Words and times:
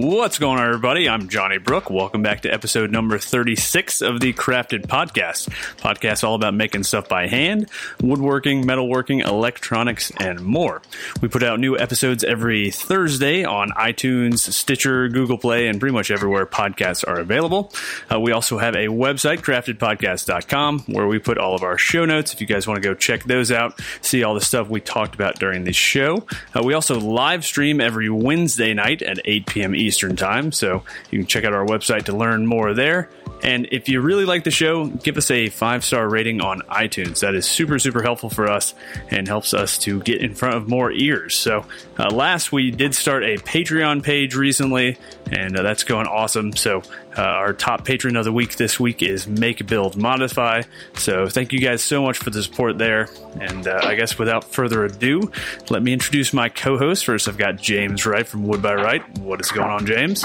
What's 0.00 0.38
going 0.38 0.60
on, 0.60 0.66
everybody? 0.68 1.08
I'm 1.08 1.28
Johnny 1.28 1.58
Brook. 1.58 1.90
Welcome 1.90 2.22
back 2.22 2.42
to 2.42 2.48
episode 2.48 2.92
number 2.92 3.18
36 3.18 4.00
of 4.00 4.20
the 4.20 4.32
Crafted 4.32 4.86
Podcast. 4.86 5.48
Podcast 5.78 6.22
all 6.22 6.36
about 6.36 6.54
making 6.54 6.84
stuff 6.84 7.08
by 7.08 7.26
hand, 7.26 7.68
woodworking, 8.00 8.62
metalworking, 8.62 9.26
electronics, 9.26 10.12
and 10.18 10.40
more. 10.40 10.82
We 11.20 11.26
put 11.26 11.42
out 11.42 11.58
new 11.58 11.76
episodes 11.76 12.22
every 12.22 12.70
Thursday 12.70 13.42
on 13.42 13.70
iTunes, 13.70 14.38
Stitcher, 14.38 15.08
Google 15.08 15.36
Play, 15.36 15.66
and 15.66 15.80
pretty 15.80 15.94
much 15.94 16.12
everywhere 16.12 16.46
podcasts 16.46 17.04
are 17.04 17.18
available. 17.18 17.72
Uh, 18.08 18.20
we 18.20 18.30
also 18.30 18.58
have 18.58 18.76
a 18.76 18.86
website, 18.86 19.38
craftedpodcast.com, 19.38 20.78
where 20.86 21.08
we 21.08 21.18
put 21.18 21.38
all 21.38 21.56
of 21.56 21.64
our 21.64 21.76
show 21.76 22.04
notes. 22.04 22.32
If 22.32 22.40
you 22.40 22.46
guys 22.46 22.68
want 22.68 22.80
to 22.80 22.88
go 22.88 22.94
check 22.94 23.24
those 23.24 23.50
out, 23.50 23.80
see 24.00 24.22
all 24.22 24.34
the 24.34 24.40
stuff 24.42 24.68
we 24.68 24.80
talked 24.80 25.16
about 25.16 25.40
during 25.40 25.64
the 25.64 25.72
show. 25.72 26.24
Uh, 26.54 26.62
we 26.62 26.72
also 26.72 27.00
live 27.00 27.44
stream 27.44 27.80
every 27.80 28.08
Wednesday 28.08 28.72
night 28.72 29.02
at 29.02 29.18
8 29.24 29.46
p.m. 29.46 29.74
Eastern 29.74 29.87
Time. 30.16 30.52
So 30.52 30.82
you 31.10 31.18
can 31.20 31.26
check 31.26 31.44
out 31.44 31.52
our 31.52 31.64
website 31.64 32.04
to 32.04 32.16
learn 32.16 32.46
more 32.46 32.74
there. 32.74 33.10
And 33.42 33.68
if 33.70 33.88
you 33.88 34.00
really 34.00 34.24
like 34.24 34.44
the 34.44 34.50
show, 34.50 34.86
give 34.86 35.16
us 35.16 35.30
a 35.30 35.48
five 35.48 35.84
star 35.84 36.08
rating 36.08 36.40
on 36.40 36.60
iTunes. 36.62 37.20
That 37.20 37.34
is 37.34 37.46
super, 37.46 37.78
super 37.78 38.02
helpful 38.02 38.30
for 38.30 38.50
us 38.50 38.74
and 39.10 39.28
helps 39.28 39.54
us 39.54 39.78
to 39.78 40.00
get 40.00 40.20
in 40.20 40.34
front 40.34 40.56
of 40.56 40.68
more 40.68 40.90
ears. 40.90 41.36
So, 41.36 41.64
uh, 41.98 42.10
last 42.10 42.50
we 42.50 42.70
did 42.70 42.94
start 42.94 43.22
a 43.22 43.36
Patreon 43.36 44.02
page 44.02 44.34
recently, 44.34 44.98
and 45.30 45.56
uh, 45.56 45.62
that's 45.62 45.84
going 45.84 46.06
awesome. 46.06 46.56
So, 46.56 46.82
uh, 47.18 47.22
our 47.22 47.52
top 47.52 47.84
patron 47.84 48.16
of 48.16 48.24
the 48.24 48.32
week 48.32 48.56
this 48.56 48.78
week 48.78 49.02
is 49.02 49.26
Make 49.26 49.66
Build 49.66 49.96
Modify. 49.96 50.62
So, 50.94 51.28
thank 51.28 51.52
you 51.52 51.58
guys 51.58 51.82
so 51.82 52.02
much 52.02 52.18
for 52.18 52.30
the 52.30 52.42
support 52.42 52.78
there. 52.78 53.08
And 53.40 53.66
uh, 53.66 53.80
I 53.82 53.96
guess 53.96 54.18
without 54.18 54.44
further 54.44 54.84
ado, 54.84 55.30
let 55.68 55.82
me 55.82 55.92
introduce 55.92 56.32
my 56.32 56.48
co 56.48 56.78
host. 56.78 57.04
First, 57.04 57.26
I've 57.28 57.36
got 57.36 57.56
James 57.56 58.06
Wright 58.06 58.26
from 58.26 58.46
Wood 58.46 58.62
by 58.62 58.74
Wright. 58.74 59.18
What 59.18 59.40
is 59.40 59.50
going 59.50 59.70
on, 59.70 59.84
James? 59.84 60.24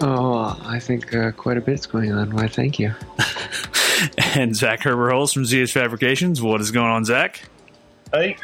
Oh, 0.00 0.56
I 0.64 0.78
think 0.78 1.12
uh, 1.12 1.32
quite 1.32 1.56
a 1.56 1.60
bit's 1.60 1.86
going 1.86 2.12
on. 2.12 2.34
Why, 2.34 2.46
thank 2.46 2.78
you. 2.78 2.94
and 4.18 4.54
Zach 4.54 4.80
Herberholz 4.80 5.34
from 5.34 5.42
ZH 5.42 5.72
Fabrications. 5.72 6.40
What 6.40 6.60
is 6.60 6.70
going 6.70 6.90
on, 6.90 7.04
Zach? 7.04 7.42
Hey. 8.12 8.36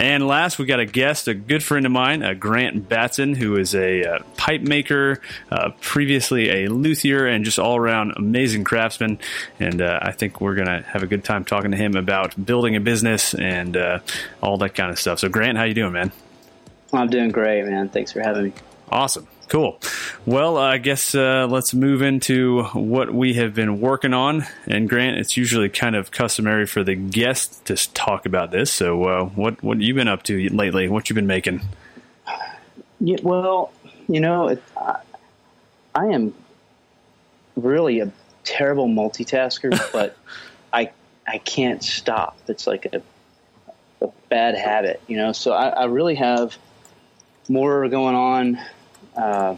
And 0.00 0.26
last, 0.26 0.58
we 0.58 0.64
got 0.64 0.80
a 0.80 0.86
guest, 0.86 1.28
a 1.28 1.34
good 1.34 1.62
friend 1.62 1.84
of 1.84 1.92
mine, 1.92 2.22
uh, 2.22 2.32
Grant 2.32 2.88
Batson, 2.88 3.34
who 3.34 3.56
is 3.56 3.74
a 3.74 4.02
uh, 4.02 4.18
pipe 4.38 4.62
maker, 4.62 5.20
uh, 5.50 5.72
previously 5.82 6.64
a 6.64 6.70
luthier, 6.70 7.26
and 7.26 7.44
just 7.44 7.58
all 7.58 7.76
around 7.76 8.14
amazing 8.16 8.64
craftsman. 8.64 9.18
And 9.58 9.82
uh, 9.82 9.98
I 10.00 10.12
think 10.12 10.40
we're 10.40 10.54
going 10.54 10.68
to 10.68 10.80
have 10.88 11.02
a 11.02 11.06
good 11.06 11.22
time 11.22 11.44
talking 11.44 11.72
to 11.72 11.76
him 11.76 11.96
about 11.96 12.34
building 12.42 12.76
a 12.76 12.80
business 12.80 13.34
and 13.34 13.76
uh, 13.76 13.98
all 14.42 14.56
that 14.56 14.74
kind 14.74 14.90
of 14.90 14.98
stuff. 14.98 15.18
So, 15.18 15.28
Grant, 15.28 15.58
how 15.58 15.64
you 15.64 15.74
doing, 15.74 15.92
man? 15.92 16.12
I'm 16.94 17.10
doing 17.10 17.28
great, 17.28 17.66
man. 17.66 17.90
Thanks 17.90 18.10
for 18.10 18.20
having 18.20 18.44
me. 18.44 18.52
Awesome. 18.88 19.28
Cool. 19.50 19.80
Well, 20.26 20.56
I 20.56 20.78
guess 20.78 21.12
uh, 21.12 21.48
let's 21.50 21.74
move 21.74 22.02
into 22.02 22.62
what 22.66 23.12
we 23.12 23.34
have 23.34 23.52
been 23.52 23.80
working 23.80 24.14
on. 24.14 24.46
And 24.68 24.88
Grant, 24.88 25.18
it's 25.18 25.36
usually 25.36 25.68
kind 25.68 25.96
of 25.96 26.12
customary 26.12 26.66
for 26.66 26.84
the 26.84 26.94
guest 26.94 27.64
to 27.64 27.74
talk 27.92 28.26
about 28.26 28.52
this. 28.52 28.72
So, 28.72 29.02
uh, 29.02 29.24
what 29.24 29.60
what 29.60 29.80
you 29.80 29.92
been 29.92 30.06
up 30.06 30.22
to 30.24 30.48
lately? 30.50 30.88
What 30.88 31.10
you 31.10 31.14
been 31.14 31.26
making? 31.26 31.62
Yeah, 33.00 33.16
well, 33.24 33.72
you 34.06 34.20
know, 34.20 34.48
it, 34.50 34.62
I, 34.76 35.00
I 35.96 36.06
am 36.06 36.32
really 37.56 37.98
a 37.98 38.12
terrible 38.44 38.86
multitasker, 38.86 39.70
but 39.92 40.16
I 40.72 40.92
I 41.26 41.38
can't 41.38 41.82
stop. 41.82 42.38
It's 42.46 42.68
like 42.68 42.86
a, 42.86 43.02
a 44.00 44.12
bad 44.28 44.56
habit, 44.56 45.02
you 45.08 45.16
know. 45.16 45.32
So 45.32 45.50
I, 45.50 45.70
I 45.70 45.84
really 45.86 46.14
have 46.14 46.56
more 47.48 47.88
going 47.88 48.14
on 48.14 48.60
uh, 49.16 49.56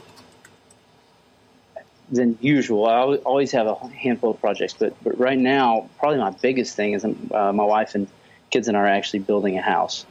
than 2.13 2.39
usual. 2.41 2.87
I 2.87 3.17
always 3.17 3.53
have 3.53 3.67
a 3.67 3.75
handful 3.89 4.33
of 4.33 4.41
projects, 4.41 4.75
but 4.75 4.95
but 5.03 5.19
right 5.19 5.39
now, 5.39 5.89
probably 5.99 6.19
my 6.19 6.31
biggest 6.31 6.77
thing 6.77 6.93
is 6.93 7.05
uh, 7.05 7.53
my 7.53 7.65
wife 7.65 7.95
and 7.95 8.07
kids 8.51 8.69
and 8.69 8.77
I 8.77 8.81
are 8.81 8.87
actually 8.87 9.21
building 9.21 9.59
a 9.59 9.63
house. 9.63 10.05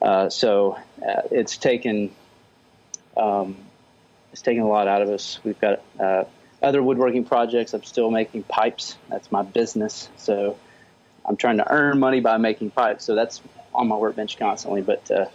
Uh, 0.00 0.28
so 0.28 0.78
uh, 1.02 1.22
it's 1.30 1.56
taken 1.56 2.10
um, 3.16 3.56
it's 4.32 4.42
taken 4.42 4.62
a 4.62 4.68
lot 4.68 4.86
out 4.86 5.02
of 5.02 5.08
us. 5.08 5.40
We've 5.42 5.58
got 5.58 5.80
uh, 5.98 6.24
other 6.62 6.82
woodworking 6.82 7.24
projects. 7.24 7.72
I'm 7.72 7.82
still 7.82 8.10
making 8.10 8.42
pipes. 8.44 8.96
That's 9.08 9.32
my 9.32 9.42
business. 9.42 10.08
So 10.18 10.58
I'm 11.24 11.36
trying 11.36 11.56
to 11.56 11.72
earn 11.72 11.98
money 11.98 12.20
by 12.20 12.36
making 12.36 12.70
pipes. 12.70 13.04
So 13.04 13.14
that's 13.14 13.40
on 13.74 13.88
my 13.88 13.96
workbench 13.96 14.38
constantly. 14.38 14.82
But 14.82 15.10
uh, 15.10 15.26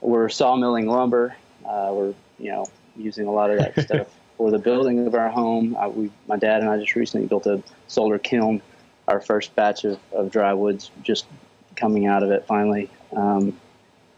we're 0.00 0.28
sawmilling 0.28 0.86
lumber. 0.86 1.36
we're 1.62 2.14
you 2.40 2.50
know 2.50 2.66
using 2.96 3.26
a 3.26 3.32
lot 3.32 3.50
of 3.50 3.58
that 3.58 3.80
stuff 3.84 4.06
for 4.36 4.50
the 4.50 4.58
building 4.58 5.06
of 5.06 5.14
our 5.14 5.28
home. 5.28 5.76
Uh, 5.76 5.88
we, 5.88 6.10
my 6.26 6.36
dad 6.36 6.60
and 6.60 6.70
I 6.70 6.78
just 6.78 6.94
recently 6.94 7.26
built 7.26 7.46
a 7.46 7.62
solar 7.88 8.18
kiln. 8.18 8.62
Our 9.06 9.20
first 9.20 9.54
batch 9.54 9.84
of, 9.84 9.98
of 10.12 10.30
dry 10.30 10.54
woods 10.54 10.90
just 11.02 11.26
coming 11.76 12.06
out 12.06 12.22
of 12.22 12.30
it 12.30 12.46
finally. 12.46 12.88
Um, 13.14 13.58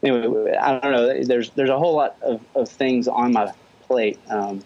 anyway, 0.02 0.54
I 0.54 0.78
don't 0.78 0.92
know. 0.92 1.24
There's 1.24 1.50
there's 1.50 1.70
a 1.70 1.78
whole 1.78 1.94
lot 1.94 2.16
of, 2.22 2.40
of 2.54 2.68
things 2.68 3.08
on 3.08 3.32
my 3.32 3.52
plate. 3.82 4.18
Um, 4.28 4.62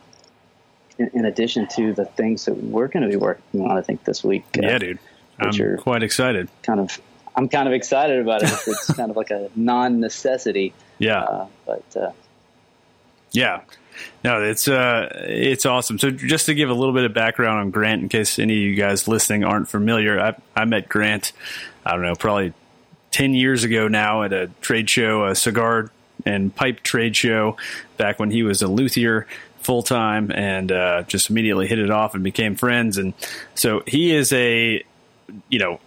in, 0.98 1.10
in, 1.15 1.25
addition 1.25 1.66
to 1.69 1.94
the 1.94 2.04
things 2.04 2.44
that 2.44 2.54
we're 2.54 2.88
going 2.88 3.03
to 3.03 3.09
be 3.09 3.16
working 3.16 3.62
on, 3.62 3.77
I 3.77 3.81
think 3.81 4.04
this 4.04 4.22
week. 4.22 4.44
Uh, 4.59 4.66
yeah, 4.66 4.78
dude. 4.78 4.98
I'm 5.38 5.78
quite 5.78 6.03
excited. 6.03 6.48
Kind 6.62 6.81
of, 6.81 7.00
I'm 7.34 7.48
kind 7.48 7.66
of 7.66 7.72
excited 7.72 8.21
about 8.21 8.42
it. 8.42 8.53
it's 8.66 8.92
kind 8.92 9.10
of 9.10 9.16
like 9.16 9.31
a 9.31 9.48
non-necessity. 9.56 10.75
Yeah. 10.98 11.22
Uh, 11.22 11.47
but 11.65 11.97
uh, 11.97 12.12
yeah, 13.33 13.63
no, 14.25 14.43
it's 14.43 14.69
uh, 14.69 15.09
it's 15.27 15.67
awesome. 15.67 15.99
So 15.99 16.11
just 16.11 16.47
to 16.47 16.55
give 16.55 16.71
a 16.71 16.75
little 16.75 16.95
bit 16.95 17.05
of 17.05 17.15
background 17.15 17.61
on 17.61 17.71
Grant, 17.71 18.03
in 18.03 18.09
case 18.09 18.39
any 18.39 18.55
of 18.55 18.61
you 18.61 18.75
guys 18.75 19.09
listening 19.09 19.45
aren't 19.45 19.69
familiar, 19.69 20.21
I, 20.21 20.35
I 20.55 20.65
met 20.65 20.89
Grant, 20.89 21.33
I 21.85 21.93
don't 21.93 22.03
know, 22.03 22.15
probably 22.15 22.53
ten 23.11 23.35
years 23.35 23.65
ago 23.65 23.89
now 23.89 24.23
at 24.23 24.33
a 24.33 24.49
trade 24.61 24.89
show, 24.89 25.27
a 25.27 25.35
cigar 25.35 25.91
and 26.27 26.55
pipe 26.55 26.81
trade 26.83 27.17
show, 27.17 27.57
back 27.97 28.19
when 28.19 28.31
he 28.31 28.43
was 28.43 28.63
a 28.63 28.69
luthier 28.69 29.27
full 29.59 29.83
time, 29.83 30.31
and 30.31 30.73
uh, 30.73 31.03
just 31.03 31.31
immediately 31.31 31.67
hit 31.67 31.79
it 31.79 31.91
off 31.91 32.15
and 32.15 32.25
became 32.25 32.57
friends. 32.57 32.99
And 32.99 33.15
so 33.55 33.83
he 33.87 34.13
is 34.15 34.33
a, 34.33 34.83
you 35.49 35.59
know, 35.59 35.81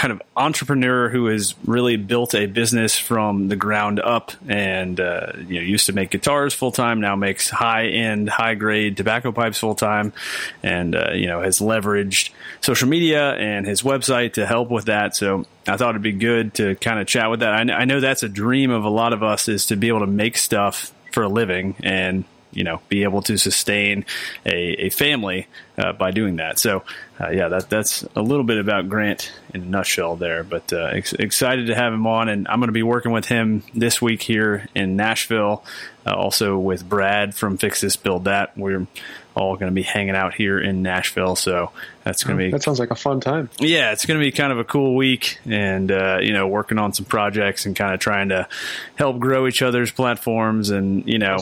kind 0.00 0.12
of 0.12 0.22
entrepreneur 0.34 1.10
who 1.10 1.26
has 1.26 1.54
really 1.66 1.98
built 1.98 2.34
a 2.34 2.46
business 2.46 2.96
from 2.96 3.48
the 3.48 3.54
ground 3.54 4.00
up 4.00 4.32
and 4.48 4.98
uh, 4.98 5.30
you 5.46 5.56
know 5.56 5.60
used 5.60 5.84
to 5.84 5.92
make 5.92 6.08
guitars 6.08 6.54
full 6.54 6.72
time 6.72 7.02
now 7.02 7.14
makes 7.14 7.50
high 7.50 7.84
end 7.84 8.26
high 8.26 8.54
grade 8.54 8.96
tobacco 8.96 9.30
pipes 9.30 9.58
full 9.58 9.74
time 9.74 10.14
and 10.62 10.96
uh, 10.96 11.10
you 11.12 11.26
know 11.26 11.42
has 11.42 11.58
leveraged 11.58 12.30
social 12.62 12.88
media 12.88 13.34
and 13.34 13.66
his 13.66 13.82
website 13.82 14.32
to 14.32 14.46
help 14.46 14.70
with 14.70 14.86
that. 14.86 15.14
So 15.14 15.44
I 15.68 15.76
thought 15.76 15.90
it'd 15.90 16.00
be 16.00 16.12
good 16.12 16.54
to 16.54 16.76
kind 16.76 16.98
of 16.98 17.06
chat 17.06 17.28
with 17.30 17.40
that. 17.40 17.52
I, 17.52 17.70
I 17.70 17.84
know 17.84 18.00
that's 18.00 18.22
a 18.22 18.28
dream 18.30 18.70
of 18.70 18.84
a 18.84 18.88
lot 18.88 19.12
of 19.12 19.22
us 19.22 19.48
is 19.48 19.66
to 19.66 19.76
be 19.76 19.88
able 19.88 20.00
to 20.00 20.06
make 20.06 20.38
stuff 20.38 20.94
for 21.12 21.24
a 21.24 21.28
living 21.28 21.76
and 21.80 22.24
you 22.52 22.64
know 22.64 22.80
be 22.88 23.04
able 23.04 23.22
to 23.22 23.36
sustain 23.36 24.04
a, 24.44 24.86
a 24.86 24.90
family 24.90 25.46
uh, 25.78 25.92
by 25.92 26.10
doing 26.10 26.36
that. 26.36 26.58
So 26.58 26.82
uh, 27.20 27.30
yeah, 27.30 27.48
that 27.48 27.70
that's 27.70 28.02
a 28.16 28.22
little 28.22 28.44
bit 28.44 28.58
about 28.58 28.88
Grant 28.88 29.32
in 29.54 29.62
a 29.62 29.66
nutshell 29.66 30.16
there. 30.16 30.44
But 30.44 30.72
uh, 30.72 30.90
ex- 30.92 31.12
excited 31.12 31.66
to 31.66 31.74
have 31.74 31.92
him 31.92 32.06
on, 32.06 32.28
and 32.28 32.48
I'm 32.48 32.60
going 32.60 32.68
to 32.68 32.72
be 32.72 32.82
working 32.82 33.12
with 33.12 33.26
him 33.26 33.62
this 33.74 34.00
week 34.00 34.22
here 34.22 34.66
in 34.74 34.96
Nashville. 34.96 35.64
Uh, 36.06 36.14
also 36.14 36.58
with 36.58 36.88
Brad 36.88 37.34
from 37.34 37.58
Fix 37.58 37.82
This 37.82 37.96
Build 37.96 38.24
That. 38.24 38.56
We're 38.56 38.86
all 39.34 39.56
going 39.56 39.70
to 39.70 39.74
be 39.74 39.82
hanging 39.82 40.16
out 40.16 40.34
here 40.34 40.58
in 40.58 40.82
Nashville, 40.82 41.36
so 41.36 41.72
that's 42.04 42.24
going 42.24 42.38
to 42.38 42.44
oh, 42.44 42.46
be 42.46 42.50
that 42.52 42.62
sounds 42.62 42.78
like 42.78 42.90
a 42.90 42.96
fun 42.96 43.20
time. 43.20 43.50
Yeah, 43.58 43.92
it's 43.92 44.06
going 44.06 44.18
to 44.18 44.24
be 44.24 44.32
kind 44.32 44.50
of 44.50 44.58
a 44.58 44.64
cool 44.64 44.96
week, 44.96 45.38
and 45.44 45.92
uh, 45.92 46.18
you 46.20 46.32
know, 46.32 46.48
working 46.48 46.78
on 46.78 46.92
some 46.94 47.04
projects 47.04 47.66
and 47.66 47.76
kind 47.76 47.92
of 47.92 48.00
trying 48.00 48.30
to 48.30 48.48
help 48.96 49.18
grow 49.18 49.46
each 49.46 49.62
other's 49.62 49.90
platforms, 49.90 50.70
and 50.70 51.06
you 51.06 51.18
know. 51.18 51.38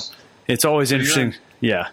It's 0.48 0.64
always 0.64 0.88
so 0.88 0.96
interesting. 0.96 1.34
You're 1.60 1.76
in, 1.76 1.84
yeah. 1.86 1.88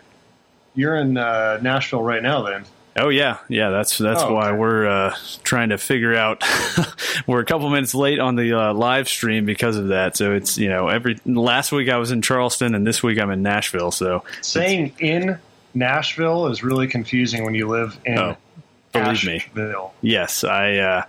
You're 0.76 0.96
in 0.96 1.18
uh, 1.18 1.60
Nashville 1.62 2.02
right 2.02 2.24
now, 2.24 2.44
then. 2.44 2.66
Oh 2.98 3.10
yeah, 3.10 3.40
yeah. 3.50 3.72
That's 3.72 3.98
that's 3.98 4.24
oh, 4.24 4.34
why 4.34 4.54
we're 4.54 4.88
uh, 4.88 5.16
trying 5.44 5.70
to 5.70 5.78
figure 5.78 6.16
out. 6.16 6.44
we're 7.28 7.42
a 7.42 7.46
couple 7.46 7.70
minutes 7.70 7.94
late 7.94 8.20
on 8.20 8.38
the 8.38 8.54
uh, 8.54 8.74
live 8.74 9.10
stream 9.10 9.46
because 9.46 9.76
of 9.76 9.90
that. 9.90 10.16
So 10.16 10.34
it's 10.34 10.58
you 10.58 10.70
know 10.70 10.88
every 10.88 11.20
last 11.26 11.74
week 11.74 11.90
I 11.90 11.98
was 11.98 12.12
in 12.12 12.22
Charleston 12.22 12.74
and 12.74 12.88
this 12.88 13.04
week 13.04 13.20
I'm 13.20 13.32
in 13.32 13.44
Nashville. 13.44 13.92
So 13.92 14.24
saying 14.42 14.94
in 15.00 15.40
Nashville 15.74 16.48
is 16.48 16.64
really 16.64 16.88
confusing 16.88 17.44
when 17.44 17.54
you 17.54 17.68
live 17.68 18.00
in. 18.06 18.18
Oh, 18.18 18.38
believe 18.94 19.26
me. 19.26 19.44
Yes, 20.02 20.46
I. 20.46 20.78
Uh, 20.78 21.04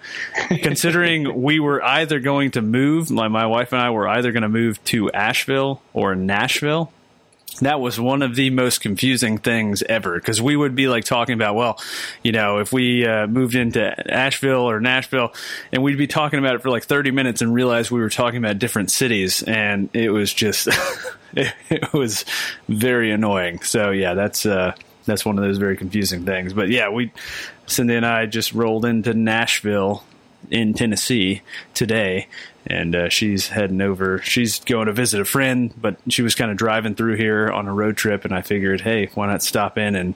considering 0.62 1.40
we 1.42 1.60
were 1.60 1.80
either 1.84 2.18
going 2.18 2.50
to 2.52 2.62
move, 2.62 3.12
like 3.12 3.30
my 3.30 3.46
wife 3.46 3.72
and 3.72 3.80
I 3.80 3.90
were 3.90 4.08
either 4.08 4.32
going 4.32 4.42
to 4.42 4.48
move 4.48 4.82
to 4.86 5.12
Asheville 5.12 5.80
or 5.92 6.16
Nashville 6.16 6.92
that 7.60 7.80
was 7.80 7.98
one 7.98 8.22
of 8.22 8.34
the 8.34 8.50
most 8.50 8.80
confusing 8.80 9.38
things 9.38 9.82
ever 9.82 10.16
because 10.16 10.42
we 10.42 10.56
would 10.56 10.74
be 10.74 10.88
like 10.88 11.04
talking 11.04 11.34
about, 11.34 11.54
well, 11.54 11.80
you 12.22 12.32
know, 12.32 12.58
if 12.58 12.72
we 12.72 13.06
uh, 13.06 13.26
moved 13.26 13.54
into 13.54 14.12
Asheville 14.12 14.68
or 14.68 14.80
Nashville, 14.80 15.32
and 15.72 15.82
we'd 15.82 15.96
be 15.96 16.06
talking 16.06 16.38
about 16.38 16.56
it 16.56 16.62
for 16.62 16.70
like 16.70 16.84
30 16.84 17.12
minutes 17.12 17.40
and 17.40 17.54
realize 17.54 17.90
we 17.90 18.00
were 18.00 18.10
talking 18.10 18.38
about 18.38 18.58
different 18.58 18.90
cities, 18.90 19.42
and 19.42 19.88
it 19.94 20.10
was 20.10 20.32
just 20.34 20.68
it, 21.34 21.54
it, 21.70 21.92
was 21.92 22.24
very 22.68 23.10
annoying. 23.10 23.60
So 23.62 23.90
yeah, 23.90 24.14
that's 24.14 24.44
uh, 24.44 24.74
that's 25.06 25.24
one 25.24 25.38
of 25.38 25.44
those 25.44 25.58
very 25.58 25.76
confusing 25.76 26.26
things. 26.26 26.52
But 26.52 26.68
yeah, 26.68 26.90
we 26.90 27.12
Cindy 27.66 27.94
and 27.94 28.04
I 28.04 28.26
just 28.26 28.52
rolled 28.52 28.84
into 28.84 29.14
Nashville 29.14 30.04
in 30.50 30.74
Tennessee 30.74 31.42
today, 31.74 32.28
and 32.66 32.94
uh, 32.94 33.08
she's 33.08 33.48
heading 33.48 33.80
over. 33.80 34.18
She's 34.18 34.60
going 34.60 34.86
to 34.86 34.92
visit 34.92 35.20
a 35.20 35.24
friend, 35.24 35.72
but 35.80 35.96
she 36.08 36.22
was 36.22 36.34
kind 36.34 36.50
of 36.50 36.56
driving 36.56 36.94
through 36.94 37.16
here 37.16 37.48
on 37.48 37.68
a 37.68 37.72
road 37.72 37.96
trip, 37.96 38.24
and 38.24 38.34
I 38.34 38.42
figured, 38.42 38.80
hey, 38.80 39.06
why 39.14 39.26
not 39.26 39.42
stop 39.42 39.78
in 39.78 39.94
and 39.94 40.14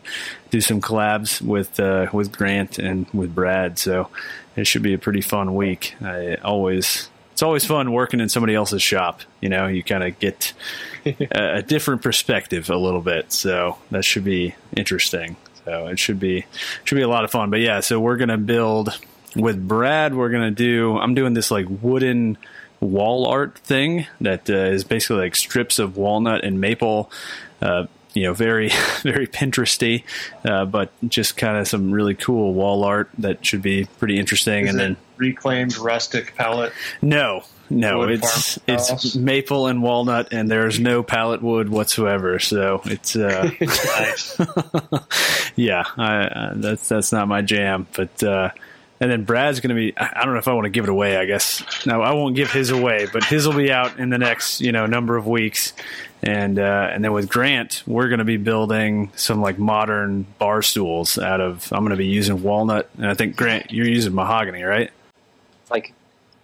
do 0.50 0.60
some 0.60 0.80
collabs 0.80 1.40
with 1.40 1.78
uh, 1.78 2.08
with 2.12 2.32
Grant 2.32 2.78
and 2.78 3.06
with 3.12 3.34
Brad? 3.34 3.78
So 3.78 4.10
it 4.56 4.66
should 4.66 4.82
be 4.82 4.94
a 4.94 4.98
pretty 4.98 5.20
fun 5.20 5.54
week. 5.54 5.94
I 6.02 6.34
always 6.36 7.08
it's 7.32 7.42
always 7.42 7.64
fun 7.64 7.92
working 7.92 8.20
in 8.20 8.28
somebody 8.28 8.54
else's 8.54 8.82
shop. 8.82 9.22
You 9.40 9.48
know, 9.48 9.66
you 9.66 9.82
kind 9.82 10.04
of 10.04 10.18
get 10.18 10.52
a, 11.06 11.56
a 11.56 11.62
different 11.62 12.02
perspective 12.02 12.68
a 12.68 12.76
little 12.76 13.00
bit, 13.00 13.32
so 13.32 13.78
that 13.90 14.04
should 14.04 14.24
be 14.24 14.54
interesting. 14.76 15.36
So 15.64 15.86
it 15.86 15.98
should 15.98 16.18
be 16.18 16.46
should 16.84 16.96
be 16.96 17.02
a 17.02 17.08
lot 17.08 17.24
of 17.24 17.30
fun. 17.30 17.50
But 17.50 17.60
yeah, 17.60 17.80
so 17.80 18.00
we're 18.00 18.16
gonna 18.16 18.38
build 18.38 18.98
with 19.36 19.66
Brad, 19.66 20.14
we're 20.14 20.30
gonna 20.30 20.50
do. 20.50 20.98
I'm 20.98 21.14
doing 21.14 21.34
this 21.34 21.50
like 21.50 21.66
wooden 21.68 22.38
wall 22.80 23.26
art 23.26 23.58
thing 23.58 24.06
that 24.20 24.48
uh, 24.48 24.54
is 24.54 24.84
basically 24.84 25.16
like 25.16 25.36
strips 25.36 25.78
of 25.78 25.96
walnut 25.96 26.44
and 26.44 26.60
maple. 26.60 27.10
Uh, 27.60 27.86
you 28.12 28.24
know, 28.24 28.34
very 28.34 28.70
very 29.02 29.26
Pinteresty, 29.26 30.04
uh, 30.44 30.64
but 30.64 30.92
just 31.08 31.36
kind 31.36 31.56
of 31.58 31.68
some 31.68 31.92
really 31.92 32.14
cool 32.14 32.54
wall 32.54 32.84
art 32.84 33.10
that 33.18 33.44
should 33.44 33.62
be 33.62 33.86
pretty 33.98 34.18
interesting. 34.18 34.64
Is 34.64 34.70
and 34.70 34.78
then 34.78 34.96
reclaimed 35.16 35.76
rustic 35.78 36.34
pallet. 36.34 36.72
No, 37.02 37.44
no, 37.68 37.98
wood 37.98 38.10
it's 38.10 38.58
it's 38.66 39.14
maple 39.14 39.68
and 39.68 39.82
walnut, 39.82 40.32
and 40.32 40.50
there's 40.50 40.80
no 40.80 41.02
pallet 41.02 41.42
wood 41.42 41.68
whatsoever. 41.68 42.38
So 42.40 42.82
it's 42.84 43.14
uh, 43.14 43.50
yeah, 45.56 45.84
I, 45.96 46.16
uh, 46.24 46.52
that's 46.56 46.88
that's 46.88 47.12
not 47.12 47.28
my 47.28 47.42
jam, 47.42 47.86
but. 47.94 48.22
Uh, 48.22 48.50
and 49.00 49.10
then 49.10 49.24
Brad's 49.24 49.60
going 49.60 49.70
to 49.70 49.74
be, 49.74 49.96
I 49.96 50.24
don't 50.24 50.34
know 50.34 50.38
if 50.38 50.46
I 50.46 50.52
want 50.52 50.66
to 50.66 50.70
give 50.70 50.84
it 50.84 50.90
away, 50.90 51.16
I 51.16 51.24
guess. 51.24 51.64
No, 51.86 52.02
I 52.02 52.12
won't 52.12 52.36
give 52.36 52.52
his 52.52 52.68
away, 52.68 53.06
but 53.10 53.24
his 53.24 53.46
will 53.46 53.56
be 53.56 53.72
out 53.72 53.98
in 53.98 54.10
the 54.10 54.18
next, 54.18 54.60
you 54.60 54.72
know, 54.72 54.84
number 54.84 55.16
of 55.16 55.26
weeks. 55.26 55.72
And, 56.22 56.58
uh, 56.58 56.90
and 56.92 57.02
then 57.02 57.14
with 57.14 57.30
Grant, 57.30 57.82
we're 57.86 58.08
going 58.08 58.18
to 58.18 58.26
be 58.26 58.36
building 58.36 59.10
some 59.16 59.40
like 59.40 59.58
modern 59.58 60.26
bar 60.38 60.60
stools 60.60 61.16
out 61.16 61.40
of, 61.40 61.72
I'm 61.72 61.80
going 61.80 61.90
to 61.90 61.96
be 61.96 62.08
using 62.08 62.42
walnut. 62.42 62.90
And 62.98 63.06
I 63.06 63.14
think 63.14 63.36
Grant, 63.36 63.70
you're 63.72 63.88
using 63.88 64.14
mahogany, 64.14 64.64
right? 64.64 64.90
Like 65.70 65.94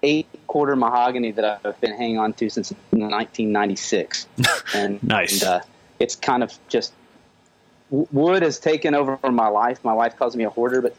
eight 0.02 0.26
quarter 0.46 0.76
mahogany 0.76 1.32
that 1.32 1.60
I've 1.62 1.78
been 1.82 1.92
hanging 1.92 2.18
on 2.18 2.32
to 2.34 2.48
since 2.48 2.70
1996. 2.90 4.26
And, 4.74 5.02
nice. 5.02 5.42
And, 5.42 5.50
uh, 5.50 5.60
it's 5.98 6.16
kind 6.16 6.42
of 6.42 6.52
just 6.68 6.92
wood 7.90 8.42
has 8.42 8.58
taken 8.58 8.94
over 8.94 9.18
my 9.30 9.48
life. 9.48 9.84
My 9.84 9.92
wife 9.92 10.16
calls 10.16 10.34
me 10.36 10.44
a 10.44 10.50
hoarder, 10.50 10.82
but 10.82 10.96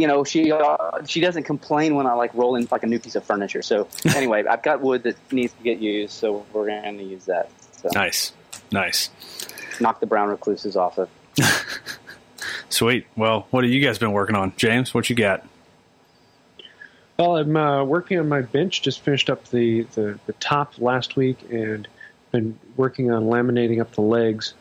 you 0.00 0.06
know, 0.06 0.24
she 0.24 0.50
uh, 0.50 1.04
she 1.06 1.20
doesn't 1.20 1.44
complain 1.44 1.94
when 1.94 2.06
I 2.06 2.14
like 2.14 2.32
roll 2.34 2.56
in 2.56 2.66
like 2.70 2.82
a 2.82 2.86
new 2.86 2.98
piece 2.98 3.16
of 3.16 3.24
furniture. 3.24 3.62
So 3.62 3.88
anyway, 4.16 4.44
I've 4.46 4.62
got 4.62 4.80
wood 4.80 5.02
that 5.02 5.16
needs 5.32 5.52
to 5.52 5.62
get 5.62 5.78
used, 5.78 6.12
so 6.12 6.44
we're 6.52 6.66
going 6.66 6.98
to 6.98 7.04
use 7.04 7.26
that. 7.26 7.50
So. 7.72 7.88
Nice, 7.92 8.32
nice. 8.72 9.10
Knock 9.80 10.00
the 10.00 10.06
brown 10.06 10.28
recluses 10.28 10.76
off 10.76 10.98
of. 10.98 11.08
Sweet. 12.68 13.06
Well, 13.16 13.46
what 13.50 13.64
have 13.64 13.72
you 13.72 13.84
guys 13.84 13.98
been 13.98 14.12
working 14.12 14.36
on, 14.36 14.52
James? 14.56 14.94
What 14.94 15.10
you 15.10 15.16
got? 15.16 15.46
Well, 17.18 17.36
I'm 17.36 17.56
uh, 17.56 17.84
working 17.84 18.18
on 18.18 18.28
my 18.28 18.40
bench. 18.40 18.80
Just 18.80 19.00
finished 19.00 19.28
up 19.28 19.44
the, 19.50 19.82
the, 19.94 20.18
the 20.26 20.32
top 20.34 20.78
last 20.78 21.16
week 21.16 21.38
and 21.50 21.86
been 22.30 22.58
working 22.76 23.10
on 23.10 23.24
laminating 23.24 23.80
up 23.80 23.92
the 23.92 24.00
legs. 24.00 24.54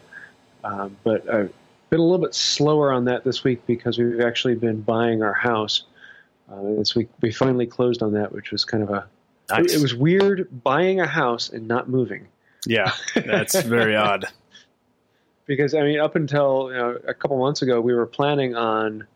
Um, 0.63 0.97
but 1.03 1.33
I 1.33 1.49
been 1.89 1.99
a 1.99 2.03
little 2.03 2.23
bit 2.23 2.35
slower 2.35 2.91
on 2.91 3.05
that 3.05 3.23
this 3.23 3.43
week 3.43 3.65
because 3.65 3.97
we've 3.97 4.21
actually 4.21 4.55
been 4.55 4.81
buying 4.81 5.23
our 5.23 5.33
house. 5.33 5.83
Uh, 6.51 6.61
this 6.77 6.95
week 6.95 7.09
we 7.21 7.31
finally 7.31 7.65
closed 7.65 8.01
on 8.01 8.13
that, 8.13 8.31
which 8.31 8.51
was 8.51 8.65
kind 8.65 8.83
of 8.83 8.89
a. 8.89 9.07
Nice. 9.49 9.73
It, 9.73 9.79
it 9.79 9.81
was 9.81 9.95
weird 9.95 10.47
buying 10.63 10.99
a 10.99 11.07
house 11.07 11.49
and 11.49 11.67
not 11.67 11.89
moving. 11.89 12.27
Yeah, 12.65 12.91
that's 13.15 13.59
very 13.63 13.95
odd. 13.95 14.25
Because 15.45 15.73
I 15.73 15.81
mean, 15.81 15.99
up 15.99 16.15
until 16.15 16.69
you 16.71 16.77
know, 16.77 16.99
a 17.07 17.13
couple 17.13 17.37
months 17.39 17.61
ago, 17.61 17.81
we 17.81 17.93
were 17.93 18.05
planning 18.05 18.55
on 18.55 19.07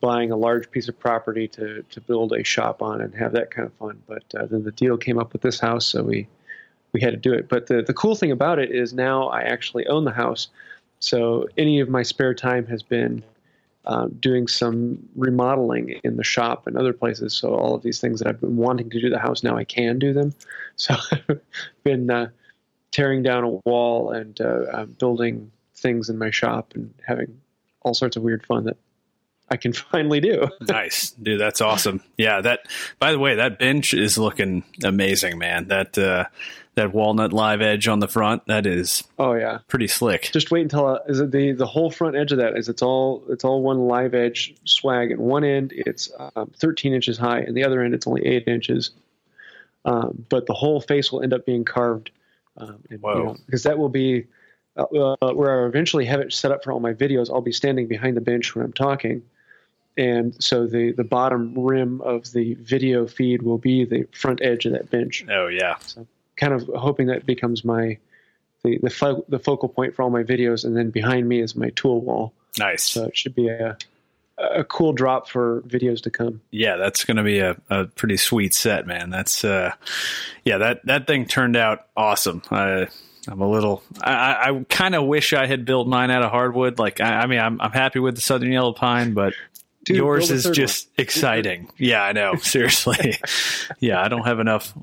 buying 0.00 0.30
a 0.30 0.36
large 0.36 0.70
piece 0.70 0.88
of 0.88 0.98
property 0.98 1.48
to 1.48 1.82
to 1.90 2.00
build 2.00 2.32
a 2.32 2.44
shop 2.44 2.82
on 2.82 3.00
and 3.00 3.14
have 3.14 3.32
that 3.32 3.50
kind 3.50 3.66
of 3.66 3.74
fun. 3.74 4.02
But 4.06 4.24
uh, 4.38 4.46
then 4.46 4.64
the 4.64 4.72
deal 4.72 4.96
came 4.96 5.18
up 5.18 5.32
with 5.32 5.42
this 5.42 5.58
house, 5.58 5.86
so 5.86 6.02
we 6.02 6.28
we 6.92 7.00
had 7.00 7.10
to 7.10 7.16
do 7.16 7.32
it. 7.32 7.48
But 7.48 7.66
the 7.66 7.82
the 7.82 7.94
cool 7.94 8.14
thing 8.14 8.30
about 8.30 8.58
it 8.58 8.70
is 8.70 8.92
now 8.92 9.28
I 9.28 9.42
actually 9.42 9.86
own 9.86 10.04
the 10.04 10.12
house. 10.12 10.48
So 11.00 11.48
any 11.56 11.80
of 11.80 11.88
my 11.88 12.02
spare 12.02 12.34
time 12.34 12.66
has 12.66 12.82
been 12.82 13.22
uh, 13.86 14.08
doing 14.20 14.46
some 14.46 14.98
remodeling 15.16 16.00
in 16.04 16.16
the 16.16 16.24
shop 16.24 16.66
and 16.66 16.76
other 16.76 16.92
places. 16.92 17.34
So 17.34 17.54
all 17.54 17.74
of 17.74 17.82
these 17.82 18.00
things 18.00 18.20
that 18.20 18.28
I've 18.28 18.40
been 18.40 18.56
wanting 18.56 18.90
to 18.90 19.00
do 19.00 19.10
the 19.10 19.18
house 19.18 19.42
now, 19.42 19.56
I 19.56 19.64
can 19.64 19.98
do 19.98 20.12
them. 20.12 20.34
So 20.76 20.94
I've 21.12 21.40
been 21.84 22.10
uh, 22.10 22.30
tearing 22.90 23.22
down 23.22 23.44
a 23.44 23.50
wall 23.68 24.12
and 24.12 24.40
uh, 24.40 24.64
uh, 24.72 24.84
building 24.86 25.50
things 25.74 26.08
in 26.08 26.16
my 26.16 26.30
shop 26.30 26.72
and 26.74 26.94
having 27.06 27.38
all 27.82 27.92
sorts 27.92 28.16
of 28.16 28.22
weird 28.22 28.46
fun 28.46 28.64
that 28.64 28.78
I 29.50 29.56
can 29.56 29.72
finally 29.92 30.20
do. 30.20 30.48
nice, 30.60 31.10
dude. 31.10 31.40
That's 31.40 31.60
awesome. 31.60 32.02
Yeah. 32.16 32.40
That. 32.40 32.60
By 32.98 33.12
the 33.12 33.18
way, 33.18 33.34
that 33.36 33.58
bench 33.58 33.94
is 33.94 34.18
looking 34.18 34.64
amazing, 34.84 35.38
man. 35.38 35.68
That 35.68 35.98
uh, 35.98 36.26
that 36.76 36.94
walnut 36.94 37.32
live 37.32 37.60
edge 37.60 37.88
on 37.88 37.98
the 38.00 38.08
front. 38.08 38.46
That 38.46 38.66
is 38.66 39.04
oh 39.18 39.34
yeah, 39.34 39.58
pretty 39.68 39.88
slick. 39.88 40.30
Just 40.32 40.50
wait 40.50 40.62
until 40.62 40.86
uh, 40.86 40.98
is 41.08 41.20
it 41.20 41.30
the 41.30 41.52
the 41.52 41.66
whole 41.66 41.90
front 41.90 42.16
edge 42.16 42.32
of 42.32 42.38
that 42.38 42.56
is 42.56 42.68
it's 42.68 42.82
all 42.82 43.22
it's 43.28 43.44
all 43.44 43.62
one 43.62 43.80
live 43.80 44.14
edge 44.14 44.54
swag. 44.64 45.10
At 45.10 45.18
one 45.18 45.44
end 45.44 45.72
it's 45.74 46.10
um, 46.36 46.50
13 46.56 46.94
inches 46.94 47.18
high, 47.18 47.40
and 47.40 47.56
the 47.56 47.64
other 47.64 47.82
end 47.82 47.94
it's 47.94 48.06
only 48.06 48.24
eight 48.26 48.46
inches. 48.46 48.92
Um, 49.84 50.24
but 50.28 50.46
the 50.46 50.54
whole 50.54 50.80
face 50.80 51.10
will 51.10 51.22
end 51.22 51.32
up 51.32 51.46
being 51.46 51.64
carved. 51.64 52.10
Um, 52.56 52.78
and, 52.90 53.00
Whoa! 53.00 53.16
You 53.16 53.24
know, 53.24 53.36
because 53.46 53.62
that 53.64 53.78
will 53.78 53.88
be 53.88 54.26
uh, 54.76 54.84
uh, 55.20 55.32
where 55.32 55.64
I 55.64 55.66
eventually 55.66 56.04
have 56.06 56.20
it 56.20 56.32
set 56.32 56.52
up 56.52 56.62
for 56.62 56.72
all 56.72 56.80
my 56.80 56.92
videos. 56.92 57.30
I'll 57.30 57.40
be 57.40 57.52
standing 57.52 57.88
behind 57.88 58.16
the 58.16 58.20
bench 58.20 58.54
when 58.54 58.64
I'm 58.64 58.72
talking. 58.72 59.22
And 59.96 60.42
so 60.42 60.66
the, 60.66 60.92
the 60.92 61.04
bottom 61.04 61.58
rim 61.58 62.00
of 62.00 62.32
the 62.32 62.54
video 62.54 63.06
feed 63.06 63.42
will 63.42 63.58
be 63.58 63.84
the 63.84 64.06
front 64.12 64.40
edge 64.42 64.64
of 64.66 64.72
that 64.72 64.90
bench. 64.90 65.24
Oh 65.28 65.48
yeah. 65.48 65.76
So 65.80 66.06
kind 66.36 66.54
of 66.54 66.68
hoping 66.74 67.08
that 67.08 67.26
becomes 67.26 67.64
my 67.64 67.98
the 68.62 68.78
the, 68.82 68.90
fo- 68.90 69.24
the 69.28 69.38
focal 69.38 69.68
point 69.68 69.94
for 69.94 70.02
all 70.02 70.10
my 70.10 70.22
videos, 70.22 70.64
and 70.64 70.76
then 70.76 70.90
behind 70.90 71.28
me 71.28 71.40
is 71.40 71.56
my 71.56 71.70
tool 71.70 72.00
wall. 72.00 72.32
Nice. 72.58 72.84
So 72.84 73.04
it 73.04 73.16
should 73.16 73.34
be 73.34 73.48
a 73.48 73.76
a 74.38 74.64
cool 74.64 74.92
drop 74.92 75.28
for 75.28 75.62
videos 75.62 76.02
to 76.02 76.10
come. 76.10 76.40
Yeah, 76.50 76.76
that's 76.76 77.04
going 77.04 77.18
to 77.18 77.22
be 77.22 77.40
a, 77.40 77.56
a 77.68 77.84
pretty 77.84 78.16
sweet 78.16 78.54
set, 78.54 78.86
man. 78.86 79.10
That's 79.10 79.44
uh, 79.44 79.72
yeah 80.44 80.58
that 80.58 80.86
that 80.86 81.06
thing 81.06 81.26
turned 81.26 81.56
out 81.56 81.86
awesome. 81.96 82.42
I, 82.50 82.88
I'm 83.28 83.40
a 83.40 83.48
little. 83.48 83.82
I, 84.02 84.50
I 84.50 84.64
kind 84.68 84.94
of 84.94 85.04
wish 85.04 85.32
I 85.32 85.46
had 85.46 85.64
built 85.64 85.86
mine 85.86 86.10
out 86.10 86.22
of 86.22 86.30
hardwood. 86.30 86.78
Like 86.78 87.00
I, 87.00 87.20
I 87.20 87.26
mean, 87.26 87.38
I'm 87.38 87.60
I'm 87.60 87.72
happy 87.72 87.98
with 87.98 88.14
the 88.14 88.22
southern 88.22 88.50
yellow 88.50 88.72
pine, 88.72 89.12
but 89.12 89.34
Dude, 89.84 89.96
yours 89.96 90.30
is 90.30 90.44
just 90.50 90.88
one. 90.88 90.94
exciting. 90.98 91.70
Yeah, 91.78 92.02
I 92.02 92.12
know. 92.12 92.36
Seriously. 92.36 93.18
yeah, 93.80 94.02
I 94.02 94.08
don't 94.08 94.26
have 94.26 94.40
enough 94.40 94.74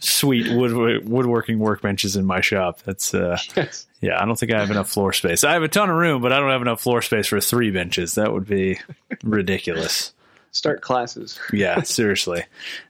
sweet 0.00 0.52
wood 0.52 0.72
woodworking 1.06 1.58
workbenches 1.58 2.16
in 2.16 2.24
my 2.24 2.40
shop. 2.40 2.82
That's 2.82 3.14
uh, 3.14 3.38
yes. 3.56 3.86
yeah. 4.00 4.20
I 4.20 4.26
don't 4.26 4.38
think 4.38 4.52
I 4.52 4.60
have 4.60 4.70
enough 4.70 4.90
floor 4.90 5.12
space. 5.12 5.44
I 5.44 5.52
have 5.52 5.62
a 5.62 5.68
ton 5.68 5.88
of 5.88 5.96
room, 5.96 6.20
but 6.20 6.32
I 6.32 6.40
don't 6.40 6.50
have 6.50 6.62
enough 6.62 6.80
floor 6.80 7.02
space 7.02 7.28
for 7.28 7.40
three 7.40 7.70
benches. 7.70 8.16
That 8.16 8.32
would 8.32 8.46
be 8.46 8.78
ridiculous. 9.22 10.12
Start 10.50 10.82
classes. 10.82 11.40
yeah, 11.50 11.80
seriously. 11.82 12.44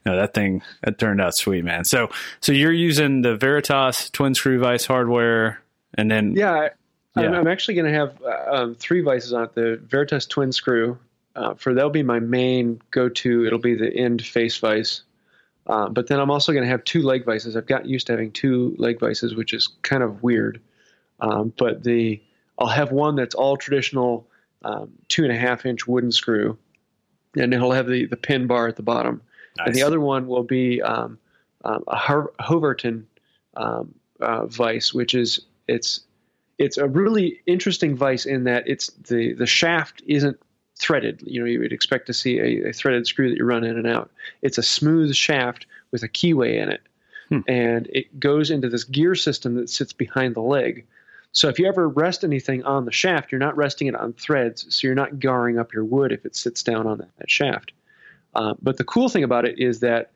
No, 0.05 0.17
that 0.17 0.35
thing 0.35 0.63
that 0.83 0.99
turned 0.99 1.21
out 1.21 1.37
sweet, 1.37 1.65
man. 1.65 1.85
So, 1.85 2.11
so 2.41 2.51
you're 2.51 2.73
using 2.73 3.23
the 3.23 3.37
Veritas 3.37 4.11
twin 4.11 4.35
screw 4.35 4.59
vise 4.59 4.85
hardware, 4.85 5.63
and 5.95 6.11
then 6.11 6.35
yeah, 6.35 6.71
yeah. 7.17 7.23
I'm, 7.23 7.35
I'm 7.35 7.47
actually 7.47 7.75
going 7.75 7.93
to 7.93 7.99
have 7.99 8.21
uh, 8.21 8.57
um, 8.57 8.75
three 8.75 9.03
vices 9.03 9.33
on 9.33 9.45
it. 9.45 9.55
The 9.55 9.81
Veritas 9.81 10.27
twin 10.27 10.51
screw 10.51 10.99
uh, 11.35 11.55
for 11.55 11.75
that'll 11.75 11.91
be 11.91 12.03
my 12.03 12.19
main 12.19 12.81
go-to. 12.91 13.47
It'll 13.47 13.59
be 13.59 13.75
the 13.75 13.95
end 13.95 14.25
face 14.25 14.59
vise 14.59 15.03
uh, 15.67 15.89
but 15.89 16.09
then 16.09 16.19
I'm 16.19 16.31
also 16.31 16.53
going 16.53 16.65
to 16.65 16.71
have 16.71 16.85
two 16.85 17.03
leg 17.03 17.25
vices. 17.25 17.57
I've 17.57 17.67
gotten 17.67 17.89
used 17.89 18.09
to 18.09 18.13
having 18.13 18.33
two 18.33 18.75
leg 18.79 18.99
vices, 18.99 19.35
which 19.35 19.53
is 19.53 19.69
kind 19.83 20.03
of 20.03 20.23
weird. 20.23 20.61
Um, 21.21 21.53
but 21.57 21.85
the 21.85 22.21
I'll 22.59 22.67
have 22.67 22.91
one 22.91 23.15
that's 23.17 23.35
all 23.35 23.57
traditional 23.57 24.27
um, 24.65 24.93
two 25.09 25.23
and 25.23 25.33
a 25.33 25.37
half 25.37 25.65
inch 25.65 25.87
wooden 25.87 26.11
screw, 26.11 26.59
and 27.37 27.55
it'll 27.55 27.73
have 27.73 27.87
the, 27.87 28.07
the 28.07 28.17
pin 28.17 28.47
bar 28.47 28.67
at 28.67 28.77
the 28.77 28.83
bottom. 28.83 29.23
Nice. 29.57 29.69
And 29.69 29.77
the 29.77 29.83
other 29.85 30.01
one 30.01 30.27
will 30.27 30.43
be 30.43 30.83
um, 30.83 31.19
um 31.65 31.85
a 31.87 31.97
Hovarter 31.97 33.05
um, 33.57 33.95
uh, 34.21 34.47
vice, 34.47 34.93
which 34.93 35.15
is 35.15 35.41
it's 35.69 36.01
it's 36.59 36.77
a 36.77 36.89
really 36.89 37.41
interesting 37.47 37.97
vice 37.97 38.27
in 38.27 38.45
that 38.45 38.65
it's 38.67 38.89
the 38.89 39.35
the 39.35 39.47
shaft 39.47 40.03
isn't 40.07 40.41
threaded. 40.83 41.23
You 41.25 41.41
know, 41.41 41.47
you 41.47 41.61
would 41.61 41.73
expect 41.73 42.07
to 42.07 42.13
see 42.13 42.39
a, 42.39 42.69
a, 42.69 42.73
threaded 42.73 43.07
screw 43.07 43.31
that 43.31 43.39
you 43.39 43.45
run 43.45 43.65
in 43.65 43.79
and 43.79 43.87
out. 43.87 44.11
It's 44.43 44.59
a 44.59 44.63
smooth 44.63 45.15
shaft 45.15 45.67
with 45.91 46.03
a 46.03 46.09
keyway 46.09 46.61
in 46.61 46.69
it. 46.69 46.83
hmm. 47.29 47.41
and 47.49 47.87
it 47.93 48.19
goes 48.19 48.51
into 48.51 48.69
this 48.69 48.85
gear 48.85 49.15
system 49.15 49.55
that 49.55 49.71
sits 49.71 49.93
behind 49.93 50.35
the 50.35 50.41
leg. 50.41 50.87
So 51.33 51.49
if 51.49 51.59
you 51.59 51.67
ever 51.67 51.89
rest 51.89 52.25
anything 52.25 52.63
on 52.65 52.85
the 52.85 52.93
shaft, 52.93 53.33
you're 53.33 53.39
not 53.39 53.57
resting 53.57 53.87
it 53.87 53.95
on 53.95 54.13
threads, 54.13 54.67
so 54.69 54.87
you're 54.87 54.95
not 54.95 55.19
garring 55.19 55.59
up 55.59 55.73
your 55.73 55.85
wood 55.85 56.13
if 56.13 56.27
it 56.27 56.37
sits 56.37 56.63
down 56.63 56.87
on 56.87 56.99
that, 56.99 57.09
that 57.19 57.31
shaft. 57.31 57.73
Uh, 58.35 58.55
but 58.61 58.77
the 58.77 58.85
cool 58.85 59.09
thing 59.09 59.25
about 59.25 59.47
it 59.47 59.59
is 59.59 59.81
that 59.81 60.11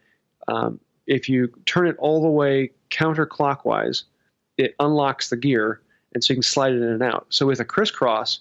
um, 0.49 0.79
if 1.07 1.29
you 1.29 1.49
turn 1.65 1.87
it 1.87 1.97
all 1.99 2.21
the 2.21 2.29
way 2.29 2.71
counterclockwise, 2.91 4.05
it 4.59 4.75
unlocks 4.79 5.31
the 5.31 5.37
gear, 5.37 5.81
and 6.13 6.23
so 6.23 6.33
you 6.33 6.37
can 6.37 6.43
slide 6.43 6.73
it 6.73 6.83
in 6.83 6.89
and 6.89 7.03
out. 7.03 7.27
So 7.31 7.47
with 7.47 7.61
a 7.61 7.65
crisscross, 7.65 8.41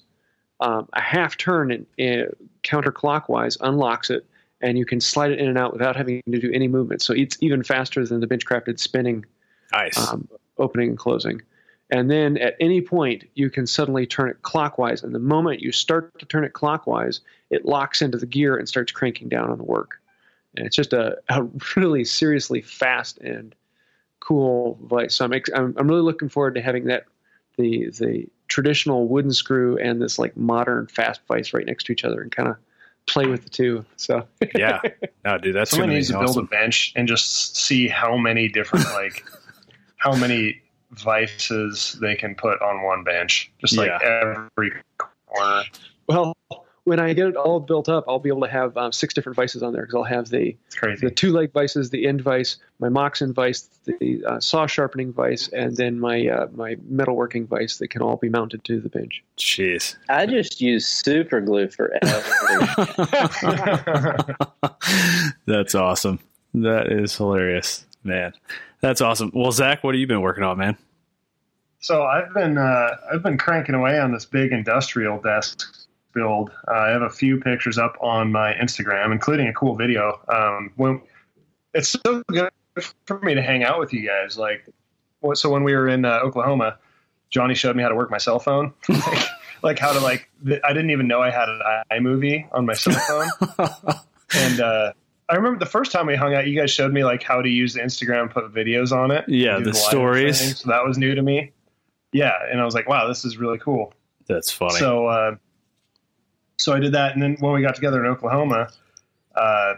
um, 0.59 0.87
a 0.93 1.01
half 1.01 1.37
turn 1.37 1.71
in, 1.71 1.85
in, 1.97 2.29
counterclockwise 2.63 3.57
unlocks 3.61 4.09
it, 4.09 4.25
and 4.61 4.77
you 4.77 4.85
can 4.85 5.01
slide 5.01 5.31
it 5.31 5.39
in 5.39 5.47
and 5.47 5.57
out 5.57 5.73
without 5.73 5.95
having 5.95 6.21
to 6.31 6.39
do 6.39 6.51
any 6.53 6.67
movement. 6.67 7.01
So 7.01 7.13
it's 7.13 7.37
even 7.41 7.63
faster 7.63 8.05
than 8.05 8.21
the 8.21 8.27
Benchcrafted 8.27 8.79
spinning 8.79 9.25
nice. 9.71 9.97
um, 9.97 10.27
opening 10.57 10.89
and 10.89 10.97
closing. 10.97 11.41
And 11.91 12.09
then 12.09 12.37
at 12.37 12.55
any 12.59 12.81
point, 12.81 13.25
you 13.35 13.49
can 13.49 13.67
suddenly 13.67 14.07
turn 14.07 14.29
it 14.29 14.41
clockwise. 14.41 15.03
And 15.03 15.13
the 15.13 15.19
moment 15.19 15.61
you 15.61 15.71
start 15.71 16.17
to 16.19 16.25
turn 16.25 16.43
it 16.43 16.53
clockwise, 16.53 17.21
it 17.51 17.65
locks 17.65 18.01
into 18.01 18.17
the 18.17 18.25
gear 18.25 18.57
and 18.57 18.67
starts 18.67 18.91
cranking 18.91 19.29
down 19.29 19.51
on 19.51 19.57
the 19.57 19.63
work. 19.63 20.01
And 20.57 20.65
it's 20.65 20.75
just 20.75 20.93
a, 20.93 21.17
a 21.29 21.43
really 21.75 22.03
seriously 22.05 22.61
fast 22.61 23.19
and 23.19 23.53
cool 24.19 24.79
vice. 24.83 25.15
So 25.15 25.25
I'm, 25.25 25.33
I'm, 25.53 25.75
I'm 25.77 25.87
really 25.87 26.01
looking 26.01 26.29
forward 26.29 26.55
to 26.55 26.61
having 26.61 26.85
that 26.85 27.05
the 27.57 27.89
the 27.99 28.27
traditional 28.47 29.07
wooden 29.07 29.31
screw 29.31 29.77
and 29.77 30.01
this 30.01 30.19
like 30.19 30.35
modern 30.37 30.87
fast 30.87 31.21
vice 31.27 31.53
right 31.53 31.65
next 31.65 31.85
to 31.85 31.91
each 31.91 32.03
other 32.03 32.21
and 32.21 32.31
kind 32.31 32.49
of 32.49 32.57
play 33.07 33.27
with 33.27 33.43
the 33.43 33.49
two. 33.49 33.85
So 33.95 34.27
yeah, 34.55 34.81
no, 35.23 35.37
dude, 35.37 35.55
that's 35.55 35.71
somebody 35.71 35.95
needs 35.95 36.09
to 36.09 36.17
awesome. 36.17 36.33
build 36.33 36.45
a 36.45 36.47
bench 36.47 36.93
and 36.95 37.07
just 37.07 37.57
see 37.57 37.87
how 37.87 38.17
many 38.17 38.47
different 38.47 38.85
like 38.93 39.25
how 39.97 40.15
many 40.15 40.61
vices 40.91 41.97
they 42.01 42.15
can 42.15 42.35
put 42.35 42.61
on 42.61 42.83
one 42.83 43.03
bench, 43.03 43.51
just 43.59 43.77
like 43.77 43.89
yeah. 43.89 44.47
every 44.57 44.73
corner. 44.97 45.63
Well, 46.07 46.33
when 46.85 46.99
I 46.99 47.13
get 47.13 47.27
it 47.27 47.35
all 47.35 47.59
built 47.59 47.89
up, 47.89 48.05
I'll 48.07 48.19
be 48.19 48.29
able 48.29 48.41
to 48.41 48.47
have 48.51 48.77
um, 48.77 48.91
six 48.91 49.13
different 49.13 49.35
vices 49.35 49.63
on 49.63 49.73
there 49.73 49.81
because 49.81 49.95
I'll 49.95 50.03
have 50.03 50.29
the 50.29 50.55
the 51.01 51.11
two 51.13 51.31
leg 51.33 51.51
vices, 51.51 51.89
the 51.89 52.07
end 52.07 52.21
vice, 52.21 52.57
my 52.79 52.89
moxon 52.89 53.33
vice, 53.33 53.67
the 53.85 54.23
uh, 54.25 54.39
saw 54.39 54.67
sharpening 54.67 55.11
vice, 55.11 55.47
and 55.49 55.75
then 55.75 55.99
my 55.99 56.27
uh, 56.27 56.47
my 56.53 56.75
metalworking 56.75 57.47
vice 57.47 57.77
that 57.77 57.89
can 57.89 58.03
all 58.03 58.17
be 58.17 58.29
mounted 58.29 58.63
to 58.65 58.79
the 58.79 58.89
bench. 58.89 59.23
Jeez, 59.37 59.95
I 60.09 60.27
just 60.27 60.61
use 60.61 60.85
super 60.85 61.41
glue 61.41 61.69
for 61.69 61.91
everything. 62.01 62.35
That's 65.47 65.73
awesome. 65.73 66.19
That 66.53 66.91
is 66.91 67.17
hilarious, 67.17 67.85
man. 68.03 68.33
That's 68.81 69.01
awesome. 69.01 69.31
Well, 69.33 69.51
Zach, 69.51 69.83
what 69.83 69.95
have 69.95 69.99
you 69.99 70.07
been 70.07 70.21
working 70.21 70.43
on, 70.43 70.59
man? 70.59 70.77
So 71.79 72.03
I've 72.03 72.31
been 72.35 72.59
uh, 72.59 72.89
I've 73.11 73.23
been 73.23 73.39
cranking 73.39 73.73
away 73.73 73.99
on 73.99 74.11
this 74.11 74.25
big 74.25 74.51
industrial 74.51 75.19
desk 75.19 75.84
build. 76.15 76.49
Uh, 76.67 76.71
I 76.71 76.89
have 76.89 77.03
a 77.03 77.09
few 77.09 77.39
pictures 77.39 77.77
up 77.77 77.95
on 78.01 78.31
my 78.31 78.53
Instagram, 78.53 79.11
including 79.11 79.47
a 79.47 79.53
cool 79.53 79.75
video. 79.75 80.19
Um, 80.27 80.71
when 80.77 81.01
it's 81.75 81.89
so 81.89 82.23
good 82.27 82.49
for 83.05 83.19
me 83.19 83.35
to 83.35 83.41
hang 83.41 83.63
out 83.63 83.79
with 83.79 83.93
you 83.93 84.07
guys. 84.07 84.37
Like, 84.37 84.65
so 85.33 85.49
when 85.49 85.63
we 85.63 85.75
were 85.75 85.87
in 85.87 86.05
uh, 86.05 86.19
Oklahoma, 86.23 86.79
Johnny 87.29 87.53
showed 87.53 87.75
me 87.75 87.83
how 87.83 87.89
to 87.89 87.95
work 87.95 88.09
my 88.09 88.17
cell 88.17 88.39
phone, 88.39 88.73
like, 88.89 89.27
like, 89.61 89.79
how 89.79 89.93
to 89.93 89.99
like. 89.99 90.29
I 90.63 90.73
didn't 90.73 90.91
even 90.91 91.07
know 91.07 91.21
I 91.21 91.29
had 91.29 91.49
an 91.49 91.61
iMovie 91.91 92.47
on 92.51 92.65
my 92.65 92.73
cell 92.73 92.93
phone, 92.93 93.29
and 94.35 94.59
uh, 94.59 94.93
I 95.27 95.35
remember 95.35 95.59
the 95.59 95.65
first 95.65 95.91
time 95.91 96.07
we 96.07 96.15
hung 96.15 96.33
out, 96.33 96.47
you 96.47 96.59
guys 96.59 96.71
showed 96.71 96.93
me 96.93 97.03
like 97.03 97.23
how 97.23 97.41
to 97.41 97.49
use 97.49 97.75
Instagram, 97.75 98.31
put 98.31 98.53
videos 98.53 98.91
on 98.91 99.11
it. 99.11 99.25
Yeah, 99.27 99.57
the, 99.57 99.65
the 99.65 99.73
stories. 99.73 100.59
So 100.59 100.69
that 100.69 100.85
was 100.85 100.97
new 100.97 101.15
to 101.15 101.21
me. 101.21 101.51
Yeah, 102.13 102.33
and 102.49 102.61
I 102.61 102.65
was 102.65 102.73
like, 102.73 102.87
wow, 102.87 103.07
this 103.07 103.25
is 103.25 103.37
really 103.37 103.57
cool. 103.57 103.93
That's 104.27 104.51
funny. 104.51 104.75
So 104.75 105.07
uh, 105.07 105.35
so 106.57 106.73
I 106.73 106.79
did 106.79 106.93
that, 106.93 107.13
and 107.13 107.21
then 107.21 107.37
when 107.39 107.53
we 107.53 107.61
got 107.61 107.75
together 107.75 108.03
in 108.03 108.11
Oklahoma, 108.11 108.69
uh, 109.35 109.73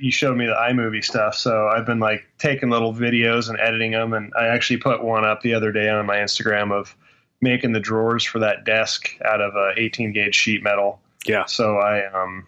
you 0.00 0.10
showed 0.10 0.36
me 0.36 0.46
the 0.46 0.54
iMovie 0.54 1.04
stuff. 1.04 1.34
So 1.34 1.68
I've 1.68 1.86
been 1.86 1.98
like 1.98 2.26
taking 2.38 2.70
little 2.70 2.94
videos 2.94 3.48
and 3.48 3.58
editing 3.58 3.92
them, 3.92 4.12
and 4.12 4.32
I 4.38 4.48
actually 4.48 4.78
put 4.78 5.02
one 5.02 5.24
up 5.24 5.42
the 5.42 5.54
other 5.54 5.72
day 5.72 5.88
on 5.88 6.06
my 6.06 6.16
Instagram 6.16 6.72
of 6.72 6.96
making 7.40 7.72
the 7.72 7.80
drawers 7.80 8.24
for 8.24 8.40
that 8.40 8.64
desk 8.64 9.10
out 9.24 9.40
of 9.40 9.54
a 9.54 9.72
18 9.76 10.12
gauge 10.12 10.34
sheet 10.34 10.62
metal. 10.62 11.00
Yeah. 11.26 11.46
So 11.46 11.78
I 11.78 12.06
um 12.06 12.46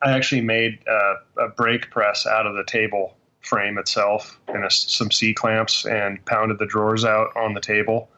I 0.00 0.12
actually 0.12 0.42
made 0.42 0.78
uh, 0.88 1.44
a 1.44 1.48
brake 1.48 1.90
press 1.90 2.26
out 2.26 2.46
of 2.46 2.54
the 2.54 2.64
table 2.64 3.16
frame 3.40 3.78
itself 3.78 4.38
and 4.48 4.64
a, 4.64 4.70
some 4.70 5.10
C 5.10 5.34
clamps 5.34 5.86
and 5.86 6.24
pounded 6.24 6.58
the 6.58 6.66
drawers 6.66 7.04
out 7.04 7.28
on 7.36 7.54
the 7.54 7.60
table 7.60 8.10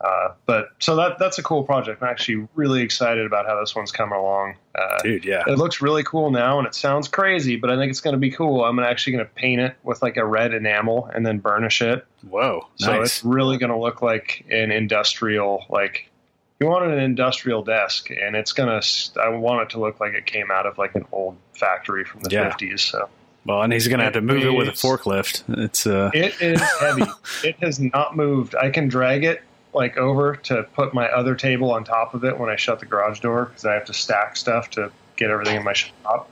uh, 0.00 0.32
but 0.46 0.70
so 0.78 0.96
that 0.96 1.18
that's 1.18 1.38
a 1.38 1.42
cool 1.42 1.62
project. 1.62 2.02
I'm 2.02 2.08
actually 2.08 2.48
really 2.54 2.80
excited 2.80 3.26
about 3.26 3.46
how 3.46 3.60
this 3.60 3.74
one's 3.74 3.92
coming 3.92 4.18
along. 4.18 4.56
Uh, 4.74 4.98
Dude, 5.02 5.26
yeah, 5.26 5.44
it 5.46 5.58
looks 5.58 5.82
really 5.82 6.02
cool 6.02 6.30
now, 6.30 6.58
and 6.58 6.66
it 6.66 6.74
sounds 6.74 7.06
crazy, 7.06 7.56
but 7.56 7.70
I 7.70 7.76
think 7.76 7.90
it's 7.90 8.00
going 8.00 8.14
to 8.14 8.18
be 8.18 8.30
cool. 8.30 8.64
I'm 8.64 8.78
actually 8.78 9.14
going 9.14 9.26
to 9.26 9.32
paint 9.32 9.60
it 9.60 9.76
with 9.82 10.00
like 10.00 10.16
a 10.16 10.24
red 10.24 10.54
enamel 10.54 11.10
and 11.14 11.26
then 11.26 11.38
burnish 11.38 11.82
it. 11.82 12.06
Whoa, 12.22 12.66
so 12.76 12.92
nice. 12.92 13.06
it's 13.06 13.24
really 13.24 13.58
going 13.58 13.72
to 13.72 13.78
look 13.78 14.00
like 14.00 14.46
an 14.50 14.70
industrial 14.70 15.66
like. 15.68 16.06
You 16.60 16.66
want 16.66 16.84
an 16.90 16.98
industrial 16.98 17.62
desk, 17.62 18.10
and 18.10 18.36
it's 18.36 18.52
gonna. 18.52 18.80
I 19.20 19.28
want 19.28 19.62
it 19.62 19.70
to 19.70 19.80
look 19.80 20.00
like 20.00 20.14
it 20.14 20.24
came 20.24 20.50
out 20.50 20.66
of 20.66 20.78
like 20.78 20.94
an 20.94 21.04
old 21.12 21.36
factory 21.54 22.04
from 22.04 22.20
the 22.22 22.30
yeah. 22.30 22.50
50s. 22.50 22.80
So 22.80 23.08
well, 23.44 23.62
and 23.62 23.72
he's 23.72 23.88
going 23.88 23.98
to 23.98 24.04
have 24.04 24.12
to 24.14 24.20
move 24.20 24.44
it 24.44 24.50
with 24.50 24.68
a 24.68 24.72
forklift. 24.72 25.44
It's 25.62 25.86
uh... 25.86 26.10
it 26.12 26.40
is 26.40 26.60
heavy. 26.78 27.04
it 27.44 27.56
has 27.62 27.80
not 27.80 28.14
moved. 28.14 28.54
I 28.54 28.68
can 28.70 28.88
drag 28.88 29.24
it 29.24 29.42
like 29.72 29.96
over 29.96 30.36
to 30.36 30.64
put 30.74 30.92
my 30.94 31.08
other 31.08 31.34
table 31.34 31.72
on 31.72 31.84
top 31.84 32.14
of 32.14 32.24
it 32.24 32.38
when 32.38 32.50
I 32.50 32.56
shut 32.56 32.80
the 32.80 32.86
garage 32.86 33.20
door 33.20 33.46
because 33.46 33.64
I 33.64 33.74
have 33.74 33.84
to 33.86 33.94
stack 33.94 34.36
stuff 34.36 34.70
to 34.70 34.90
get 35.16 35.30
everything 35.30 35.56
in 35.56 35.64
my 35.64 35.72
shop. 35.72 36.28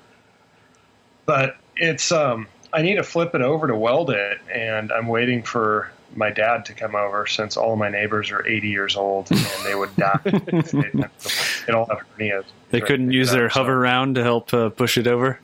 But 1.26 1.56
it's 1.76 2.10
um 2.10 2.48
I 2.72 2.82
need 2.82 2.96
to 2.96 3.02
flip 3.02 3.34
it 3.34 3.40
over 3.40 3.66
to 3.66 3.76
weld 3.76 4.10
it, 4.10 4.38
and 4.52 4.92
I'm 4.92 5.06
waiting 5.06 5.42
for 5.42 5.90
my 6.14 6.30
dad 6.30 6.64
to 6.66 6.72
come 6.72 6.94
over 6.94 7.26
since 7.26 7.56
all 7.56 7.76
my 7.76 7.88
neighbors 7.88 8.30
are 8.30 8.46
80 8.46 8.68
years 8.68 8.96
old 8.96 9.30
and 9.30 9.64
they 9.64 9.74
would 9.74 9.94
die. 9.96 10.18
they, 10.24 10.30
they 10.32 11.68
don't 11.68 11.88
have 11.90 12.02
hernias. 12.16 12.44
They 12.70 12.80
couldn't 12.80 13.10
use 13.10 13.30
their 13.30 13.50
hover 13.50 13.72
so. 13.72 13.76
round 13.76 14.14
to 14.14 14.22
help 14.22 14.52
uh, 14.54 14.70
push 14.70 14.96
it 14.96 15.06
over 15.06 15.38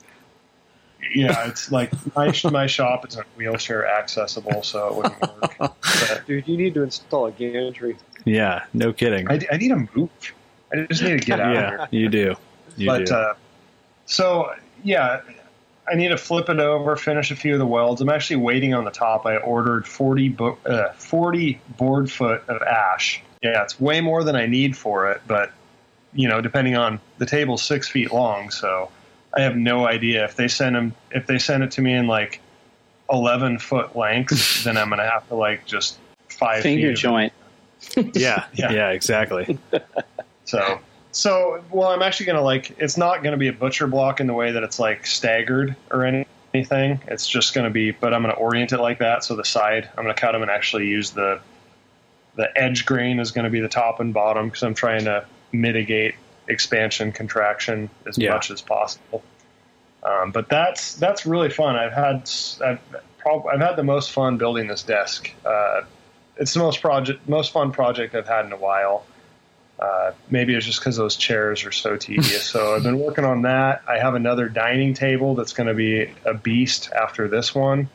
yeah, 1.14 1.49
it's 1.49 1.71
like 1.71 1.92
my 2.16 2.33
my 2.50 2.66
shop 2.66 3.06
isn't 3.09 3.26
wheelchair 3.37 3.87
accessible, 3.87 4.62
so 4.62 4.88
it 4.88 4.94
wouldn't 4.97 5.21
work. 5.21 5.75
But, 6.09 6.26
Dude, 6.26 6.49
you 6.49 6.56
need 6.56 6.75
to 6.75 6.83
install 6.83 7.26
a 7.26 7.33
gantry. 7.33 7.97
Yeah, 8.25 8.64
no 8.73 8.92
kidding. 8.92 9.30
I, 9.30 9.40
I 9.50 9.56
need 9.56 9.68
to 9.68 9.88
move. 9.94 10.11
I 10.73 10.87
just 10.90 11.02
need 11.02 11.21
to 11.21 11.25
get 11.26 11.40
out. 11.40 11.54
yeah, 11.54 11.87
you 11.90 12.09
do. 12.09 12.35
You 12.76 12.87
but 12.88 13.06
do. 13.06 13.14
Uh, 13.14 13.35
so 14.06 14.52
yeah, 14.83 15.21
I 15.88 15.94
need 15.94 16.09
to 16.09 16.16
flip 16.16 16.49
it 16.49 16.59
over, 16.59 16.97
finish 16.97 17.30
a 17.30 17.37
few 17.37 17.52
of 17.52 17.59
the 17.59 17.66
welds. 17.66 18.00
I'm 18.00 18.09
actually 18.09 18.37
waiting 18.37 18.75
on 18.75 18.85
the 18.85 18.90
top. 18.90 19.26
I 19.26 19.37
ordered 19.37 19.87
40, 19.87 20.28
bo- 20.30 20.59
uh, 20.66 20.92
40 20.92 21.61
board 21.76 22.11
foot 22.11 22.42
of 22.49 22.62
ash. 22.62 23.23
Yeah, 23.42 23.62
it's 23.62 23.78
way 23.78 24.00
more 24.00 24.25
than 24.25 24.37
I 24.37 24.47
need 24.47 24.76
for 24.76 25.11
it, 25.11 25.21
but 25.26 25.52
you 26.14 26.28
know, 26.28 26.40
depending 26.40 26.76
on 26.76 27.00
the 27.18 27.26
table's 27.26 27.62
six 27.62 27.88
feet 27.88 28.12
long, 28.12 28.50
so 28.50 28.90
I 29.36 29.40
have 29.40 29.56
no 29.56 29.86
idea 29.86 30.24
if 30.24 30.36
they 30.36 30.48
send 30.48 30.76
them 30.76 30.94
if 31.10 31.26
they 31.26 31.38
send 31.38 31.62
it 31.62 31.70
to 31.72 31.80
me 31.80 31.92
in 31.92 32.06
like 32.06 32.40
eleven 33.10 33.58
foot 33.58 33.96
lengths, 33.96 34.64
then 34.64 34.76
I'm 34.76 34.88
gonna 34.88 35.08
have 35.08 35.26
to 35.28 35.34
like 35.34 35.66
just 35.66 35.98
five 36.28 36.62
finger 36.62 36.92
joint. 36.92 37.32
yeah, 38.14 38.46
yeah, 38.54 38.72
yeah, 38.72 38.90
exactly. 38.90 39.58
so, 40.44 40.80
so 41.12 41.62
well, 41.70 41.88
I'm 41.88 42.02
actually 42.02 42.26
gonna 42.26 42.42
like 42.42 42.76
it's 42.78 42.96
not 42.96 43.22
gonna 43.22 43.36
be 43.36 43.48
a 43.48 43.52
butcher 43.52 43.86
block 43.86 44.20
in 44.20 44.26
the 44.26 44.34
way 44.34 44.52
that 44.52 44.62
it's 44.62 44.78
like 44.78 45.06
staggered 45.06 45.76
or 45.90 46.04
anything. 46.04 47.00
It's 47.08 47.28
just 47.28 47.54
gonna 47.54 47.70
be, 47.70 47.90
but 47.90 48.14
I'm 48.14 48.22
gonna 48.22 48.34
orient 48.34 48.72
it 48.72 48.78
like 48.78 48.98
that. 49.00 49.24
So 49.24 49.36
the 49.36 49.44
side, 49.44 49.88
I'm 49.96 50.04
gonna 50.04 50.14
cut 50.14 50.32
them 50.32 50.42
and 50.42 50.50
actually 50.50 50.86
use 50.86 51.10
the 51.10 51.40
the 52.36 52.50
edge 52.56 52.84
grain 52.84 53.20
is 53.20 53.30
going 53.30 53.44
to 53.44 53.50
be 53.50 53.60
the 53.60 53.68
top 53.68 54.00
and 54.00 54.12
bottom 54.12 54.48
because 54.48 54.62
I'm 54.62 54.74
trying 54.74 55.04
to 55.04 55.24
mitigate 55.52 56.14
expansion 56.48 57.12
contraction 57.12 57.90
as 58.06 58.18
yeah. 58.18 58.32
much 58.32 58.50
as 58.50 58.60
possible. 58.60 59.22
Um, 60.02 60.32
but 60.32 60.48
that's 60.48 60.94
that's 60.96 61.24
really 61.24 61.50
fun. 61.50 61.76
I've 61.76 61.92
had 61.92 62.30
I've, 62.64 62.80
prob- 63.18 63.46
I've 63.46 63.60
had 63.60 63.76
the 63.76 63.84
most 63.84 64.12
fun 64.12 64.36
building 64.36 64.66
this 64.66 64.82
desk. 64.82 65.30
Uh, 65.44 65.82
it's 66.36 66.52
the 66.52 66.60
most 66.60 66.80
project 66.80 67.26
most 67.28 67.52
fun 67.52 67.72
project 67.72 68.14
I've 68.14 68.28
had 68.28 68.44
in 68.44 68.52
a 68.52 68.56
while. 68.56 69.06
Uh, 69.78 70.12
maybe 70.30 70.54
it's 70.54 70.66
just 70.66 70.78
because 70.78 70.96
those 70.96 71.16
chairs 71.16 71.64
are 71.64 71.72
so 71.72 71.96
tedious. 71.96 72.46
so 72.46 72.74
I've 72.76 72.84
been 72.84 72.98
working 72.98 73.24
on 73.24 73.42
that. 73.42 73.82
I 73.88 73.98
have 73.98 74.14
another 74.14 74.48
dining 74.48 74.94
table 74.94 75.34
that's 75.34 75.52
going 75.52 75.66
to 75.66 75.74
be 75.74 76.12
a 76.24 76.34
beast 76.34 76.92
after 76.92 77.26
this 77.28 77.54
one. 77.54 77.88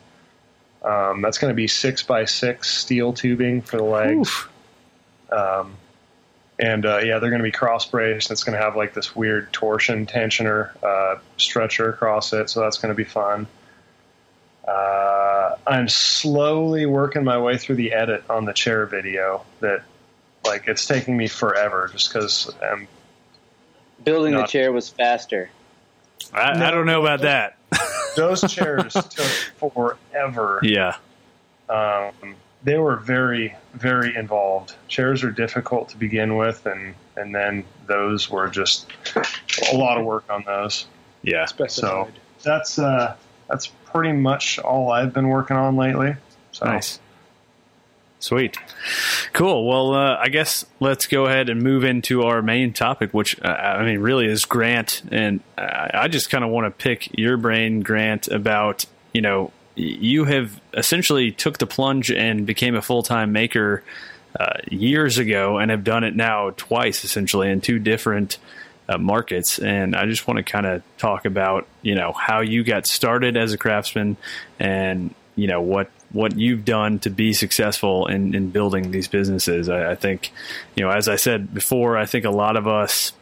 Um, 0.82 1.22
that's 1.22 1.38
going 1.38 1.50
to 1.50 1.54
be 1.54 1.68
six 1.68 2.02
by 2.02 2.24
six 2.26 2.70
steel 2.70 3.12
tubing 3.12 3.62
for 3.62 3.78
the 3.78 3.84
legs. 3.84 4.46
Um, 5.30 5.76
and 6.60 6.84
uh, 6.84 6.98
yeah, 6.98 7.18
they're 7.18 7.30
going 7.30 7.40
to 7.40 7.44
be 7.44 7.50
cross 7.50 7.86
braced. 7.86 8.30
It's 8.30 8.44
going 8.44 8.56
to 8.56 8.62
have 8.62 8.76
like 8.76 8.94
this 8.94 9.16
weird 9.16 9.52
torsion 9.52 10.06
tensioner 10.06 10.70
uh, 10.82 11.18
stretcher 11.36 11.90
across 11.90 12.32
it, 12.32 12.50
so 12.50 12.60
that's 12.60 12.78
going 12.78 12.90
to 12.90 12.96
be 12.96 13.04
fun. 13.04 13.46
Uh, 14.66 15.56
I'm 15.66 15.88
slowly 15.88 16.86
working 16.86 17.24
my 17.24 17.38
way 17.38 17.56
through 17.56 17.76
the 17.76 17.92
edit 17.92 18.24
on 18.28 18.44
the 18.44 18.52
chair 18.52 18.86
video. 18.86 19.44
That 19.60 19.82
like 20.44 20.68
it's 20.68 20.86
taking 20.86 21.16
me 21.16 21.28
forever 21.28 21.88
just 21.92 22.12
because 22.12 22.52
I'm 22.62 22.86
Building 24.04 24.34
the 24.34 24.46
chair 24.46 24.72
was 24.72 24.88
faster. 24.88 25.50
I, 26.32 26.52
I 26.52 26.70
don't 26.70 26.86
know 26.86 27.00
about 27.00 27.20
that. 27.22 27.56
those 28.16 28.40
chairs 28.52 28.94
took 28.94 29.26
forever. 29.72 30.60
yeah. 30.62 30.96
Um, 31.68 32.34
they 32.62 32.78
were 32.78 32.96
very 32.96 33.54
very 33.74 34.14
involved. 34.16 34.74
Chairs 34.88 35.22
are 35.24 35.30
difficult 35.30 35.88
to 35.90 35.96
begin 35.96 36.36
with, 36.36 36.66
and 36.66 36.94
and 37.16 37.34
then 37.34 37.64
those 37.86 38.30
were 38.30 38.48
just 38.48 38.86
a 39.72 39.76
lot 39.76 39.98
of 39.98 40.04
work 40.04 40.24
on 40.30 40.44
those. 40.46 40.86
Yeah. 41.22 41.44
Specified. 41.46 42.12
That's 42.42 42.78
uh, 42.78 43.16
that's 43.48 43.66
pretty 43.66 44.12
much 44.12 44.58
all 44.58 44.90
I've 44.90 45.12
been 45.12 45.28
working 45.28 45.56
on 45.56 45.76
lately. 45.76 46.16
So 46.52 46.66
Nice. 46.66 46.98
Sweet. 48.18 48.58
Cool. 49.32 49.66
Well, 49.66 49.94
uh, 49.94 50.16
I 50.20 50.28
guess 50.28 50.66
let's 50.78 51.06
go 51.06 51.24
ahead 51.24 51.48
and 51.48 51.62
move 51.62 51.84
into 51.84 52.22
our 52.22 52.42
main 52.42 52.74
topic, 52.74 53.14
which 53.14 53.40
uh, 53.42 53.48
I 53.48 53.82
mean, 53.84 54.00
really 54.00 54.26
is 54.26 54.44
Grant. 54.44 55.02
And 55.10 55.40
I 55.56 55.90
I 55.94 56.08
just 56.08 56.28
kind 56.28 56.44
of 56.44 56.50
want 56.50 56.66
to 56.66 56.70
pick 56.70 57.16
your 57.18 57.38
brain, 57.38 57.80
Grant, 57.80 58.28
about 58.28 58.84
you 59.14 59.22
know 59.22 59.44
y- 59.44 59.50
you 59.74 60.24
have 60.24 60.60
essentially 60.74 61.30
took 61.30 61.58
the 61.58 61.66
plunge 61.66 62.10
and 62.10 62.46
became 62.46 62.74
a 62.74 62.82
full 62.82 63.02
time 63.02 63.32
maker 63.32 63.82
uh, 64.38 64.58
years 64.70 65.18
ago, 65.18 65.58
and 65.58 65.70
have 65.70 65.84
done 65.84 66.04
it 66.04 66.14
now 66.14 66.50
twice, 66.56 67.04
essentially 67.04 67.50
in 67.50 67.60
two 67.60 67.78
different 67.78 68.38
uh, 68.88 68.98
markets. 68.98 69.58
And 69.58 69.96
I 69.96 70.06
just 70.06 70.26
want 70.26 70.38
to 70.38 70.42
kind 70.44 70.66
of 70.66 70.82
talk 70.98 71.24
about 71.24 71.66
you 71.82 71.94
know 71.94 72.12
how 72.12 72.40
you 72.40 72.64
got 72.64 72.86
started 72.86 73.36
as 73.36 73.52
a 73.52 73.58
craftsman, 73.58 74.16
and 74.58 75.14
you 75.36 75.46
know 75.46 75.60
what 75.60 75.90
what 76.12 76.36
you've 76.36 76.64
done 76.64 76.98
to 77.00 77.10
be 77.10 77.32
successful 77.32 78.06
in, 78.06 78.34
in 78.34 78.50
building 78.50 78.90
these 78.90 79.08
businesses. 79.08 79.68
I, 79.68 79.92
I 79.92 79.94
think, 79.94 80.32
you 80.74 80.84
know, 80.84 80.90
as 80.90 81.08
I 81.08 81.16
said 81.16 81.54
before, 81.54 81.96
I 81.96 82.06
think 82.06 82.24
a 82.24 82.30
lot 82.30 82.56
of 82.56 82.66
us, 82.66 83.12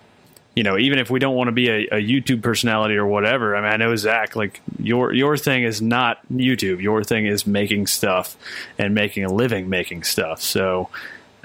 you 0.58 0.64
know, 0.64 0.76
even 0.76 0.98
if 0.98 1.08
we 1.08 1.20
don't 1.20 1.36
want 1.36 1.46
to 1.46 1.52
be 1.52 1.68
a, 1.68 1.82
a 1.92 2.02
YouTube 2.02 2.42
personality 2.42 2.96
or 2.96 3.06
whatever, 3.06 3.54
I 3.54 3.60
mean, 3.60 3.70
I 3.70 3.76
know 3.76 3.94
Zach, 3.94 4.34
like 4.34 4.60
your 4.76 5.12
your 5.12 5.36
thing 5.36 5.62
is 5.62 5.80
not 5.80 6.18
YouTube. 6.28 6.82
Your 6.82 7.04
thing 7.04 7.26
is 7.26 7.46
making 7.46 7.86
stuff 7.86 8.36
and 8.76 8.92
making 8.92 9.24
a 9.24 9.32
living 9.32 9.68
making 9.68 10.02
stuff. 10.02 10.42
So 10.42 10.88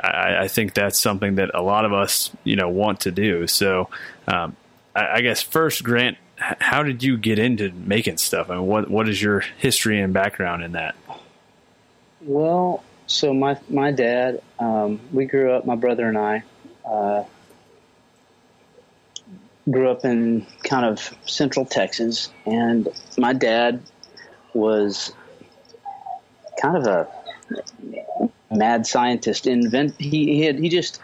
I, 0.04 0.38
I 0.46 0.48
think 0.48 0.74
that's 0.74 1.00
something 1.00 1.36
that 1.36 1.52
a 1.54 1.62
lot 1.62 1.86
of 1.86 1.94
us, 1.94 2.32
you 2.44 2.56
know, 2.56 2.70
want 2.70 3.02
to 3.02 3.12
do. 3.12 3.46
So 3.46 3.88
um, 4.28 4.56
I, 4.96 5.18
I 5.18 5.22
guess 5.22 5.44
first, 5.44 5.84
Grant, 5.84 6.18
how 6.38 6.82
did 6.82 7.04
you 7.04 7.16
get 7.16 7.38
into 7.38 7.72
making 7.72 8.18
stuff? 8.18 8.50
I 8.50 8.56
mean, 8.56 8.66
what 8.66 8.90
what 8.90 9.08
is 9.08 9.22
your 9.22 9.42
history 9.60 10.02
and 10.02 10.12
background 10.12 10.64
in 10.64 10.72
that? 10.72 10.96
Well, 12.20 12.84
so 13.06 13.32
my 13.32 13.60
my 13.70 13.92
dad, 13.92 14.42
um, 14.58 15.00
we 15.12 15.26
grew 15.26 15.52
up. 15.52 15.68
My 15.68 15.76
brother 15.76 16.08
and 16.08 16.18
I 16.18 16.42
uh, 16.84 17.26
grew 19.70 19.90
up 19.90 20.04
in 20.06 20.46
kind 20.64 20.86
of 20.86 21.14
central 21.26 21.66
Texas, 21.66 22.30
and 22.46 22.88
my 23.18 23.34
dad 23.34 23.82
was 24.54 25.14
kind 26.62 26.78
of 26.78 26.86
a 26.86 27.08
mad 28.52 28.86
scientist. 28.86 29.48
Invent 29.48 29.96
he 30.00 30.26
he, 30.26 30.42
had, 30.42 30.60
he 30.60 30.70
just 30.70 31.00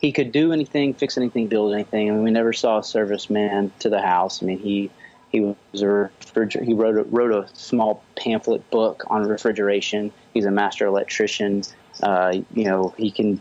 he 0.00 0.12
could 0.12 0.32
do 0.32 0.52
anything, 0.52 0.94
fix 0.94 1.16
anything, 1.16 1.48
build 1.48 1.72
anything. 1.72 2.10
I 2.10 2.14
mean, 2.14 2.22
we 2.22 2.30
never 2.30 2.52
saw 2.52 2.78
a 2.78 2.82
serviceman 2.82 3.70
to 3.80 3.88
the 3.88 4.00
house. 4.00 4.42
I 4.42 4.46
mean, 4.46 4.58
he 4.58 4.90
he 5.30 5.40
was 5.40 5.82
a 5.82 6.10
refriger- 6.24 6.62
he 6.62 6.74
wrote 6.74 6.96
a, 6.96 7.02
wrote 7.04 7.32
a 7.32 7.48
small 7.54 8.02
pamphlet 8.16 8.70
book 8.70 9.04
on 9.08 9.26
refrigeration. 9.26 10.12
He's 10.34 10.44
a 10.44 10.50
master 10.50 10.86
electrician. 10.86 11.62
Uh, 12.02 12.40
you 12.52 12.64
know, 12.64 12.94
he 12.96 13.10
can 13.10 13.40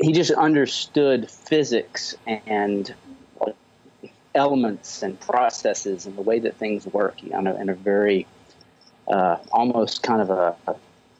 he 0.00 0.12
just 0.12 0.30
understood 0.30 1.30
physics 1.30 2.14
and 2.26 2.94
elements 4.34 5.02
and 5.02 5.18
processes 5.20 6.06
and 6.06 6.16
the 6.16 6.22
way 6.22 6.38
that 6.38 6.56
things 6.56 6.86
work 6.86 7.22
you 7.22 7.30
know, 7.30 7.56
in 7.56 7.68
a 7.68 7.74
very 7.74 8.26
uh, 9.08 9.36
almost 9.52 10.02
kind 10.02 10.22
of 10.22 10.30
a, 10.30 10.56
a 10.68 10.76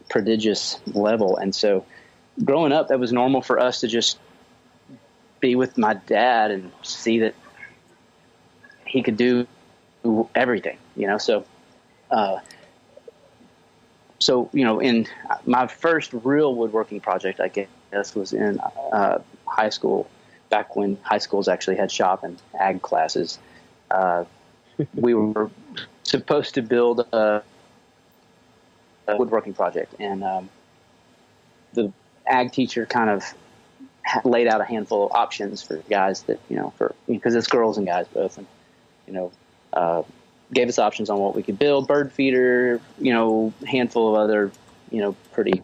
prodigious 0.08 0.80
level. 0.86 1.36
And 1.36 1.54
so, 1.54 1.84
growing 2.44 2.72
up, 2.72 2.88
that 2.88 3.00
was 3.00 3.12
normal 3.12 3.42
for 3.42 3.58
us 3.58 3.80
to 3.80 3.88
just 3.88 4.18
be 5.40 5.56
with 5.56 5.76
my 5.76 5.94
dad 5.94 6.50
and 6.50 6.70
see 6.82 7.20
that 7.20 7.34
he 8.86 9.02
could 9.02 9.16
do 9.16 9.46
everything, 10.34 10.78
you 10.96 11.06
know. 11.06 11.18
So, 11.18 11.44
uh, 12.10 12.38
so 14.20 14.48
you 14.52 14.64
know, 14.64 14.80
in 14.80 15.06
my 15.44 15.66
first 15.66 16.12
real 16.12 16.54
woodworking 16.54 17.00
project, 17.00 17.40
I 17.40 17.48
guess, 17.48 17.68
was 17.92 18.32
in 18.32 18.60
uh, 18.92 19.18
high 19.46 19.70
school, 19.70 20.08
back 20.48 20.76
when 20.76 20.96
high 21.02 21.18
schools 21.18 21.48
actually 21.48 21.76
had 21.76 21.90
shop 21.90 22.24
and 22.24 22.40
ag 22.58 22.82
classes. 22.82 23.38
Uh, 23.90 24.24
we 24.94 25.14
were 25.14 25.50
supposed 26.04 26.54
to 26.54 26.62
build 26.62 27.00
a, 27.12 27.42
a 29.08 29.16
woodworking 29.16 29.54
project, 29.54 29.94
and 29.98 30.24
um, 30.24 30.48
the 31.74 31.92
ag 32.26 32.52
teacher 32.52 32.86
kind 32.86 33.10
of 33.10 33.24
laid 34.24 34.46
out 34.46 34.60
a 34.60 34.64
handful 34.64 35.06
of 35.06 35.12
options 35.12 35.62
for 35.62 35.76
guys 35.88 36.22
that 36.22 36.40
you 36.48 36.56
know, 36.56 36.72
for 36.76 36.94
because 37.06 37.34
it's 37.34 37.46
girls 37.46 37.78
and 37.78 37.86
guys 37.86 38.06
both, 38.08 38.38
and 38.38 38.46
you 39.06 39.12
know, 39.12 39.32
uh, 39.72 40.02
gave 40.52 40.68
us 40.68 40.78
options 40.78 41.10
on 41.10 41.18
what 41.18 41.34
we 41.34 41.42
could 41.42 41.58
build, 41.58 41.86
bird 41.86 42.12
feeder, 42.12 42.80
you 42.98 43.12
know, 43.12 43.52
handful 43.66 44.08
of 44.08 44.20
other, 44.20 44.50
you 44.90 45.00
know, 45.00 45.14
pretty 45.32 45.62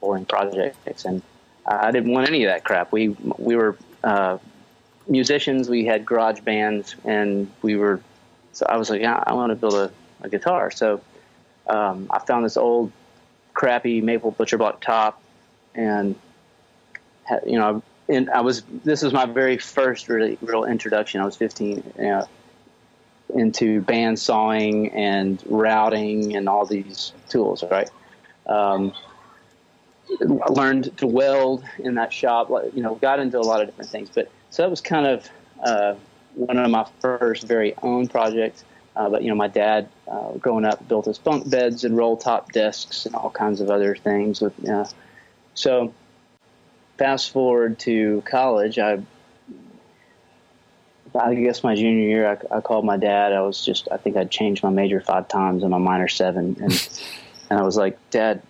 boring 0.00 0.24
projects, 0.24 1.04
and 1.04 1.22
I 1.66 1.90
didn't 1.90 2.12
want 2.12 2.28
any 2.28 2.44
of 2.44 2.48
that 2.48 2.64
crap. 2.64 2.92
We 2.92 3.08
we 3.08 3.56
were 3.56 3.76
uh, 4.02 4.38
musicians, 5.06 5.68
we 5.68 5.84
had 5.84 6.04
garage 6.04 6.40
bands, 6.40 6.96
and 7.04 7.50
we 7.62 7.76
were. 7.76 8.00
So 8.52 8.66
I 8.68 8.76
was 8.76 8.90
like, 8.90 9.00
yeah, 9.00 9.22
I 9.26 9.34
want 9.34 9.50
to 9.50 9.56
build 9.56 9.74
a, 9.74 9.90
a 10.22 10.28
guitar. 10.28 10.70
So 10.70 11.00
um, 11.66 12.08
I 12.10 12.18
found 12.18 12.44
this 12.44 12.56
old, 12.56 12.90
crappy 13.54 14.00
maple 14.00 14.32
butcher 14.32 14.58
block 14.58 14.80
top, 14.80 15.22
and 15.74 16.14
had, 17.24 17.42
you 17.46 17.58
know, 17.58 17.82
and 18.08 18.30
I 18.30 18.40
was. 18.40 18.62
This 18.84 19.02
was 19.02 19.12
my 19.12 19.26
very 19.26 19.58
first 19.58 20.08
really 20.08 20.38
real 20.40 20.64
introduction. 20.64 21.20
I 21.20 21.24
was 21.24 21.36
15. 21.36 21.92
You 21.98 22.02
know, 22.02 22.28
into 23.34 23.80
band 23.82 24.18
sawing 24.18 24.90
and 24.90 25.42
routing 25.46 26.36
and 26.36 26.48
all 26.48 26.66
these 26.66 27.12
tools, 27.28 27.62
right? 27.70 27.88
Um, 28.46 28.92
learned 30.18 30.96
to 30.98 31.06
weld 31.06 31.64
in 31.78 31.94
that 31.94 32.12
shop, 32.12 32.50
you 32.74 32.82
know, 32.82 32.94
got 32.96 33.20
into 33.20 33.38
a 33.38 33.40
lot 33.40 33.60
of 33.60 33.68
different 33.68 33.90
things. 33.90 34.10
But 34.14 34.30
so 34.50 34.62
that 34.62 34.70
was 34.70 34.80
kind 34.80 35.06
of 35.06 35.28
uh, 35.62 35.94
one 36.34 36.58
of 36.58 36.70
my 36.70 36.86
first 37.00 37.46
very 37.46 37.74
own 37.82 38.08
projects. 38.08 38.64
Uh, 38.96 39.08
but, 39.08 39.22
you 39.22 39.28
know, 39.28 39.36
my 39.36 39.48
dad, 39.48 39.88
uh, 40.08 40.32
growing 40.32 40.64
up, 40.64 40.86
built 40.88 41.06
his 41.06 41.18
bunk 41.18 41.48
beds 41.48 41.84
and 41.84 41.96
roll 41.96 42.16
top 42.16 42.52
desks 42.52 43.06
and 43.06 43.14
all 43.14 43.30
kinds 43.30 43.60
of 43.60 43.70
other 43.70 43.94
things. 43.94 44.40
With 44.40 44.68
uh, 44.68 44.84
So 45.54 45.94
fast 46.98 47.32
forward 47.32 47.78
to 47.80 48.22
college, 48.26 48.78
I 48.78 49.02
I 51.12 51.34
guess 51.34 51.64
my 51.64 51.74
junior 51.74 52.06
year, 52.06 52.30
I, 52.30 52.56
I 52.56 52.60
called 52.60 52.84
my 52.84 52.96
dad. 52.96 53.32
I 53.32 53.40
was 53.40 53.64
just, 53.64 53.88
I 53.90 53.96
think 53.96 54.16
I'd 54.16 54.30
changed 54.30 54.62
my 54.62 54.70
major 54.70 55.00
five 55.00 55.26
times 55.26 55.62
and 55.62 55.70
my 55.70 55.78
minor 55.78 56.06
seven. 56.06 56.56
And, 56.60 56.88
and 57.50 57.58
I 57.58 57.62
was 57.62 57.76
like, 57.76 57.98
Dad, 58.10 58.42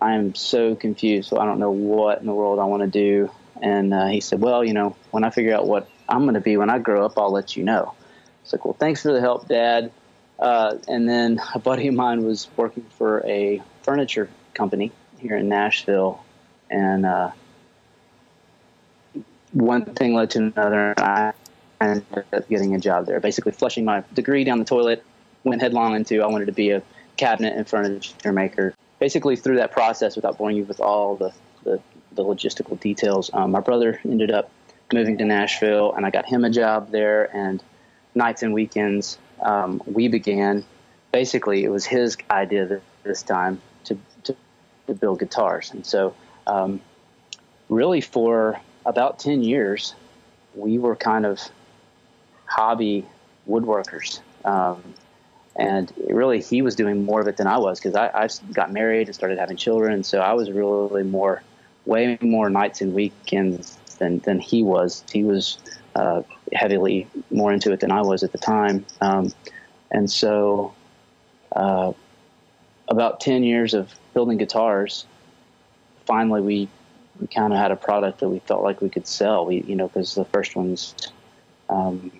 I 0.00 0.14
am 0.14 0.34
so 0.34 0.74
confused. 0.74 1.28
So 1.28 1.38
I 1.38 1.44
don't 1.44 1.58
know 1.58 1.70
what 1.70 2.20
in 2.20 2.26
the 2.26 2.34
world 2.34 2.58
I 2.58 2.64
want 2.64 2.82
to 2.82 2.88
do. 2.88 3.30
And 3.62 3.94
uh, 3.94 4.06
he 4.06 4.20
said, 4.20 4.40
Well, 4.40 4.64
you 4.64 4.72
know, 4.72 4.96
when 5.10 5.24
I 5.24 5.30
figure 5.30 5.54
out 5.54 5.66
what 5.66 5.88
I'm 6.08 6.22
going 6.22 6.34
to 6.34 6.40
be 6.40 6.56
when 6.56 6.70
I 6.70 6.78
grow 6.78 7.04
up, 7.04 7.18
I'll 7.18 7.32
let 7.32 7.56
you 7.56 7.64
know. 7.64 7.94
It's 8.42 8.52
like, 8.52 8.64
Well, 8.64 8.76
thanks 8.78 9.02
for 9.02 9.12
the 9.12 9.20
help, 9.20 9.48
Dad. 9.48 9.90
Uh, 10.38 10.76
and 10.88 11.08
then 11.08 11.40
a 11.54 11.58
buddy 11.58 11.88
of 11.88 11.94
mine 11.94 12.24
was 12.24 12.48
working 12.56 12.84
for 12.98 13.24
a 13.26 13.62
furniture 13.82 14.28
company 14.54 14.92
here 15.18 15.36
in 15.36 15.48
Nashville. 15.48 16.22
And 16.70 17.06
uh, 17.06 17.30
one 19.52 19.84
thing 19.84 20.14
led 20.14 20.30
to 20.30 20.38
another. 20.38 20.94
And 20.96 21.34
I 21.80 21.86
ended 21.88 22.24
up 22.32 22.48
getting 22.48 22.74
a 22.74 22.78
job 22.78 23.06
there. 23.06 23.20
Basically, 23.20 23.52
flushing 23.52 23.84
my 23.84 24.04
degree 24.12 24.44
down 24.44 24.58
the 24.58 24.64
toilet, 24.64 25.04
went 25.44 25.62
headlong 25.62 25.94
into 25.94 26.22
I 26.22 26.26
wanted 26.26 26.46
to 26.46 26.52
be 26.52 26.70
a 26.70 26.82
cabinet 27.16 27.56
and 27.56 27.66
furniture 27.66 28.32
maker. 28.32 28.74
Basically, 29.06 29.36
through 29.36 29.58
that 29.58 29.70
process, 29.70 30.16
without 30.16 30.36
boring 30.36 30.56
you 30.56 30.64
with 30.64 30.80
all 30.80 31.14
the, 31.14 31.32
the, 31.62 31.80
the 32.16 32.24
logistical 32.24 32.80
details, 32.80 33.30
um, 33.32 33.52
my 33.52 33.60
brother 33.60 34.00
ended 34.04 34.32
up 34.32 34.50
moving 34.92 35.16
to 35.18 35.24
Nashville, 35.24 35.92
and 35.92 36.04
I 36.04 36.10
got 36.10 36.26
him 36.26 36.44
a 36.44 36.50
job 36.50 36.90
there. 36.90 37.30
And 37.32 37.62
nights 38.16 38.42
and 38.42 38.52
weekends, 38.52 39.16
um, 39.40 39.80
we 39.86 40.08
began. 40.08 40.64
Basically, 41.12 41.62
it 41.62 41.68
was 41.68 41.86
his 41.86 42.16
idea 42.32 42.80
this 43.04 43.22
time 43.22 43.60
to, 43.84 43.96
to, 44.24 44.34
to 44.88 44.94
build 44.94 45.20
guitars. 45.20 45.70
And 45.70 45.86
so, 45.86 46.16
um, 46.48 46.80
really, 47.68 48.00
for 48.00 48.60
about 48.84 49.20
10 49.20 49.44
years, 49.44 49.94
we 50.56 50.78
were 50.78 50.96
kind 50.96 51.24
of 51.24 51.40
hobby 52.46 53.06
woodworkers. 53.48 54.18
Um, 54.44 54.82
and 55.58 55.92
really 56.08 56.40
he 56.40 56.62
was 56.62 56.76
doing 56.76 57.04
more 57.04 57.20
of 57.20 57.28
it 57.28 57.36
than 57.36 57.46
I 57.46 57.58
was 57.58 57.78
because 57.80 57.94
I, 57.94 58.08
I 58.08 58.28
got 58.52 58.72
married 58.72 59.08
and 59.08 59.14
started 59.14 59.38
having 59.38 59.56
children, 59.56 60.04
so 60.04 60.20
I 60.20 60.34
was 60.34 60.50
really 60.50 61.02
more, 61.02 61.42
way 61.86 62.18
more 62.20 62.50
nights 62.50 62.80
and 62.82 62.94
weekends 62.94 63.76
than 63.98 64.18
than 64.20 64.38
he 64.38 64.62
was. 64.62 65.02
He 65.10 65.24
was 65.24 65.58
uh, 65.94 66.22
heavily 66.52 67.08
more 67.30 67.52
into 67.52 67.72
it 67.72 67.80
than 67.80 67.90
I 67.90 68.02
was 68.02 68.22
at 68.22 68.32
the 68.32 68.38
time, 68.38 68.84
um, 69.00 69.32
and 69.90 70.10
so 70.10 70.74
uh, 71.54 71.92
about 72.88 73.20
ten 73.20 73.42
years 73.42 73.72
of 73.72 73.94
building 74.12 74.36
guitars, 74.36 75.06
finally 76.04 76.42
we 76.42 76.68
we 77.18 77.26
kind 77.28 77.54
of 77.54 77.58
had 77.58 77.70
a 77.70 77.76
product 77.76 78.20
that 78.20 78.28
we 78.28 78.40
felt 78.40 78.62
like 78.62 78.82
we 78.82 78.90
could 78.90 79.06
sell. 79.06 79.46
We 79.46 79.62
you 79.62 79.76
know 79.76 79.88
because 79.88 80.14
the 80.14 80.26
first 80.26 80.54
ones. 80.54 80.94
Um, 81.68 82.12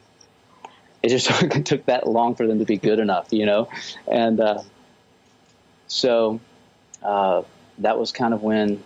it 1.06 1.10
just 1.10 1.28
took 1.66 1.86
that 1.86 2.08
long 2.08 2.34
for 2.34 2.46
them 2.46 2.58
to 2.58 2.64
be 2.64 2.76
good 2.76 2.98
enough, 2.98 3.28
you 3.30 3.46
know, 3.46 3.68
and 4.10 4.40
uh, 4.40 4.62
so 5.86 6.40
uh, 7.02 7.42
that 7.78 7.96
was 7.96 8.10
kind 8.10 8.34
of 8.34 8.42
when 8.42 8.82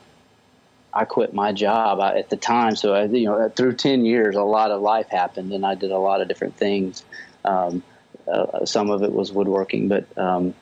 I 0.93 1.07
quit 1.07 1.33
my 1.33 1.53
job 1.53 1.99
I, 1.99 2.19
at 2.19 2.29
the 2.29 2.37
time. 2.37 2.77
So 2.77 2.93
I, 2.93 3.05
you 3.05 3.25
know, 3.25 3.49
through 3.49 3.77
ten 3.77 4.05
years, 4.05 4.37
a 4.37 4.43
lot 4.43 4.71
of 4.71 4.83
life 4.83 5.09
happened, 5.09 5.53
and 5.53 5.65
I 5.65 5.75
did 5.75 5.93
a 5.93 5.99
lot 5.99 6.21
of 6.21 6.29
different 6.29 6.57
things. 6.57 7.03
Um, 7.43 7.83
uh, 8.31 8.67
some 8.67 8.91
of 8.91 9.03
it 9.03 9.13
was 9.13 9.33
woodworking, 9.33 9.89
but 9.89 10.07
um, 10.19 10.53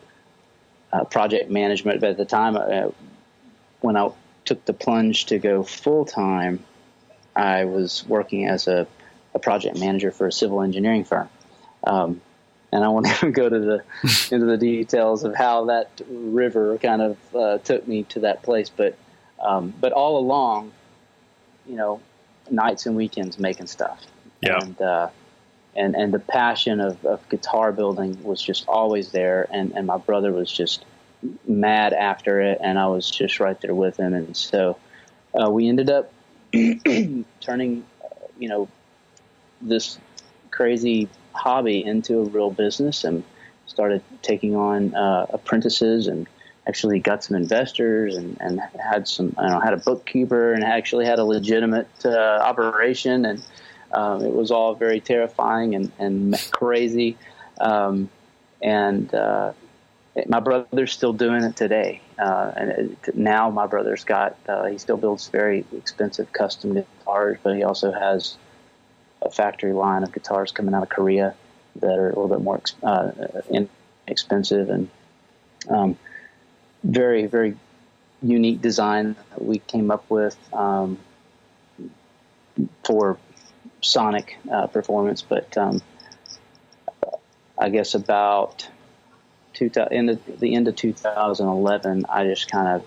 uh, 0.93 1.05
project 1.05 1.51
management. 1.51 2.01
But 2.01 2.11
at 2.11 2.17
the 2.19 2.25
time, 2.25 2.57
uh, 2.57 2.91
when 3.81 3.97
I 3.97 4.11
took 4.45 4.65
the 4.65 4.73
plunge 4.73 5.27
to 5.27 5.41
go 5.41 5.65
full 5.65 6.05
time, 6.05 6.65
I 7.35 7.65
was 7.65 8.07
working 8.07 8.47
as 8.47 8.69
a, 8.69 8.87
a 9.35 9.41
project 9.41 9.77
manager 9.77 10.13
for 10.13 10.29
a 10.29 10.33
civil 10.33 10.63
engineering 10.63 11.03
firm. 11.03 11.29
Um, 11.89 12.21
and 12.71 12.85
I 12.85 12.89
won't 12.89 13.09
even 13.09 13.33
go 13.43 13.49
to 13.49 13.59
the 13.59 13.83
into 14.31 14.47
the 14.47 14.57
details 14.57 15.25
of 15.25 15.35
how 15.35 15.65
that 15.67 15.91
river 16.09 16.79
kind 16.79 17.03
of 17.03 17.17
uh, 17.35 17.59
took 17.59 17.89
me 17.89 18.05
to 18.05 18.21
that 18.21 18.43
place. 18.43 18.69
But 18.69 18.97
um, 19.41 19.73
but 19.81 19.93
all 19.93 20.19
along, 20.19 20.73
you 21.67 21.77
know, 21.77 22.01
nights 22.51 22.87
and 22.87 22.97
weekends 22.97 23.39
making 23.39 23.67
stuff. 23.67 24.05
Yeah. 24.41 24.59
And 24.61 24.81
uh, 24.81 25.09
and 25.75 25.95
and 25.95 26.13
the 26.13 26.19
passion 26.19 26.81
of, 26.81 27.05
of 27.05 27.27
guitar 27.29 27.73
building 27.73 28.23
was 28.23 28.43
just 28.43 28.69
always 28.69 29.13
there. 29.13 29.49
And 29.51 29.73
and 29.73 29.87
my 29.87 29.97
brother 29.97 30.33
was 30.33 30.53
just 30.53 30.85
mad 31.47 31.93
after 31.93 32.41
it, 32.41 32.59
and 32.63 32.79
I 32.79 32.87
was 32.89 33.11
just 33.11 33.41
right 33.41 33.61
there 33.61 33.75
with 33.75 33.97
him. 33.97 34.15
And 34.15 34.37
so 34.37 34.77
uh, 35.41 35.51
we 35.51 35.69
ended 35.69 35.91
up 35.91 36.13
turning, 37.41 37.85
uh, 38.05 38.09
you 38.39 38.49
know, 38.49 38.69
this 39.61 39.99
crazy 40.51 41.09
hobby 41.39 41.85
into 41.85 42.21
a 42.21 42.25
real 42.25 42.51
business 42.51 43.05
and 43.05 43.23
started 43.67 44.03
taking 44.23 44.57
on 44.57 44.95
uh, 44.95 45.27
apprentices 45.31 46.07
and 46.07 46.27
actually 46.67 46.99
got 46.99 47.25
some 47.25 47.37
investors 47.37 48.17
and, 48.17 48.37
and 48.41 48.61
had 48.79 49.09
some, 49.09 49.35
I 49.39 49.49
know, 49.49 49.61
had 49.61 49.73
a 49.73 49.79
bookkeeper 49.79 50.53
and 50.53 50.63
actually 50.63 51.07
had 51.07 51.19
a 51.19 51.25
legitimate 51.25 51.89
uh, 52.05 52.11
operation. 52.11 53.25
And 53.25 53.43
um, 53.93 54.23
it 54.23 54.33
was 54.33 54.51
all 54.51 54.75
very 54.75 55.01
terrifying 55.01 55.75
and, 55.75 55.91
and 55.99 56.49
crazy. 56.51 57.17
Um, 57.61 58.11
and 58.61 59.13
uh, 59.15 59.53
my 60.27 60.41
brother's 60.41 60.93
still 60.93 61.15
doing 61.15 61.43
it 61.43 61.57
today. 61.57 62.03
Uh, 62.19 62.53
and 62.57 62.71
it, 62.71 63.17
now 63.17 63.49
my 63.49 63.67
brother's 63.67 64.05
got, 64.05 64.37
uh, 64.49 64.67
he 64.67 64.77
still 64.77 64.97
builds 64.99 65.29
very 65.29 65.65
expensive 65.77 66.33
custom 66.33 66.75
guitars, 66.75 67.39
but 67.43 67.57
he 67.57 67.63
also 67.63 67.93
has 67.93 68.37
a 69.23 69.31
factory 69.31 69.73
line 69.73 70.03
of 70.03 70.13
guitars 70.13 70.53
coming 70.53 70.75
out 70.75 70.83
of 70.83 70.89
Korea 70.89 71.35
that 71.77 71.99
are 71.99 72.11
a 72.11 72.19
little 72.19 72.29
bit 72.29 72.41
more 72.41 72.61
uh, 72.83 73.11
and 73.53 73.69
um, 75.69 75.99
very 76.83 77.27
very 77.27 77.57
unique 78.23 78.61
design 78.61 79.17
that 79.31 79.45
we 79.45 79.59
came 79.59 79.91
up 79.91 80.09
with 80.11 80.37
um, 80.53 80.99
for 82.85 83.19
sonic 83.81 84.37
uh, 84.51 84.67
performance. 84.67 85.23
But 85.23 85.57
um, 85.57 85.81
I 87.59 87.69
guess 87.69 87.95
about 87.95 88.69
two, 89.55 89.71
in 89.91 90.07
the, 90.07 90.19
the 90.39 90.55
end 90.55 90.69
of 90.69 90.77
2011, 90.77 92.07
I 92.09 92.25
just 92.25 92.51
kind 92.51 92.69
of 92.69 92.85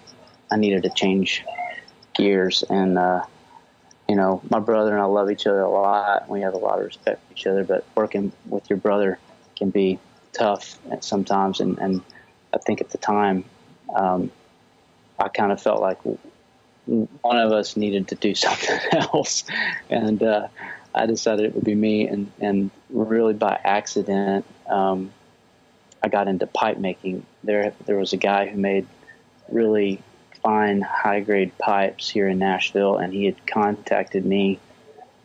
I 0.51 0.57
needed 0.57 0.83
to 0.83 0.89
change 0.89 1.45
gears 2.13 2.63
and 2.69 2.97
uh, 2.97 3.25
you 4.11 4.17
know, 4.17 4.41
my 4.49 4.59
brother 4.59 4.91
and 4.91 5.01
I 5.01 5.05
love 5.05 5.31
each 5.31 5.47
other 5.47 5.61
a 5.61 5.69
lot. 5.69 6.27
We 6.27 6.41
have 6.41 6.53
a 6.53 6.57
lot 6.57 6.79
of 6.79 6.85
respect 6.85 7.25
for 7.25 7.31
each 7.31 7.47
other, 7.47 7.63
but 7.63 7.85
working 7.95 8.33
with 8.45 8.69
your 8.69 8.75
brother 8.75 9.17
can 9.55 9.69
be 9.69 9.99
tough 10.33 10.77
sometimes. 10.99 11.61
And, 11.61 11.79
and 11.79 12.01
I 12.53 12.57
think 12.57 12.81
at 12.81 12.89
the 12.89 12.97
time, 12.97 13.45
um, 13.95 14.29
I 15.17 15.29
kind 15.29 15.53
of 15.53 15.61
felt 15.61 15.79
like 15.79 15.97
one 16.83 17.37
of 17.37 17.53
us 17.53 17.77
needed 17.77 18.09
to 18.09 18.15
do 18.15 18.35
something 18.35 18.77
else. 18.91 19.45
And 19.89 20.21
uh, 20.21 20.49
I 20.93 21.05
decided 21.05 21.45
it 21.45 21.55
would 21.55 21.63
be 21.63 21.73
me. 21.73 22.05
And, 22.05 22.33
and 22.41 22.69
really 22.89 23.33
by 23.33 23.61
accident, 23.63 24.45
um, 24.67 25.13
I 26.03 26.09
got 26.09 26.27
into 26.27 26.47
pipe 26.47 26.79
making. 26.79 27.25
There, 27.45 27.73
there 27.85 27.95
was 27.95 28.11
a 28.11 28.17
guy 28.17 28.49
who 28.49 28.57
made 28.57 28.87
really 29.47 30.03
fine 30.41 30.81
high 30.81 31.19
grade 31.21 31.57
pipes 31.57 32.09
here 32.09 32.27
in 32.27 32.39
Nashville, 32.39 32.97
and 32.97 33.13
he 33.13 33.25
had 33.25 33.45
contacted 33.47 34.25
me 34.25 34.59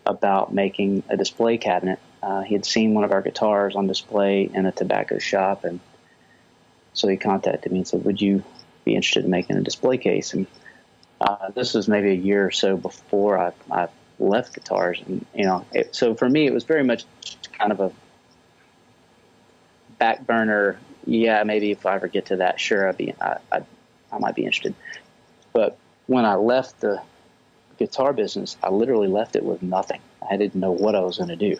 about 0.05 0.53
making 0.53 1.03
a 1.09 1.17
display 1.17 1.59
cabinet. 1.59 1.99
Uh, 2.23 2.43
he 2.43 2.55
had 2.55 2.65
seen 2.65 2.95
one 2.95 3.05
of 3.05 3.13
our 3.13 3.23
guitars 3.23 3.77
on 3.77 3.87
display 3.87 4.51
in 4.53 4.67
a 4.67 4.73
tobacco 4.73 5.19
shop, 5.19 5.65
and 5.65 5.81
so 6.93 7.09
he 7.09 7.17
contacted 7.17 7.73
me 7.73 7.79
and 7.79 7.89
said, 7.89 8.05
"Would 8.05 8.21
you 8.21 8.43
be 8.85 8.95
interested 8.95 9.25
in 9.25 9.31
making 9.31 9.57
a 9.57 9.63
display 9.63 9.99
case?" 9.99 10.33
And 10.33 10.47
uh, 11.21 11.51
this 11.51 11.75
was 11.75 11.89
maybe 11.89 12.11
a 12.11 12.15
year 12.15 12.47
or 12.47 12.51
so 12.51 12.77
before 12.77 13.39
I, 13.39 13.53
I 13.71 13.89
left 14.19 14.55
guitars, 14.55 15.03
and 15.07 15.25
you 15.35 15.45
know, 15.45 15.67
it, 15.73 15.95
so 15.95 16.15
for 16.15 16.29
me, 16.29 16.47
it 16.47 16.53
was 16.53 16.65
very 16.65 16.85
much 16.85 17.05
kind 17.59 17.73
of 17.73 17.81
a 17.81 17.93
back 19.99 20.27
burner. 20.27 20.79
Yeah, 21.07 21.45
maybe 21.45 21.71
if 21.71 21.87
I 21.87 21.95
ever 21.95 22.09
get 22.09 22.27
to 22.27 22.37
that, 22.37 22.59
sure, 22.59 22.89
I'd 22.89 22.97
be, 22.97 23.15
I, 23.21 23.39
I, 23.53 23.63
I 24.13 24.19
might 24.19 24.35
be 24.35 24.45
interested. 24.45 24.75
But 25.57 25.79
when 26.07 26.27
I 26.27 26.35
left 26.35 26.81
the 26.83 27.01
guitar 27.79 28.13
business, 28.13 28.59
I 28.63 28.69
literally 28.69 29.09
left 29.09 29.37
it 29.37 29.43
with 29.43 29.63
nothing. 29.63 30.03
I 30.31 30.37
didn't 30.37 30.61
know 30.61 30.71
what 30.71 30.95
I 30.95 31.01
was 31.01 31.17
going 31.17 31.31
to 31.31 31.37
do. 31.37 31.57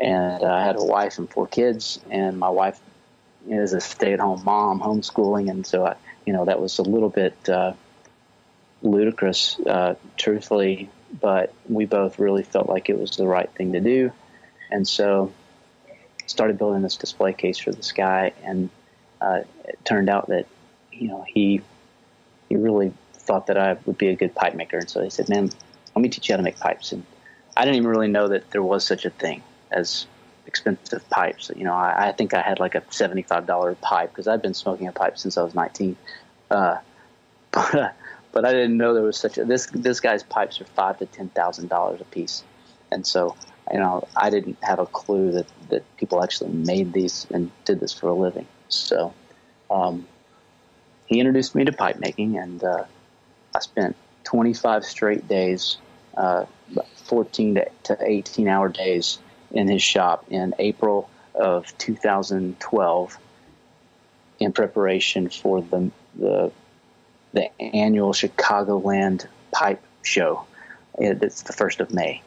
And 0.00 0.42
uh, 0.42 0.50
I 0.50 0.64
had 0.64 0.76
a 0.76 0.82
wife 0.82 1.18
and 1.18 1.28
four 1.28 1.46
kids, 1.46 2.00
and 2.10 2.38
my 2.38 2.48
wife 2.48 2.80
is 3.46 3.74
a 3.74 3.82
stay-at-home 3.82 4.44
mom, 4.44 4.80
homeschooling, 4.80 5.50
and 5.50 5.66
so 5.66 5.84
I, 5.84 5.96
you 6.24 6.32
know, 6.32 6.46
that 6.46 6.58
was 6.58 6.78
a 6.78 6.82
little 6.82 7.10
bit 7.10 7.36
uh, 7.50 7.74
ludicrous, 8.80 9.60
uh, 9.60 9.96
truthfully. 10.16 10.88
But 11.20 11.52
we 11.68 11.84
both 11.84 12.18
really 12.18 12.44
felt 12.44 12.66
like 12.66 12.88
it 12.88 12.98
was 12.98 13.10
the 13.18 13.26
right 13.26 13.50
thing 13.56 13.74
to 13.74 13.80
do, 13.80 14.10
and 14.70 14.88
so 14.88 15.34
started 16.26 16.56
building 16.56 16.80
this 16.80 16.96
display 16.96 17.34
case 17.34 17.58
for 17.58 17.72
this 17.72 17.92
guy. 17.92 18.32
And 18.42 18.70
uh, 19.20 19.40
it 19.66 19.78
turned 19.84 20.08
out 20.08 20.28
that 20.28 20.46
you 20.92 21.08
know 21.08 21.26
he 21.28 21.60
he 22.48 22.56
really 22.56 22.92
thought 23.28 23.46
that 23.46 23.58
I 23.58 23.76
would 23.84 23.98
be 23.98 24.08
a 24.08 24.16
good 24.16 24.34
pipe 24.34 24.54
maker. 24.54 24.78
And 24.78 24.90
so 24.90 25.02
he 25.04 25.10
said, 25.10 25.28
man, 25.28 25.50
let 25.94 26.02
me 26.02 26.08
teach 26.08 26.28
you 26.28 26.32
how 26.32 26.38
to 26.38 26.42
make 26.42 26.58
pipes. 26.58 26.92
And 26.92 27.04
I 27.56 27.64
didn't 27.64 27.76
even 27.76 27.90
really 27.90 28.08
know 28.08 28.28
that 28.28 28.50
there 28.50 28.62
was 28.62 28.84
such 28.84 29.04
a 29.04 29.10
thing 29.10 29.42
as 29.70 30.06
expensive 30.46 31.08
pipes. 31.10 31.50
You 31.54 31.64
know, 31.64 31.74
I, 31.74 32.08
I 32.08 32.12
think 32.12 32.32
I 32.32 32.40
had 32.40 32.58
like 32.58 32.74
a 32.74 32.80
$75 32.80 33.80
pipe 33.82 34.10
because 34.10 34.26
I'd 34.26 34.40
been 34.40 34.54
smoking 34.54 34.88
a 34.88 34.92
pipe 34.92 35.18
since 35.18 35.36
I 35.36 35.42
was 35.42 35.54
19. 35.54 35.96
Uh, 36.50 36.78
but, 37.52 37.94
but 38.32 38.44
I 38.44 38.52
didn't 38.52 38.78
know 38.78 38.94
there 38.94 39.02
was 39.02 39.18
such 39.18 39.36
a, 39.36 39.44
this, 39.44 39.66
this 39.66 40.00
guy's 40.00 40.22
pipes 40.22 40.60
are 40.60 40.64
five 40.64 40.98
to 40.98 41.06
$10,000 41.06 42.00
a 42.00 42.04
piece. 42.04 42.42
And 42.90 43.06
so, 43.06 43.36
you 43.70 43.78
know, 43.78 44.08
I 44.16 44.30
didn't 44.30 44.56
have 44.62 44.78
a 44.78 44.86
clue 44.86 45.32
that, 45.32 45.46
that 45.68 45.96
people 45.98 46.24
actually 46.24 46.50
made 46.50 46.94
these 46.94 47.26
and 47.30 47.50
did 47.66 47.78
this 47.78 47.92
for 47.92 48.08
a 48.08 48.14
living. 48.14 48.46
So, 48.68 49.12
um, 49.70 50.08
he 51.08 51.20
introduced 51.20 51.54
me 51.54 51.64
to 51.64 51.72
pipe 51.72 51.98
making, 51.98 52.36
and 52.36 52.62
uh, 52.62 52.84
I 53.54 53.60
spent 53.60 53.96
25 54.24 54.84
straight 54.84 55.28
days, 55.28 55.78
uh, 56.16 56.44
14 57.04 57.54
to, 57.54 57.70
to 57.84 57.96
18 58.00 58.48
hour 58.48 58.68
days 58.68 59.18
in 59.50 59.68
his 59.68 59.82
shop 59.82 60.24
in 60.28 60.54
April 60.58 61.08
of 61.34 61.76
2012 61.78 63.18
in 64.40 64.52
preparation 64.52 65.28
for 65.28 65.62
the 65.62 65.90
the, 66.16 66.52
the 67.32 67.60
annual 67.60 68.12
Chicagoland 68.12 69.26
Pipe 69.52 69.82
Show. 70.02 70.44
It's 70.98 71.42
the 71.42 71.52
first 71.52 71.80
of 71.80 71.92
May, 71.92 72.22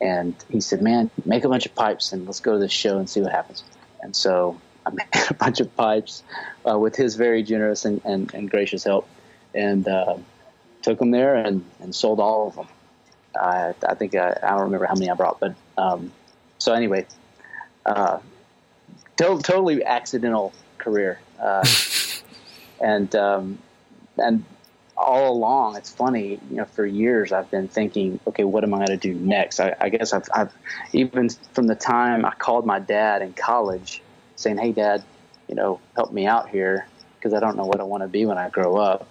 and 0.00 0.34
he 0.50 0.60
said, 0.60 0.82
"Man, 0.82 1.10
make 1.24 1.44
a 1.44 1.48
bunch 1.48 1.66
of 1.66 1.74
pipes 1.74 2.12
and 2.12 2.26
let's 2.26 2.40
go 2.40 2.52
to 2.52 2.58
this 2.58 2.72
show 2.72 2.98
and 2.98 3.08
see 3.08 3.20
what 3.20 3.32
happens." 3.32 3.64
And 4.02 4.14
so 4.14 4.60
I 4.84 4.90
made 4.92 5.06
a 5.30 5.34
bunch 5.34 5.60
of 5.60 5.74
pipes 5.76 6.22
uh, 6.68 6.78
with 6.78 6.94
his 6.96 7.14
very 7.14 7.42
generous 7.42 7.84
and, 7.84 8.00
and, 8.04 8.32
and 8.34 8.50
gracious 8.50 8.84
help, 8.84 9.08
and 9.54 9.88
uh, 9.88 10.16
took 10.82 10.98
them 10.98 11.10
there 11.10 11.34
and, 11.34 11.64
and 11.80 11.94
sold 11.94 12.20
all 12.20 12.48
of 12.48 12.56
them. 12.56 12.68
I, 13.34 13.74
I 13.86 13.94
think 13.94 14.14
I, 14.14 14.36
I 14.42 14.50
don't 14.50 14.62
remember 14.62 14.86
how 14.86 14.94
many 14.94 15.10
I 15.10 15.14
brought, 15.14 15.40
but 15.40 15.54
um, 15.78 16.12
so 16.58 16.72
anyway, 16.74 17.06
uh, 17.86 18.18
to- 19.16 19.40
totally 19.42 19.84
accidental 19.84 20.52
career. 20.78 21.18
Uh, 21.40 21.66
and 22.80 23.14
um, 23.14 23.58
and 24.18 24.44
all 24.96 25.32
along, 25.32 25.76
it's 25.76 25.90
funny. 25.90 26.38
You 26.50 26.56
know, 26.56 26.64
for 26.64 26.84
years 26.84 27.32
I've 27.32 27.50
been 27.50 27.68
thinking, 27.68 28.20
okay, 28.26 28.44
what 28.44 28.64
am 28.64 28.74
I 28.74 28.78
going 28.78 28.88
to 28.88 28.96
do 28.96 29.14
next? 29.14 29.60
I, 29.60 29.74
I 29.80 29.88
guess 29.88 30.12
I've, 30.12 30.28
I've 30.34 30.52
even 30.92 31.30
from 31.52 31.66
the 31.66 31.74
time 31.74 32.24
I 32.24 32.32
called 32.32 32.66
my 32.66 32.78
dad 32.78 33.22
in 33.22 33.32
college, 33.32 34.02
saying, 34.36 34.58
"Hey, 34.58 34.72
Dad, 34.72 35.02
you 35.48 35.54
know, 35.54 35.80
help 35.96 36.12
me 36.12 36.26
out 36.26 36.50
here 36.50 36.86
because 37.18 37.32
I 37.32 37.40
don't 37.40 37.56
know 37.56 37.66
what 37.66 37.80
I 37.80 37.84
want 37.84 38.02
to 38.02 38.08
be 38.08 38.26
when 38.26 38.38
I 38.38 38.50
grow 38.50 38.76
up." 38.76 39.08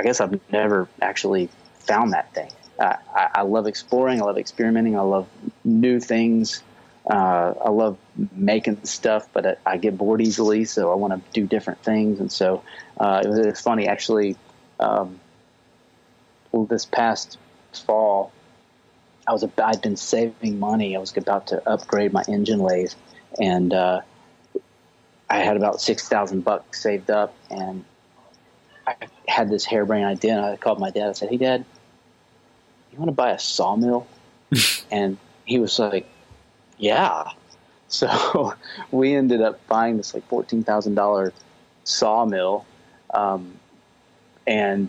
I 0.00 0.02
guess 0.02 0.20
I've 0.22 0.40
never 0.50 0.88
actually 1.02 1.50
found 1.80 2.14
that 2.14 2.32
thing. 2.32 2.50
I, 2.80 2.96
I 3.14 3.42
love 3.42 3.66
exploring. 3.66 4.22
I 4.22 4.24
love 4.24 4.38
experimenting. 4.38 4.96
I 4.96 5.02
love 5.02 5.28
new 5.62 6.00
things. 6.00 6.62
Uh, 7.08 7.52
I 7.62 7.68
love 7.68 7.98
making 8.32 8.82
stuff, 8.84 9.28
but 9.34 9.46
I, 9.46 9.56
I, 9.66 9.76
get 9.76 9.98
bored 9.98 10.22
easily, 10.22 10.64
so 10.64 10.90
I 10.90 10.94
want 10.94 11.12
to 11.12 11.32
do 11.32 11.46
different 11.46 11.82
things. 11.82 12.18
And 12.18 12.32
so 12.32 12.62
uh, 12.98 13.20
it 13.22 13.28
was 13.28 13.38
it's 13.40 13.60
funny, 13.60 13.88
actually. 13.88 14.36
Um, 14.78 15.20
well, 16.52 16.64
this 16.64 16.86
past 16.86 17.36
fall, 17.84 18.32
I 19.28 19.32
was 19.32 19.44
I'd 19.44 19.82
been 19.82 19.96
saving 19.96 20.58
money. 20.58 20.96
I 20.96 20.98
was 20.98 21.14
about 21.14 21.48
to 21.48 21.68
upgrade 21.68 22.12
my 22.12 22.24
engine 22.26 22.60
lathe, 22.60 22.92
and 23.38 23.74
uh, 23.74 24.00
I 25.28 25.38
had 25.38 25.56
about 25.56 25.80
six 25.80 26.08
thousand 26.08 26.42
bucks 26.44 26.82
saved 26.82 27.10
up, 27.10 27.34
and 27.50 27.84
I 28.86 28.94
had 29.28 29.50
this 29.50 29.64
harebrained 29.64 30.06
idea. 30.06 30.36
And 30.36 30.44
I 30.44 30.56
called 30.56 30.80
my 30.80 30.90
dad. 30.90 31.08
I 31.08 31.12
said, 31.12 31.30
"Hey, 31.30 31.36
Dad, 31.36 31.64
you 32.92 32.98
want 32.98 33.08
to 33.08 33.14
buy 33.14 33.30
a 33.30 33.38
sawmill?" 33.38 34.06
and 34.90 35.16
he 35.44 35.58
was 35.58 35.78
like, 35.78 36.06
"Yeah." 36.78 37.24
So 37.88 38.54
we 38.90 39.14
ended 39.14 39.42
up 39.42 39.66
buying 39.66 39.96
this 39.96 40.14
like 40.14 40.26
fourteen 40.28 40.62
thousand 40.62 40.94
dollar 40.94 41.32
sawmill, 41.84 42.66
um, 43.12 43.58
and 44.46 44.88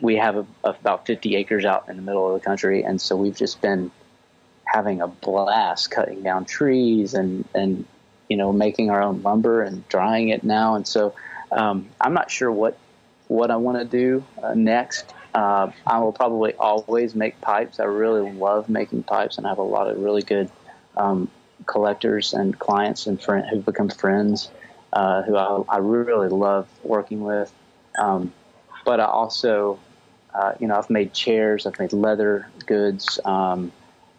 we 0.00 0.16
have 0.16 0.36
a, 0.36 0.46
about 0.64 1.06
fifty 1.06 1.36
acres 1.36 1.64
out 1.64 1.88
in 1.88 1.96
the 1.96 2.02
middle 2.02 2.28
of 2.28 2.40
the 2.40 2.44
country, 2.44 2.82
and 2.82 3.00
so 3.00 3.16
we've 3.16 3.36
just 3.36 3.60
been 3.60 3.90
having 4.66 5.00
a 5.00 5.08
blast 5.08 5.90
cutting 5.90 6.22
down 6.22 6.44
trees 6.44 7.14
and 7.14 7.46
and 7.54 7.86
you 8.28 8.36
know 8.36 8.52
making 8.52 8.90
our 8.90 9.02
own 9.02 9.22
lumber 9.22 9.62
and 9.62 9.86
drying 9.88 10.28
it 10.28 10.44
now, 10.44 10.74
and 10.74 10.86
so 10.86 11.14
um, 11.54 11.88
I'm 12.00 12.14
not 12.14 12.30
sure 12.30 12.50
what 12.50 12.78
what 13.28 13.50
I 13.50 13.56
want 13.56 13.78
to 13.78 13.84
do 13.84 14.24
uh, 14.42 14.54
next. 14.54 15.14
Uh, 15.34 15.70
I 15.86 15.98
will 15.98 16.12
probably 16.12 16.52
always 16.54 17.14
make 17.14 17.40
pipes. 17.40 17.80
I 17.80 17.84
really 17.84 18.30
love 18.32 18.68
making 18.68 19.02
pipes, 19.04 19.38
and 19.38 19.46
I 19.46 19.50
have 19.50 19.58
a 19.58 19.62
lot 19.62 19.88
of 19.88 19.98
really 19.98 20.22
good 20.22 20.50
um, 20.96 21.28
collectors 21.66 22.34
and 22.34 22.56
clients 22.58 23.06
and 23.06 23.20
friends 23.20 23.48
who've 23.50 23.64
become 23.64 23.88
friends 23.88 24.50
uh, 24.94 25.22
who 25.22 25.36
I, 25.36 25.62
I, 25.68 25.78
really 25.78 26.28
love 26.28 26.68
working 26.84 27.24
with. 27.24 27.52
Um, 27.98 28.32
but 28.84 29.00
I 29.00 29.06
also, 29.06 29.78
uh, 30.32 30.52
you 30.60 30.68
know, 30.68 30.76
I've 30.76 30.88
made 30.88 31.12
chairs, 31.12 31.66
I've 31.66 31.78
made 31.78 31.92
leather 31.92 32.46
goods. 32.66 33.18
Um, 33.24 33.72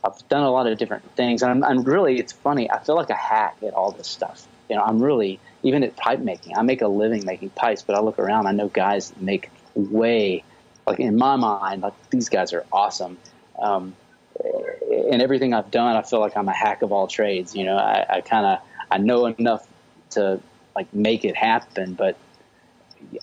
I've 0.03 0.27
done 0.27 0.43
a 0.43 0.51
lot 0.51 0.67
of 0.67 0.77
different 0.77 1.09
things, 1.15 1.41
and 1.41 1.51
I'm, 1.51 1.63
I'm, 1.63 1.83
really. 1.83 2.19
It's 2.19 2.33
funny. 2.33 2.69
I 2.69 2.79
feel 2.79 2.95
like 2.95 3.09
a 3.09 3.15
hack 3.15 3.55
at 3.65 3.73
all 3.73 3.91
this 3.91 4.07
stuff. 4.07 4.45
You 4.69 4.75
know, 4.75 4.83
I'm 4.83 5.01
really 5.01 5.39
even 5.65 5.83
at 5.83 5.97
pipe 5.97 6.19
making. 6.19 6.55
I 6.55 6.61
make 6.61 6.81
a 6.81 6.87
living 6.87 7.25
making 7.25 7.49
pipes, 7.49 7.81
but 7.81 7.95
I 7.95 7.99
look 7.99 8.19
around. 8.19 8.45
I 8.45 8.51
know 8.51 8.69
guys 8.69 9.09
that 9.09 9.21
make 9.21 9.49
way 9.73 10.43
like 10.87 10.99
in 10.99 11.17
my 11.17 11.35
mind, 11.35 11.81
like 11.81 11.93
these 12.11 12.29
guys 12.29 12.53
are 12.53 12.65
awesome. 12.71 13.17
Um, 13.59 13.95
and 15.11 15.21
everything 15.21 15.53
I've 15.53 15.71
done, 15.71 15.95
I 15.95 16.03
feel 16.03 16.19
like 16.19 16.37
I'm 16.37 16.47
a 16.47 16.53
hack 16.53 16.83
of 16.83 16.91
all 16.91 17.07
trades. 17.07 17.55
You 17.55 17.65
know, 17.65 17.77
I, 17.77 18.05
I 18.07 18.21
kind 18.21 18.45
of 18.45 18.59
I 18.91 18.99
know 18.99 19.25
enough 19.25 19.67
to 20.11 20.39
like 20.75 20.93
make 20.93 21.25
it 21.25 21.35
happen, 21.35 21.95
but 21.95 22.15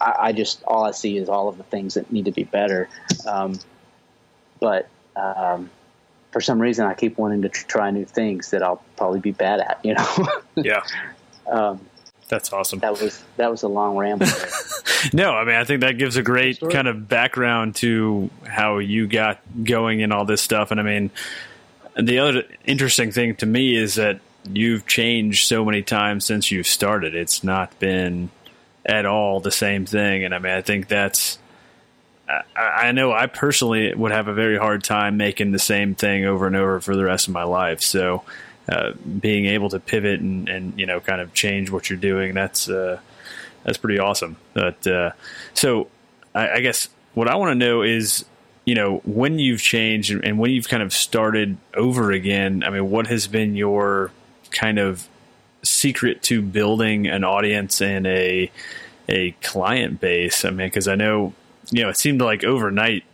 I, 0.00 0.14
I, 0.18 0.33
just 0.33 0.64
all 0.64 0.85
I 0.85 0.90
see 0.90 1.16
is 1.16 1.28
all 1.28 1.48
of 1.48 1.59
the 1.59 1.64
things 1.64 1.94
that 1.94 2.11
need 2.11 2.24
to 2.24 2.33
be 2.33 2.44
better. 2.44 2.88
Um, 3.26 3.61
but 4.59 4.88
um, 5.14 5.70
for 6.33 6.40
some 6.40 6.61
reason, 6.61 6.87
I 6.87 6.94
keep 6.94 7.18
wanting 7.18 7.42
to 7.42 7.48
try 7.48 7.90
new 7.90 8.05
things 8.05 8.50
that 8.50 8.62
I'll 8.62 8.83
probably 8.96 9.20
be 9.20 9.33
bad 9.33 9.61
at. 9.61 9.81
You 9.85 9.94
know? 9.94 10.28
yeah. 10.57 10.83
Um, 11.46 11.81
that's 12.33 12.51
awesome. 12.51 12.79
That 12.79 12.99
was 12.99 13.23
that 13.37 13.51
was 13.51 13.62
a 13.62 13.68
long 13.68 13.95
ramble. 13.95 14.27
no, 15.12 15.35
I 15.35 15.45
mean 15.45 15.55
I 15.55 15.64
think 15.64 15.83
that 15.83 15.99
gives 15.99 16.16
a 16.16 16.23
great 16.23 16.59
kind 16.61 16.88
of 16.88 17.07
background 17.07 17.77
to 17.77 18.31
how 18.47 18.79
you 18.79 19.07
got 19.07 19.40
going 19.62 20.01
in 20.01 20.12
all 20.12 20.25
this 20.25 20.40
stuff. 20.40 20.71
And 20.71 20.81
I 20.81 20.83
mean, 20.83 21.11
the 22.01 22.21
other 22.21 22.45
interesting 22.64 23.12
thing 23.12 23.37
to 23.37 23.45
me 23.45 23.77
is 23.77 23.97
that 23.97 24.21
you've 24.51 24.87
changed 24.87 25.47
so 25.47 25.62
many 25.62 25.83
times 25.83 26.25
since 26.25 26.51
you've 26.51 26.66
started. 26.66 27.14
It's 27.14 27.45
not 27.45 27.79
been 27.79 28.31
at 28.87 29.05
all 29.05 29.40
the 29.40 29.53
same 29.53 29.85
thing. 29.85 30.25
And 30.25 30.35
I 30.35 30.38
mean, 30.38 30.55
I 30.55 30.62
think 30.62 30.88
that's. 30.88 31.38
I, 32.27 32.87
I 32.87 32.92
know 32.92 33.12
I 33.12 33.27
personally 33.27 33.95
would 33.95 34.11
have 34.11 34.29
a 34.29 34.33
very 34.33 34.57
hard 34.57 34.83
time 34.83 35.18
making 35.18 35.53
the 35.53 35.59
same 35.59 35.95
thing 35.95 36.25
over 36.25 36.47
and 36.47 36.57
over 36.57 36.81
for 36.81 36.97
the 36.97 37.05
rest 37.05 37.29
of 37.29 37.35
my 37.35 37.45
life. 37.45 37.83
So 37.83 38.25
uh, 38.68 38.92
being 39.20 39.46
able 39.46 39.68
to 39.70 39.81
pivot 39.81 40.20
and, 40.20 40.48
and 40.48 40.79
you 40.79 40.87
know 40.87 41.01
kind 41.01 41.20
of 41.20 41.35
change 41.35 41.70
what 41.70 41.90
you're 41.90 41.98
doing 41.98 42.35
that's 42.35 42.68
uh, 42.68 43.01
that's 43.64 43.79
pretty 43.79 43.98
awesome. 43.98 44.37
But 44.55 44.87
uh, 44.87 45.12
so 45.55 45.88
I, 46.35 46.51
I, 46.51 46.61
guess 46.61 46.88
what 47.14 47.29
I 47.29 47.37
want 47.37 47.51
to 47.51 47.55
know 47.55 47.83
is 47.83 48.25
you 48.64 48.75
know 48.75 48.98
when 49.05 49.38
you've 49.38 49.61
changed 49.61 50.11
and 50.11 50.38
when 50.38 50.51
you've 50.51 50.68
kind 50.68 50.83
of 50.83 50.92
started 50.92 51.57
over 51.75 52.12
again. 52.12 52.62
I 52.64 52.70
mean, 52.70 52.90
what 52.90 53.07
has 53.07 53.27
been 53.27 53.57
your 53.57 54.11
kind 54.51 54.79
of 54.79 55.09
secret 55.62 56.22
to 56.25 56.42
building 56.42 57.07
an 57.07 57.25
audience 57.25 57.81
and 57.81 58.07
a 58.07 58.51
a 59.09 59.33
client 59.42 60.01
base? 60.01 60.44
I 60.44 60.51
mean, 60.51 60.68
because 60.68 60.88
I 60.88 60.94
know 60.94 61.35
you 61.70 61.83
know 61.83 61.88
it 61.88 61.96
seemed 61.96 62.20
like 62.20 62.44
overnight 62.44 63.05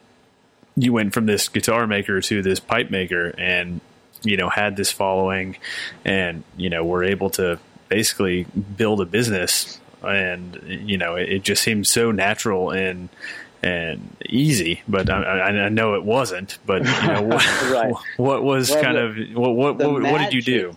you 0.77 0.93
went 0.93 1.13
from 1.13 1.27
this 1.27 1.49
guitar 1.49 1.87
maker 1.87 2.21
to 2.21 2.43
this 2.43 2.61
pipe 2.61 2.91
maker 2.91 3.35
and 3.37 3.81
you 4.23 4.37
know 4.37 4.49
had 4.49 4.77
this 4.77 4.91
following 4.91 5.57
and 6.05 6.43
you 6.57 6.71
know 6.71 6.85
were 6.85 7.05
able 7.05 7.31
to 7.31 7.59
basically 7.89 8.45
build 8.77 9.01
a 9.01 9.07
business. 9.07 9.81
And 10.03 10.63
you 10.65 10.97
know 10.97 11.17
it, 11.17 11.29
it 11.29 11.43
just 11.43 11.63
seems 11.63 11.91
so 11.91 12.13
natural 12.13 12.71
and 12.71 13.09
and 13.61 14.17
easy 14.29 14.83
but 14.87 15.11
I, 15.11 15.49
I 15.49 15.69
know 15.69 15.95
it 15.95 16.05
wasn't 16.05 16.59
but 16.65 16.85
you 16.85 17.09
know 17.09 17.23
what, 17.27 17.71
right. 17.73 17.93
what 18.17 18.45
was 18.45 18.71
well, 18.71 18.83
kind 18.85 18.97
the, 18.97 19.03
of 19.03 19.37
what 19.37 19.51
what, 19.57 19.77
what, 19.79 20.03
magic, 20.03 20.13
what, 20.13 20.19
did 20.31 20.35
you 20.35 20.43
do? 20.43 20.77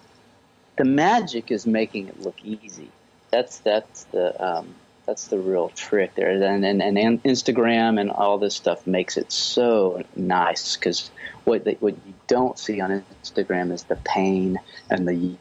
the 0.81 0.85
magic 0.85 1.51
is 1.51 1.67
making 1.67 2.07
it 2.07 2.19
look 2.21 2.43
easy. 2.43 2.89
That's 3.29 3.59
that's 3.59 4.05
the 4.05 4.27
um, 4.43 4.73
that's 5.05 5.27
the 5.27 5.37
real 5.37 5.69
trick 5.69 6.15
there. 6.15 6.31
And, 6.31 6.65
and 6.65 6.81
and 6.81 7.23
Instagram 7.23 7.99
and 7.99 8.09
all 8.09 8.39
this 8.39 8.55
stuff 8.55 8.87
makes 8.87 9.15
it 9.15 9.31
so 9.31 10.03
nice 10.15 10.75
because 10.75 11.11
what 11.45 11.63
they, 11.63 11.73
what 11.75 11.95
you 12.05 12.13
don't 12.27 12.57
see 12.57 12.81
on 12.81 13.03
Instagram 13.23 13.71
is 13.71 13.83
the 13.83 13.95
pain 13.97 14.59
and 14.89 15.07
the 15.07 15.35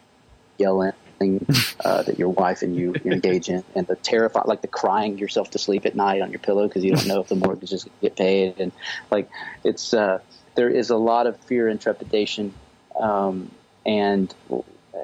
yelling 0.59 0.93
uh, 1.85 2.03
that 2.03 2.19
your 2.19 2.31
wife 2.31 2.63
and 2.63 2.75
you 2.75 2.95
engage 3.05 3.49
in, 3.49 3.63
and 3.75 3.87
the 3.87 3.97
terrifying, 3.97 4.47
like 4.47 4.63
the 4.63 4.69
crying 4.69 5.19
yourself 5.19 5.51
to 5.51 5.59
sleep 5.59 5.85
at 5.85 5.95
night 5.95 6.23
on 6.23 6.31
your 6.31 6.39
pillow 6.39 6.67
because 6.67 6.85
you 6.85 6.95
don't 6.95 7.07
know 7.07 7.21
if 7.21 7.29
the 7.29 7.35
mortgage 7.35 7.73
is 7.73 7.85
going 7.85 7.97
to 8.01 8.03
get 8.03 8.17
paid, 8.17 8.59
and 8.59 8.73
like 9.11 9.29
it's 9.65 9.93
uh, 9.93 10.19
there 10.55 10.71
is 10.71 10.91
a 10.91 10.97
lot 10.97 11.27
of 11.27 11.39
fear 11.41 11.69
and 11.69 11.81
trepidation, 11.81 12.55
um, 12.99 13.51
and 13.85 14.35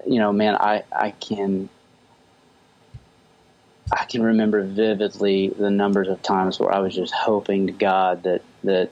you 0.07 0.19
know, 0.19 0.33
man, 0.33 0.57
I 0.57 0.85
I 0.91 1.11
can 1.11 1.69
I 3.93 4.05
can 4.05 4.23
remember 4.23 4.63
vividly 4.65 5.49
the 5.49 5.71
numbers 5.71 6.09
of 6.09 6.23
times 6.23 6.59
where 6.59 6.73
I 6.73 6.81
was 6.81 6.95
just 6.95 7.13
hoping 7.13 7.67
to 7.67 7.73
God 7.73 8.23
that 8.25 8.43
that 8.65 8.91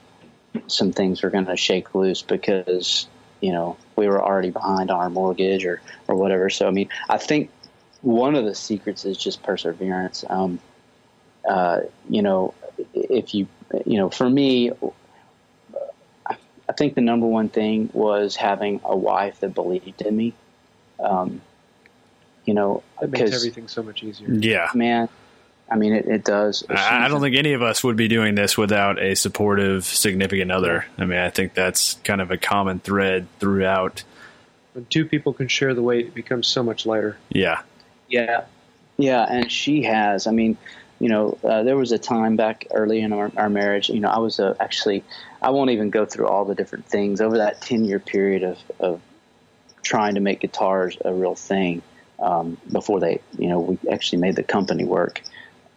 some 0.66 0.92
things 0.92 1.22
were 1.22 1.30
going 1.30 1.46
to 1.46 1.56
shake 1.56 1.94
loose 1.94 2.22
because 2.22 3.06
you 3.40 3.52
know 3.52 3.76
we 3.96 4.06
were 4.08 4.22
already 4.22 4.50
behind 4.50 4.90
on 4.90 4.98
our 5.00 5.10
mortgage 5.10 5.64
or 5.64 5.80
or 6.08 6.16
whatever. 6.16 6.50
So 6.50 6.66
I 6.66 6.70
mean, 6.70 6.88
I 7.08 7.18
think 7.18 7.50
one 8.02 8.34
of 8.34 8.44
the 8.44 8.54
secrets 8.54 9.04
is 9.04 9.16
just 9.16 9.42
perseverance. 9.42 10.24
Um, 10.28 10.60
uh, 11.48 11.80
you 12.08 12.22
know, 12.22 12.54
if 12.94 13.34
you 13.34 13.46
you 13.84 13.98
know, 13.98 14.10
for 14.10 14.28
me, 14.28 14.70
I 16.68 16.72
think 16.72 16.94
the 16.94 17.00
number 17.00 17.26
one 17.26 17.48
thing 17.48 17.90
was 17.92 18.36
having 18.36 18.80
a 18.84 18.96
wife 18.96 19.40
that 19.40 19.54
believed 19.54 20.02
in 20.02 20.16
me. 20.16 20.34
Um, 20.98 21.42
you 22.44 22.54
know, 22.54 22.82
that 23.00 23.10
makes 23.10 23.32
everything 23.32 23.68
so 23.68 23.82
much 23.82 24.02
easier. 24.02 24.32
Yeah, 24.32 24.70
man. 24.74 25.08
I 25.70 25.76
mean, 25.76 25.94
it, 25.94 26.06
it 26.06 26.24
does. 26.24 26.64
I, 26.68 27.06
I 27.06 27.08
don't 27.08 27.20
think 27.20 27.36
any 27.36 27.54
of 27.54 27.62
us 27.62 27.82
would 27.82 27.96
be 27.96 28.08
doing 28.08 28.34
this 28.34 28.56
without 28.56 29.02
a 29.02 29.14
supportive 29.14 29.84
significant 29.84 30.52
other. 30.52 30.86
I 30.98 31.04
mean, 31.04 31.18
I 31.18 31.30
think 31.30 31.54
that's 31.54 31.94
kind 32.04 32.20
of 32.20 32.30
a 32.30 32.36
common 32.36 32.80
thread 32.80 33.26
throughout. 33.40 34.04
When 34.74 34.84
two 34.86 35.04
people 35.06 35.32
can 35.32 35.48
share 35.48 35.74
the 35.74 35.82
weight, 35.82 36.06
it 36.06 36.14
becomes 36.14 36.46
so 36.46 36.62
much 36.62 36.84
lighter. 36.84 37.16
Yeah. 37.30 37.62
Yeah. 38.08 38.44
Yeah. 38.96 39.24
And 39.28 39.50
she 39.50 39.84
has. 39.84 40.26
I 40.26 40.32
mean, 40.32 40.58
you 40.98 41.08
know, 41.08 41.38
uh, 41.42 41.62
there 41.62 41.76
was 41.76 41.92
a 41.92 41.98
time 41.98 42.36
back 42.36 42.66
early 42.70 43.00
in 43.00 43.12
our, 43.12 43.30
our 43.36 43.50
marriage, 43.50 43.88
you 43.88 44.00
know, 44.00 44.08
I 44.08 44.18
was 44.18 44.38
uh, 44.38 44.54
actually, 44.60 45.04
I 45.42 45.50
won't 45.50 45.70
even 45.70 45.90
go 45.90 46.06
through 46.06 46.28
all 46.28 46.44
the 46.44 46.54
different 46.54 46.86
things 46.86 47.20
over 47.20 47.38
that 47.38 47.60
10 47.60 47.84
year 47.84 47.98
period 47.98 48.42
of, 48.42 48.58
of 48.78 49.00
trying 49.82 50.14
to 50.14 50.20
make 50.20 50.40
guitars 50.40 50.96
a 51.04 51.12
real 51.12 51.34
thing 51.34 51.82
um, 52.18 52.56
before 52.70 53.00
they, 53.00 53.20
you 53.38 53.48
know, 53.48 53.60
we 53.60 53.78
actually 53.90 54.20
made 54.20 54.36
the 54.36 54.42
company 54.42 54.84
work. 54.84 55.22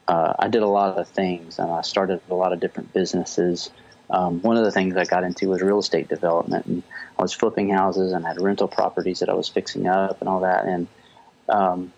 Uh, 0.08 0.34
I 0.40 0.48
did 0.48 0.64
a 0.64 0.68
lot 0.68 0.98
of 0.98 1.08
things, 1.10 1.60
and 1.60 1.70
I 1.70 1.82
started 1.82 2.22
a 2.30 2.34
lot 2.34 2.54
of 2.54 2.60
different 2.60 2.94
businesses. 2.94 3.70
Um, 4.10 4.42
one 4.42 4.56
of 4.56 4.64
the 4.64 4.72
things 4.72 4.96
I 4.96 5.04
got 5.04 5.24
into 5.24 5.50
was 5.50 5.62
real 5.62 5.80
estate 5.80 6.08
development, 6.08 6.66
and 6.66 6.84
I 7.20 7.22
was 7.22 7.34
flipping 7.34 7.70
houses 7.70 8.14
and 8.14 8.26
I 8.26 8.30
had 8.30 8.42
rental 8.42 8.70
properties 8.70 9.20
that 9.20 9.30
I 9.30 9.34
was 9.34 9.50
fixing 9.50 9.86
up 9.88 10.22
and 10.22 10.30
all 10.30 10.42
that. 10.42 10.66
And 10.66 10.88
um, 11.50 11.92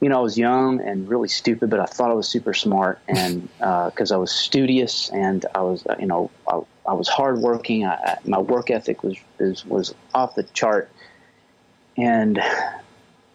you 0.00 0.08
know, 0.08 0.18
I 0.18 0.20
was 0.20 0.36
young 0.36 0.80
and 0.80 1.08
really 1.08 1.28
stupid, 1.28 1.70
but 1.70 1.78
I 1.78 1.84
thought 1.84 2.10
I 2.10 2.14
was 2.14 2.28
super 2.28 2.54
smart, 2.54 2.98
and 3.06 3.48
because 3.58 4.10
uh, 4.10 4.16
I 4.16 4.18
was 4.18 4.32
studious 4.32 5.10
and 5.10 5.46
I 5.54 5.62
was, 5.62 5.86
you 6.00 6.06
know, 6.06 6.28
I, 6.48 6.60
I 6.88 6.94
was 6.94 7.08
hardworking. 7.08 7.86
I, 7.86 7.94
I, 7.94 8.18
my 8.24 8.40
work 8.40 8.68
ethic 8.70 9.04
was, 9.04 9.16
was 9.38 9.64
was 9.64 9.94
off 10.12 10.34
the 10.34 10.42
chart, 10.42 10.90
and 11.96 12.40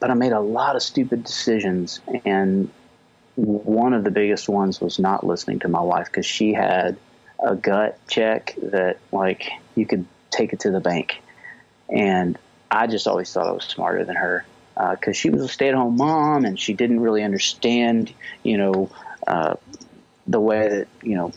but 0.01 0.11
I 0.11 0.13
made 0.13 0.33
a 0.33 0.41
lot 0.41 0.75
of 0.75 0.83
stupid 0.83 1.23
decisions, 1.23 2.01
and 2.25 2.69
one 3.37 3.93
of 3.93 4.03
the 4.03 4.09
biggest 4.09 4.49
ones 4.49 4.81
was 4.81 4.97
not 4.97 5.25
listening 5.25 5.59
to 5.59 5.67
my 5.67 5.79
wife 5.79 6.07
because 6.07 6.25
she 6.25 6.53
had 6.53 6.97
a 7.39 7.55
gut 7.55 7.99
check 8.07 8.55
that 8.61 8.97
like 9.11 9.51
you 9.75 9.85
could 9.85 10.05
take 10.31 10.53
it 10.53 10.61
to 10.61 10.71
the 10.71 10.79
bank, 10.79 11.21
and 11.87 12.37
I 12.71 12.87
just 12.87 13.07
always 13.07 13.31
thought 13.31 13.47
I 13.47 13.51
was 13.51 13.63
smarter 13.63 14.03
than 14.03 14.15
her 14.15 14.43
because 14.75 15.15
uh, 15.15 15.19
she 15.19 15.29
was 15.29 15.43
a 15.43 15.47
stay-at-home 15.47 15.97
mom 15.97 16.45
and 16.45 16.59
she 16.59 16.73
didn't 16.73 16.99
really 16.99 17.23
understand, 17.23 18.11
you 18.43 18.57
know, 18.57 18.89
uh, 19.27 19.55
the 20.25 20.39
way 20.39 20.67
that 20.69 20.87
you 21.03 21.15
know 21.15 21.31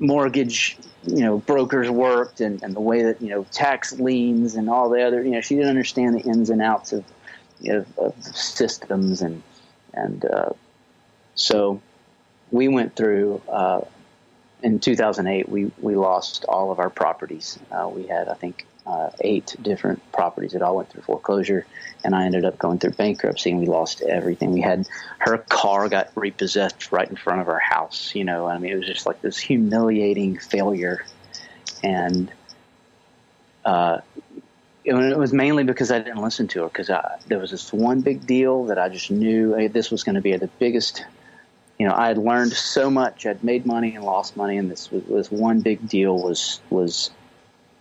mortgage, 0.00 0.76
you 1.06 1.22
know, 1.22 1.38
brokers 1.38 1.88
worked 1.88 2.40
and, 2.40 2.64
and 2.64 2.74
the 2.74 2.80
way 2.80 3.04
that 3.04 3.22
you 3.22 3.28
know 3.28 3.46
tax 3.52 3.92
liens 3.92 4.56
and 4.56 4.68
all 4.68 4.90
the 4.90 5.02
other, 5.06 5.22
you 5.22 5.30
know, 5.30 5.40
she 5.40 5.54
didn't 5.54 5.70
understand 5.70 6.16
the 6.16 6.28
ins 6.28 6.50
and 6.50 6.60
outs 6.60 6.92
of, 6.92 7.04
you 7.60 7.72
know, 7.72 7.86
of 7.96 8.14
systems 8.24 9.22
and 9.22 9.40
and 9.92 10.24
uh, 10.24 10.50
so 11.34 11.80
we 12.50 12.68
went 12.68 12.96
through. 12.96 13.40
Uh, 13.48 13.82
in 14.62 14.78
2008, 14.78 15.48
we, 15.48 15.70
we 15.80 15.96
lost 15.96 16.44
all 16.46 16.70
of 16.70 16.78
our 16.78 16.90
properties. 16.90 17.58
Uh, 17.72 17.88
we 17.88 18.06
had, 18.06 18.28
I 18.28 18.34
think, 18.34 18.66
uh, 18.86 19.10
eight 19.20 19.54
different 19.62 20.00
properties 20.12 20.52
that 20.52 20.62
all 20.62 20.76
went 20.76 20.90
through 20.90 21.02
foreclosure, 21.02 21.66
and 22.04 22.14
I 22.14 22.24
ended 22.24 22.44
up 22.44 22.58
going 22.58 22.78
through 22.78 22.92
bankruptcy, 22.92 23.50
and 23.50 23.60
we 23.60 23.66
lost 23.66 24.02
everything. 24.02 24.52
We 24.52 24.60
had 24.60 24.88
her 25.18 25.38
car 25.38 25.88
got 25.88 26.10
repossessed 26.14 26.92
right 26.92 27.08
in 27.08 27.16
front 27.16 27.40
of 27.40 27.48
our 27.48 27.58
house. 27.58 28.14
You 28.14 28.24
know, 28.24 28.46
I 28.46 28.58
mean, 28.58 28.72
it 28.72 28.76
was 28.76 28.86
just 28.86 29.06
like 29.06 29.20
this 29.22 29.38
humiliating 29.38 30.38
failure, 30.38 31.04
and 31.82 32.30
uh, 33.64 33.98
it, 34.84 35.18
was 35.18 35.32
mainly 35.32 35.64
because 35.64 35.90
I 35.90 35.98
didn't 35.98 36.22
listen 36.22 36.48
to 36.48 36.62
her 36.62 36.68
because 36.68 36.90
there 37.26 37.38
was 37.38 37.50
this 37.50 37.72
one 37.72 38.00
big 38.00 38.26
deal 38.26 38.64
that 38.66 38.78
I 38.78 38.88
just 38.88 39.10
knew 39.10 39.54
hey, 39.54 39.68
this 39.68 39.90
was 39.90 40.04
going 40.04 40.16
to 40.16 40.20
be 40.20 40.36
the 40.36 40.48
biggest. 40.58 41.04
You 41.80 41.86
know, 41.86 41.94
I 41.94 42.08
had 42.08 42.18
learned 42.18 42.52
so 42.52 42.90
much. 42.90 43.24
I'd 43.24 43.42
made 43.42 43.64
money 43.64 43.94
and 43.94 44.04
lost 44.04 44.36
money, 44.36 44.58
and 44.58 44.70
this 44.70 44.90
this 45.08 45.30
one 45.30 45.62
big 45.62 45.88
deal 45.88 46.18
was 46.18 46.60
was 46.68 47.10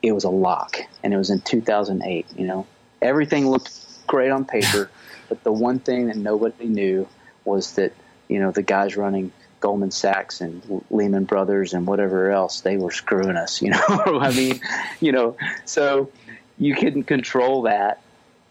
it 0.01 0.13
was 0.13 0.23
a 0.23 0.29
lock, 0.29 0.77
and 1.03 1.13
it 1.13 1.17
was 1.17 1.29
in 1.29 1.41
2008. 1.41 2.25
You 2.37 2.47
know, 2.47 2.65
everything 3.01 3.49
looked 3.49 3.77
great 4.07 4.31
on 4.31 4.45
paper, 4.45 4.89
but 5.27 5.43
the 5.43 5.51
one 5.51 5.79
thing 5.79 6.07
that 6.07 6.15
nobody 6.15 6.67
knew 6.67 7.09
was 7.43 7.73
that 7.73 7.91
you 8.29 8.39
know 8.39 8.51
the 8.51 8.61
guys 8.61 8.95
running 8.95 9.33
Goldman 9.59 9.91
Sachs 9.91 10.39
and 10.39 10.81
Lehman 10.89 11.25
Brothers 11.25 11.73
and 11.73 11.85
whatever 11.85 12.31
else 12.31 12.61
they 12.61 12.77
were 12.77 12.91
screwing 12.91 13.35
us. 13.35 13.61
You 13.61 13.71
know, 13.71 13.81
I 13.89 14.31
mean, 14.33 14.61
you 15.01 15.11
know, 15.11 15.35
so 15.65 16.09
you 16.57 16.73
couldn't 16.73 17.03
control 17.03 17.63
that. 17.63 18.01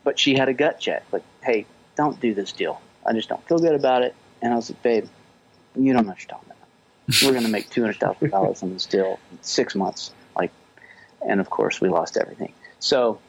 But 0.04 0.18
she 0.18 0.34
had 0.34 0.50
a 0.50 0.54
gut 0.54 0.78
check, 0.78 1.04
like, 1.10 1.24
hey, 1.42 1.64
don't 1.96 2.20
do 2.20 2.34
this 2.34 2.52
deal. 2.52 2.82
I 3.06 3.14
just 3.14 3.30
don't 3.30 3.42
feel 3.48 3.58
good 3.58 3.74
about 3.74 4.02
it. 4.02 4.14
And 4.42 4.52
I 4.52 4.56
was 4.56 4.70
like, 4.70 4.82
babe, 4.82 5.06
you 5.76 5.92
don't 5.92 6.04
know 6.04 6.10
what 6.10 6.20
you're 6.20 6.28
talking 6.28 6.50
about. 6.50 7.22
We're 7.22 7.32
going 7.32 7.44
to 7.44 7.50
make 7.50 7.70
two 7.70 7.82
hundred 7.82 8.00
thousand 8.00 8.30
dollars 8.30 8.62
on 8.62 8.72
this 8.72 8.86
deal 8.86 9.18
in 9.32 9.38
six 9.42 9.74
months 9.74 10.12
Like, 10.36 10.52
and 11.26 11.40
of 11.40 11.48
course 11.48 11.80
we 11.80 11.88
lost 11.88 12.16
everything. 12.16 12.52
So 12.80 13.20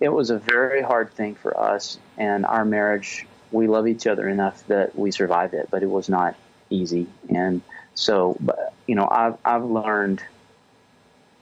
it 0.00 0.08
was 0.08 0.30
a 0.30 0.38
very 0.38 0.82
hard 0.82 1.12
thing 1.12 1.34
for 1.34 1.58
us 1.58 1.98
and 2.16 2.46
our 2.46 2.64
marriage. 2.64 3.26
We 3.50 3.66
love 3.66 3.86
each 3.86 4.06
other 4.06 4.28
enough 4.28 4.66
that 4.68 4.96
we 4.98 5.10
survived 5.10 5.54
it, 5.54 5.68
but 5.70 5.82
it 5.82 5.90
was 5.90 6.08
not 6.08 6.34
easy. 6.70 7.06
And 7.28 7.62
so, 7.94 8.36
you 8.86 8.94
know, 8.94 9.08
I've 9.10 9.36
I've 9.44 9.64
learned. 9.64 10.22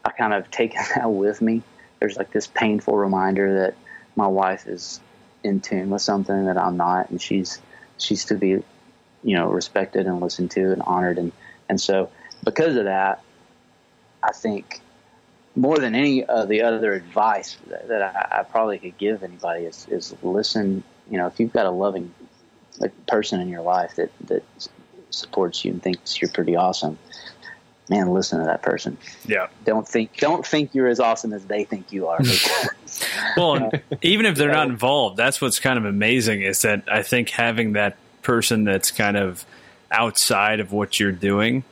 I 0.04 0.10
kind 0.10 0.34
of 0.34 0.50
taken 0.50 0.80
that 0.96 1.10
with 1.10 1.40
me. 1.40 1.62
There's 2.00 2.16
like 2.16 2.32
this 2.32 2.46
painful 2.46 2.96
reminder 2.96 3.60
that 3.60 3.74
my 4.16 4.26
wife 4.26 4.66
is 4.66 5.00
in 5.44 5.60
tune 5.60 5.90
with 5.90 6.02
something 6.02 6.46
that 6.46 6.58
I'm 6.58 6.76
not, 6.76 7.10
and 7.10 7.20
she's 7.20 7.60
she's 7.98 8.24
to 8.26 8.34
be, 8.34 8.62
you 9.22 9.37
know, 9.37 9.48
respected 9.48 10.06
and 10.06 10.20
listened 10.20 10.50
to 10.52 10.72
and 10.72 10.82
honored, 10.82 11.18
and 11.18 11.32
and 11.68 11.80
so 11.80 12.11
because 12.44 12.76
of 12.76 12.85
that, 12.85 13.22
I 14.22 14.32
think 14.32 14.80
more 15.54 15.78
than 15.78 15.94
any 15.94 16.24
of 16.24 16.48
the 16.48 16.62
other 16.62 16.94
advice 16.94 17.56
that, 17.68 17.88
that 17.88 18.02
I, 18.02 18.40
I, 18.40 18.42
probably 18.42 18.78
could 18.78 18.96
give 18.96 19.22
anybody 19.22 19.64
is, 19.64 19.87
is 19.90 20.14
listen. 20.22 20.82
You 21.11 21.18
know, 21.18 21.26
if 21.26 21.38
you've 21.38 21.52
got 21.52 21.66
a 21.66 21.70
loving 21.70 22.12
person 23.06 23.40
in 23.40 23.48
your 23.48 23.62
life 23.62 23.96
that 23.96 24.11
that 24.26 24.44
supports 25.11 25.64
you 25.64 25.72
and 25.72 25.82
thinks 25.82 26.20
you're 26.20 26.30
pretty 26.30 26.56
awesome, 26.56 26.98
man, 27.88 28.11
listen 28.12 28.38
to 28.38 28.46
that 28.46 28.62
person. 28.62 28.96
Yeah. 29.26 29.48
Don't 29.64 29.87
think 29.87 30.16
don't 30.16 30.46
think 30.46 30.74
you're 30.74 30.88
as 30.88 31.00
awesome 31.00 31.32
as 31.32 31.44
they 31.44 31.64
think 31.64 31.92
you 31.92 32.08
are. 32.08 32.20
well, 33.37 33.70
even 34.02 34.26
if 34.26 34.37
they're 34.37 34.52
not 34.52 34.68
involved, 34.68 35.16
that's 35.16 35.40
what's 35.40 35.61
kind 35.61 35.78
of 35.78 35.85
amazing 35.85 36.42
is 36.42 36.62
that 36.62 36.85
I 36.90 37.02
think 37.02 37.28
having 37.30 37.72
that 37.72 37.96
person 38.22 38.64
that's 38.64 38.90
kind 38.90 39.16
of 39.16 39.44
outside 39.90 40.61
of 40.61 40.72
what 40.72 40.98
you're 40.98 41.12
doing, 41.12 41.64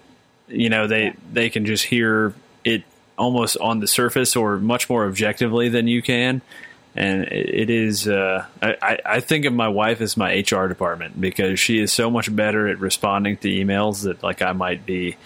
you 0.49 0.69
know, 0.69 0.87
they 0.87 1.15
they 1.33 1.51
can 1.51 1.65
just 1.65 1.85
hear 1.85 2.35
it 2.65 2.83
almost 3.17 3.57
on 3.59 3.81
the 3.81 3.87
surface 3.87 4.37
or 4.37 4.59
much 4.59 4.89
more 4.89 5.07
objectively 5.07 5.69
than 5.69 5.87
you 5.87 6.03
can. 6.03 6.43
And 6.97 7.23
it 7.25 7.71
is, 7.71 8.09
uh, 8.09 8.47
I, 8.61 8.99
I 9.07 9.21
think 9.21 9.45
of 9.45 9.53
my 9.53 9.69
wife 9.69 10.01
as 10.01 10.17
my 10.17 10.39
HR 10.39 10.67
department 10.67 11.21
because 11.21 11.61
she 11.61 11.79
is 11.79 11.93
so 11.93 12.11
much 12.11 12.35
better 12.35 12.67
at 12.67 12.81
responding 12.81 13.37
to 13.39 13.49
emails 13.49 14.03
that 14.03 14.25
like 14.25 14.43
I 14.43 14.53
might 14.53 14.85
be 14.85 15.17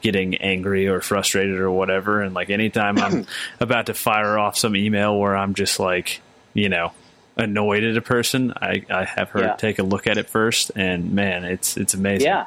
getting 0.00 0.36
angry 0.36 0.88
or 0.88 1.02
frustrated 1.02 1.58
or 1.58 1.70
whatever. 1.70 2.22
And 2.22 2.34
like 2.34 2.48
anytime 2.48 2.98
I'm 2.98 3.26
about 3.60 3.86
to 3.86 3.94
fire 3.94 4.38
off 4.38 4.56
some 4.56 4.74
email 4.74 5.18
where 5.18 5.36
I'm 5.36 5.52
just 5.52 5.78
like, 5.78 6.22
you 6.54 6.70
know, 6.70 6.92
annoyed 7.36 7.84
at 7.84 7.96
a 7.96 8.02
person, 8.02 8.52
I, 8.56 8.84
I 8.90 9.04
have 9.04 9.30
her 9.30 9.40
yeah. 9.40 9.56
take 9.56 9.78
a 9.78 9.82
look 9.82 10.06
at 10.06 10.18
it 10.18 10.28
first. 10.28 10.72
And 10.76 11.12
man, 11.12 11.44
it's, 11.44 11.76
it's 11.76 11.94
amazing. 11.94 12.26
Yeah, 12.26 12.46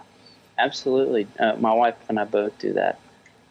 absolutely. 0.57 1.27
Uh, 1.39 1.55
my 1.55 1.73
wife 1.73 1.95
and 2.09 2.19
I 2.19 2.25
both 2.25 2.57
do 2.59 2.73
that. 2.73 2.99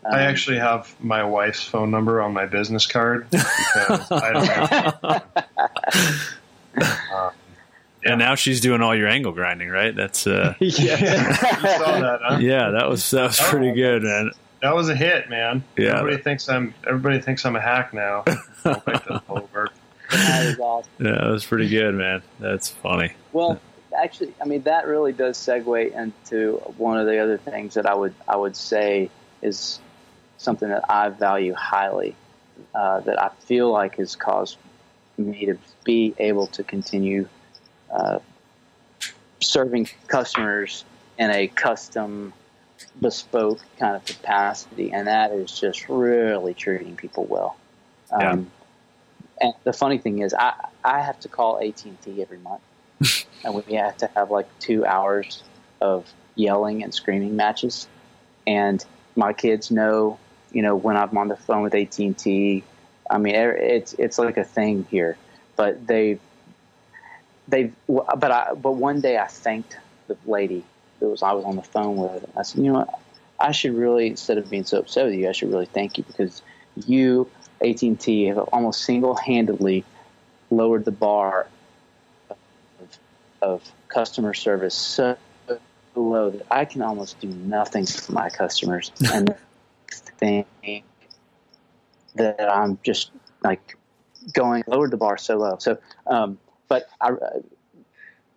Um, 0.05 0.15
I 0.15 0.23
actually 0.23 0.59
have 0.59 0.95
my 1.01 1.23
wife's 1.23 1.63
phone 1.63 1.91
number 1.91 2.21
on 2.21 2.33
my 2.33 2.47
business 2.47 2.87
card 2.87 3.29
because 3.31 4.11
I 4.11 4.33
don't 4.33 4.49
have. 4.49 4.99
um, 7.13 7.31
yeah. 8.05 8.11
And 8.11 8.19
now 8.19 8.35
she's 8.35 8.61
doing 8.61 8.83
all 8.83 8.97
your 8.97 9.07
angle 9.07 9.31
grinding, 9.31 9.69
right? 9.69 9.95
That's 9.95 10.27
uh, 10.27 10.55
yeah. 10.59 10.97
that, 10.97 12.19
huh? 12.23 12.39
yeah, 12.41 12.71
that 12.71 12.89
was 12.89 13.09
that 13.13 13.29
was 13.29 13.41
pretty 13.41 13.71
oh, 13.71 13.75
good, 13.75 14.03
man. 14.03 14.33
That 14.61 14.75
was 14.75 14.89
a 14.89 14.97
hit, 14.97 15.31
man. 15.31 15.63
Yeah, 15.77 15.99
everybody 15.99 16.21
thinks 16.21 16.49
I'm 16.49 16.75
everybody 16.85 17.21
thinks 17.21 17.47
I'm 17.47 17.55
a 17.55 17.61
hack 17.61 17.95
now. 17.95 18.25
That 20.13 20.47
was 20.47 20.59
awesome. 20.59 20.93
Yeah, 20.99 21.13
that 21.13 21.31
was 21.31 21.45
pretty 21.45 21.69
good, 21.69 21.95
man. 21.95 22.23
That's 22.39 22.69
funny. 22.69 23.13
Well, 23.33 23.61
actually, 23.97 24.35
I 24.41 24.45
mean 24.45 24.63
that 24.63 24.87
really 24.87 25.13
does 25.13 25.39
segue 25.39 25.93
into 25.93 26.57
one 26.77 26.99
of 26.99 27.07
the 27.07 27.19
other 27.19 27.39
things 27.39 27.75
that 27.75 27.87
I 27.87 27.95
would 27.95 28.15
I 28.29 28.37
would 28.37 28.57
say 28.57 29.11
is 29.41 29.81
something 30.39 30.69
that 30.69 30.85
I 30.91 31.09
value 31.09 31.55
highly, 31.55 32.15
uh, 32.75 33.01
that 33.01 33.23
I 33.23 33.31
feel 33.41 33.71
like 33.71 33.97
has 33.97 34.17
caused 34.17 34.59
me 35.17 35.47
to 35.47 35.59
be 35.85 36.15
able 36.19 36.49
to 36.49 36.65
continue 36.65 37.29
uh, 37.91 38.19
serving 39.41 39.89
customers 40.07 40.85
in 41.19 41.31
a 41.31 41.47
custom, 41.49 42.33
bespoke 43.01 43.61
kind 43.79 43.97
of 43.97 44.05
capacity, 44.05 44.93
and 44.93 45.07
that 45.07 45.33
is 45.33 45.59
just 45.59 45.89
really 45.89 46.55
treating 46.55 46.97
people 46.97 47.25
well. 47.25 47.57
Um, 48.11 48.21
yeah. 48.21 48.62
And 49.43 49.53
the 49.65 49.73
funny 49.73 49.99
thing 49.99 50.21
is, 50.21 50.35
I 50.35 50.55
I 50.85 51.01
have 51.01 51.19
to 51.21 51.29
call 51.29 51.59
AT 51.59 51.85
and 51.85 52.01
T 52.01 52.23
every 52.23 52.39
month, 52.39 52.63
and 53.45 53.55
we 53.55 53.75
have 53.75 53.97
to 53.99 54.11
have 54.15 54.31
like 54.31 54.49
two 54.61 54.87
hours 54.87 55.43
of 55.81 56.11
yelling 56.37 56.83
and 56.83 56.95
screaming 56.95 57.37
matches, 57.37 57.89
and 58.47 58.85
my 59.17 59.33
kids 59.33 59.71
know 59.71 60.19
you 60.53 60.63
know, 60.63 60.77
when 60.77 60.97
I'm 60.97 61.17
on 61.17 61.29
the 61.29 61.37
phone 61.37 61.63
with 61.63 61.75
AT 61.75 61.99
and 61.99 62.17
T, 62.17 62.63
I 63.11 63.19
mean, 63.19 63.35
it's 63.35 63.95
it's 63.95 64.19
like 64.19 64.37
a 64.37 64.45
thing 64.45 64.87
here. 64.91 65.17
But 65.57 65.87
they 65.87 66.19
they 67.49 67.73
but 67.89 68.31
I 68.31 68.55
but 68.55 68.73
one 68.73 69.01
day 69.01 69.19
I 69.19 69.27
thanked 69.27 69.79
the 70.07 70.17
lady 70.27 70.65
that 71.01 71.09
was 71.09 71.23
I 71.23 71.33
was 71.33 71.45
on 71.45 71.57
the 71.57 71.63
phone 71.63 71.97
with. 71.97 72.25
I 72.37 72.43
said, 72.43 72.65
you 72.65 72.73
know 72.73 72.81
what, 72.81 73.01
I 73.41 73.53
should 73.53 73.75
really 73.75 74.09
instead 74.09 74.39
of 74.39 74.49
being 74.51 74.65
so 74.65 74.79
upset 74.79 75.07
with 75.07 75.15
you, 75.15 75.29
I 75.29 75.33
should 75.33 75.51
really 75.51 75.67
thank 75.67 75.99
you 75.99 76.05
because 76.05 76.43
you 76.87 77.31
AT 77.65 77.83
and 77.83 77.99
T 77.99 78.25
have 78.27 78.39
almost 78.39 78.85
single 78.85 79.15
handedly 79.15 79.85
lowered 80.51 80.85
the 80.85 80.93
bar 80.93 81.47
of, 82.31 82.37
of 83.41 83.73
customer 83.89 84.35
service 84.35 84.75
so 84.75 85.17
low 85.95 86.31
that 86.31 86.47
I 86.51 86.65
can 86.65 86.83
almost 86.83 87.21
do 87.21 87.29
nothing 87.29 87.87
for 87.87 88.13
my 88.13 88.31
customers 88.31 88.91
and 89.13 89.35
think 90.19 90.47
that 92.15 92.41
I'm 92.41 92.79
just 92.83 93.11
like 93.43 93.77
going 94.33 94.63
lowered 94.67 94.91
the 94.91 94.97
bar 94.97 95.19
so 95.19 95.37
low. 95.37 95.57
So, 95.59 95.79
um, 96.07 96.39
but 96.69 96.87
I, 97.01 97.11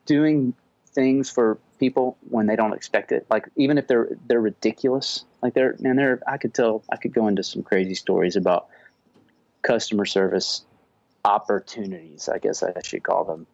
doing 0.05 0.53
things 0.87 1.29
for 1.29 1.57
people 1.79 2.17
when 2.29 2.47
they 2.47 2.55
don't 2.55 2.73
expect 2.73 3.11
it, 3.11 3.25
like 3.29 3.47
even 3.55 3.77
if 3.77 3.87
they're 3.87 4.09
they're 4.27 4.41
ridiculous, 4.41 5.25
like 5.41 5.53
they're 5.53 5.75
man, 5.79 5.95
they're 5.95 6.21
I 6.27 6.37
could 6.37 6.53
tell 6.53 6.83
I 6.91 6.97
could 6.97 7.13
go 7.13 7.27
into 7.27 7.43
some 7.43 7.63
crazy 7.63 7.95
stories 7.95 8.35
about 8.35 8.67
customer 9.65 10.05
service 10.05 10.63
opportunities, 11.25 12.29
I 12.29 12.37
guess 12.37 12.63
I 12.63 12.73
should 12.83 13.03
call 13.03 13.25
them, 13.25 13.47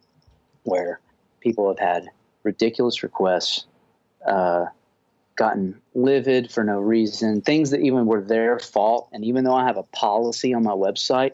where 0.64 1.00
people 1.40 1.68
have 1.68 1.78
had 1.78 2.08
ridiculous 2.42 3.02
requests, 3.02 3.66
uh, 4.26 4.66
gotten 5.34 5.80
livid 5.94 6.52
for 6.52 6.62
no 6.62 6.78
reason, 6.78 7.40
things 7.40 7.70
that 7.70 7.80
even 7.80 8.06
were 8.06 8.20
their 8.20 8.58
fault. 8.58 9.08
And 9.12 9.24
even 9.24 9.44
though 9.44 9.54
I 9.54 9.64
have 9.64 9.78
a 9.78 9.82
policy 9.84 10.52
on 10.52 10.62
my 10.62 10.72
website, 10.72 11.32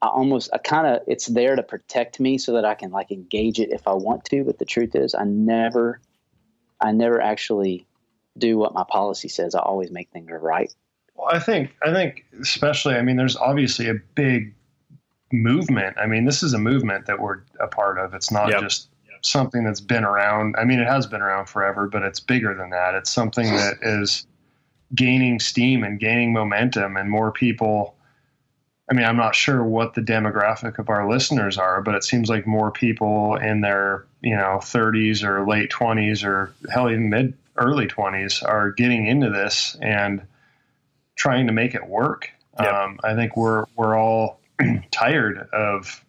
I 0.00 0.08
almost, 0.08 0.50
I 0.52 0.58
kind 0.58 0.86
of, 0.86 1.02
it's 1.06 1.26
there 1.26 1.54
to 1.54 1.62
protect 1.62 2.18
me 2.18 2.38
so 2.38 2.54
that 2.54 2.64
I 2.64 2.74
can 2.74 2.90
like 2.90 3.10
engage 3.10 3.60
it 3.60 3.70
if 3.70 3.86
I 3.86 3.92
want 3.92 4.24
to. 4.26 4.44
But 4.44 4.58
the 4.58 4.64
truth 4.64 4.94
is, 4.94 5.14
I 5.14 5.24
never, 5.24 6.00
I 6.80 6.92
never 6.92 7.20
actually 7.20 7.86
do 8.38 8.56
what 8.56 8.72
my 8.72 8.84
policy 8.88 9.28
says. 9.28 9.54
I 9.54 9.60
always 9.60 9.90
make 9.90 10.08
things 10.10 10.30
right. 10.30 10.72
Well, 11.18 11.28
I 11.30 11.40
think, 11.40 11.74
I 11.82 11.92
think, 11.92 12.24
especially, 12.40 12.94
I 12.94 13.02
mean, 13.02 13.16
there's 13.16 13.36
obviously 13.36 13.88
a 13.88 13.94
big 14.14 14.54
movement. 15.32 15.96
I 15.98 16.06
mean, 16.06 16.24
this 16.24 16.44
is 16.44 16.54
a 16.54 16.58
movement 16.58 17.06
that 17.06 17.18
we're 17.20 17.40
a 17.60 17.66
part 17.66 17.98
of. 17.98 18.14
It's 18.14 18.30
not 18.30 18.50
yep. 18.50 18.60
just 18.60 18.88
something 19.22 19.64
that's 19.64 19.80
been 19.80 20.04
around. 20.04 20.54
I 20.56 20.64
mean, 20.64 20.78
it 20.78 20.86
has 20.86 21.06
been 21.06 21.20
around 21.20 21.46
forever, 21.46 21.88
but 21.88 22.02
it's 22.02 22.20
bigger 22.20 22.54
than 22.54 22.70
that. 22.70 22.94
It's 22.94 23.10
something 23.10 23.46
that 23.56 23.78
is 23.82 24.26
gaining 24.94 25.40
steam 25.40 25.82
and 25.82 25.98
gaining 25.98 26.32
momentum, 26.32 26.96
and 26.96 27.10
more 27.10 27.32
people. 27.32 27.96
I 28.90 28.94
mean, 28.94 29.04
I'm 29.04 29.16
not 29.16 29.34
sure 29.34 29.62
what 29.64 29.94
the 29.94 30.00
demographic 30.00 30.78
of 30.78 30.88
our 30.88 31.10
listeners 31.10 31.58
are, 31.58 31.82
but 31.82 31.94
it 31.94 32.04
seems 32.04 32.30
like 32.30 32.46
more 32.46 32.70
people 32.70 33.34
in 33.36 33.60
their 33.60 34.06
you 34.22 34.36
know 34.36 34.60
30s 34.62 35.24
or 35.24 35.46
late 35.46 35.70
20s 35.70 36.24
or 36.24 36.52
hell 36.70 36.88
even 36.88 37.10
mid 37.10 37.34
early 37.56 37.86
20s 37.86 38.42
are 38.48 38.70
getting 38.72 39.06
into 39.06 39.30
this 39.30 39.76
and 39.82 40.22
trying 41.18 41.48
to 41.48 41.52
make 41.52 41.74
it 41.74 41.86
work. 41.86 42.30
Yep. 42.58 42.72
Um, 42.72 43.00
I 43.04 43.14
think 43.14 43.36
we're 43.36 43.66
we're 43.76 43.98
all 43.98 44.40
tired 44.90 45.48
of 45.52 46.02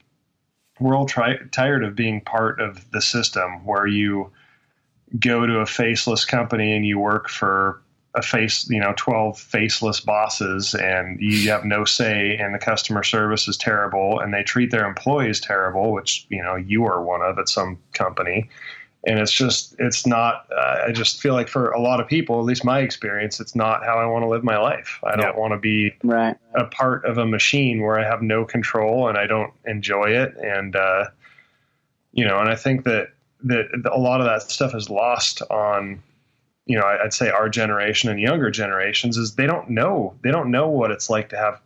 we're 0.80 0.96
all 0.96 1.06
try, 1.06 1.36
tired 1.52 1.84
of 1.84 1.96
being 1.96 2.22
part 2.22 2.62
of 2.62 2.90
the 2.92 3.02
system 3.02 3.66
where 3.66 3.86
you 3.86 4.32
go 5.20 5.46
to 5.46 5.60
a 5.60 5.66
faceless 5.66 6.24
company 6.24 6.74
and 6.74 6.86
you 6.86 6.98
work 6.98 7.28
for 7.28 7.82
a 8.16 8.22
face, 8.22 8.70
you 8.70 8.80
know, 8.80 8.94
12 8.96 9.38
faceless 9.38 10.00
bosses 10.00 10.74
and 10.74 11.20
you 11.20 11.50
have 11.50 11.66
no 11.66 11.84
say 11.84 12.38
and 12.38 12.56
the 12.56 12.60
customer 12.60 13.04
service 13.04 13.48
is 13.48 13.58
terrible 13.58 14.20
and 14.20 14.34
they 14.34 14.42
treat 14.42 14.72
their 14.72 14.88
employees 14.88 15.40
terrible, 15.40 15.92
which, 15.92 16.26
you 16.30 16.42
know, 16.42 16.56
you 16.56 16.86
are 16.86 17.04
one 17.04 17.22
of 17.22 17.38
at 17.38 17.50
some 17.50 17.78
company 17.94 18.50
and 19.06 19.20
it's 19.20 19.32
just 19.32 19.76
it's 19.80 20.06
not 20.06 20.46
uh, 20.52 20.84
i 20.88 20.92
just 20.92 21.22
feel 21.22 21.34
like 21.34 21.48
for 21.48 21.70
a 21.72 21.80
lot 21.80 22.00
of 22.00 22.08
people 22.08 22.40
at 22.40 22.46
least 22.46 22.66
my 22.66 22.80
experience 22.80 23.40
it's 23.40 23.56
not 23.56 23.84
how 23.84 23.98
i 23.98 24.06
want 24.06 24.24
to 24.24 24.28
live 24.28 24.44
my 24.44 24.58
life. 24.58 25.00
I 25.04 25.16
don't 25.16 25.38
want 25.38 25.54
to 25.54 25.58
be 25.58 25.94
right. 26.04 26.36
a 26.56 26.66
part 26.66 27.06
of 27.06 27.18
a 27.18 27.26
machine 27.26 27.82
where 27.82 28.00
i 28.00 28.04
have 28.04 28.22
no 28.22 28.46
control 28.46 29.08
and 29.08 29.18
i 29.18 29.26
don't 29.26 29.54
enjoy 29.66 30.10
it. 30.10 30.36
And 30.38 30.76
uh, 30.76 31.06
you 32.12 32.26
know 32.26 32.40
and 32.40 32.50
i 32.50 32.56
think 32.56 32.84
that 32.86 33.10
that 33.44 33.68
a 33.90 33.98
lot 33.98 34.20
of 34.20 34.26
that 34.26 34.42
stuff 34.44 34.76
is 34.76 34.90
lost 34.90 35.42
on 35.50 36.04
you 36.66 36.78
know 36.78 36.86
i'd 36.86 37.14
say 37.14 37.30
our 37.30 37.48
generation 37.48 38.10
and 38.10 38.20
younger 38.20 38.52
generations 38.52 39.18
is 39.18 39.36
they 39.36 39.48
don't 39.48 39.70
know. 39.70 40.14
They 40.24 40.32
don't 40.32 40.52
know 40.52 40.68
what 40.68 40.92
it's 40.92 41.10
like 41.10 41.30
to 41.30 41.38
have 41.38 41.62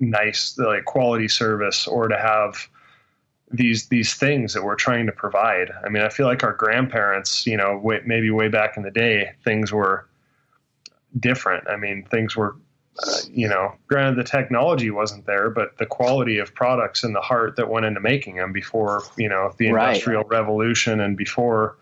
nice 0.00 0.58
like 0.58 0.84
quality 0.84 1.28
service 1.28 1.86
or 1.86 2.08
to 2.08 2.18
have 2.18 2.68
these 3.52 3.88
these 3.88 4.14
things 4.14 4.54
that 4.54 4.64
we're 4.64 4.76
trying 4.76 5.06
to 5.06 5.12
provide. 5.12 5.70
I 5.84 5.88
mean, 5.88 6.02
I 6.02 6.08
feel 6.08 6.26
like 6.26 6.42
our 6.42 6.54
grandparents, 6.54 7.46
you 7.46 7.56
know, 7.56 7.78
way, 7.78 8.00
maybe 8.04 8.30
way 8.30 8.48
back 8.48 8.76
in 8.76 8.82
the 8.82 8.90
day, 8.90 9.32
things 9.44 9.72
were 9.72 10.08
different. 11.18 11.68
I 11.68 11.76
mean, 11.76 12.04
things 12.10 12.34
were, 12.34 12.56
uh, 13.06 13.16
you 13.30 13.48
know, 13.48 13.74
granted 13.88 14.16
the 14.16 14.28
technology 14.28 14.90
wasn't 14.90 15.26
there, 15.26 15.50
but 15.50 15.76
the 15.78 15.86
quality 15.86 16.38
of 16.38 16.54
products 16.54 17.04
and 17.04 17.14
the 17.14 17.20
heart 17.20 17.56
that 17.56 17.68
went 17.68 17.84
into 17.84 18.00
making 18.00 18.36
them 18.36 18.52
before, 18.52 19.02
you 19.16 19.28
know, 19.28 19.54
the 19.58 19.68
industrial 19.68 20.22
right. 20.22 20.38
revolution 20.38 21.00
and 21.00 21.16
before, 21.16 21.76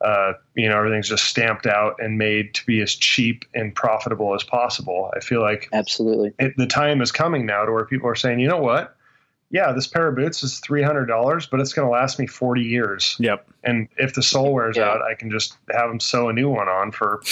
uh, 0.00 0.32
you 0.54 0.68
know, 0.68 0.78
everything's 0.78 1.08
just 1.08 1.24
stamped 1.24 1.66
out 1.66 1.96
and 1.98 2.16
made 2.16 2.54
to 2.54 2.64
be 2.64 2.80
as 2.80 2.94
cheap 2.94 3.44
and 3.54 3.74
profitable 3.74 4.34
as 4.34 4.42
possible. 4.42 5.10
I 5.14 5.20
feel 5.20 5.42
like 5.42 5.68
absolutely 5.72 6.32
it, 6.38 6.56
the 6.56 6.66
time 6.66 7.02
is 7.02 7.12
coming 7.12 7.44
now 7.44 7.66
to 7.66 7.72
where 7.72 7.84
people 7.84 8.08
are 8.08 8.14
saying, 8.14 8.40
you 8.40 8.48
know 8.48 8.60
what 8.60 8.95
yeah, 9.50 9.72
this 9.72 9.86
pair 9.86 10.08
of 10.08 10.16
boots 10.16 10.42
is 10.42 10.58
three 10.58 10.82
hundred 10.82 11.06
dollars, 11.06 11.46
but 11.46 11.60
it's 11.60 11.72
going 11.72 11.86
to 11.86 11.92
last 11.92 12.18
me 12.18 12.26
forty 12.26 12.62
years. 12.62 13.16
Yep. 13.20 13.48
And 13.62 13.88
if 13.96 14.14
the 14.14 14.22
sole 14.22 14.52
wears 14.52 14.76
yeah. 14.76 14.84
out, 14.84 15.02
I 15.02 15.14
can 15.14 15.30
just 15.30 15.56
have 15.72 15.88
them 15.88 16.00
sew 16.00 16.28
a 16.28 16.32
new 16.32 16.48
one 16.48 16.68
on 16.68 16.90
for 16.90 17.22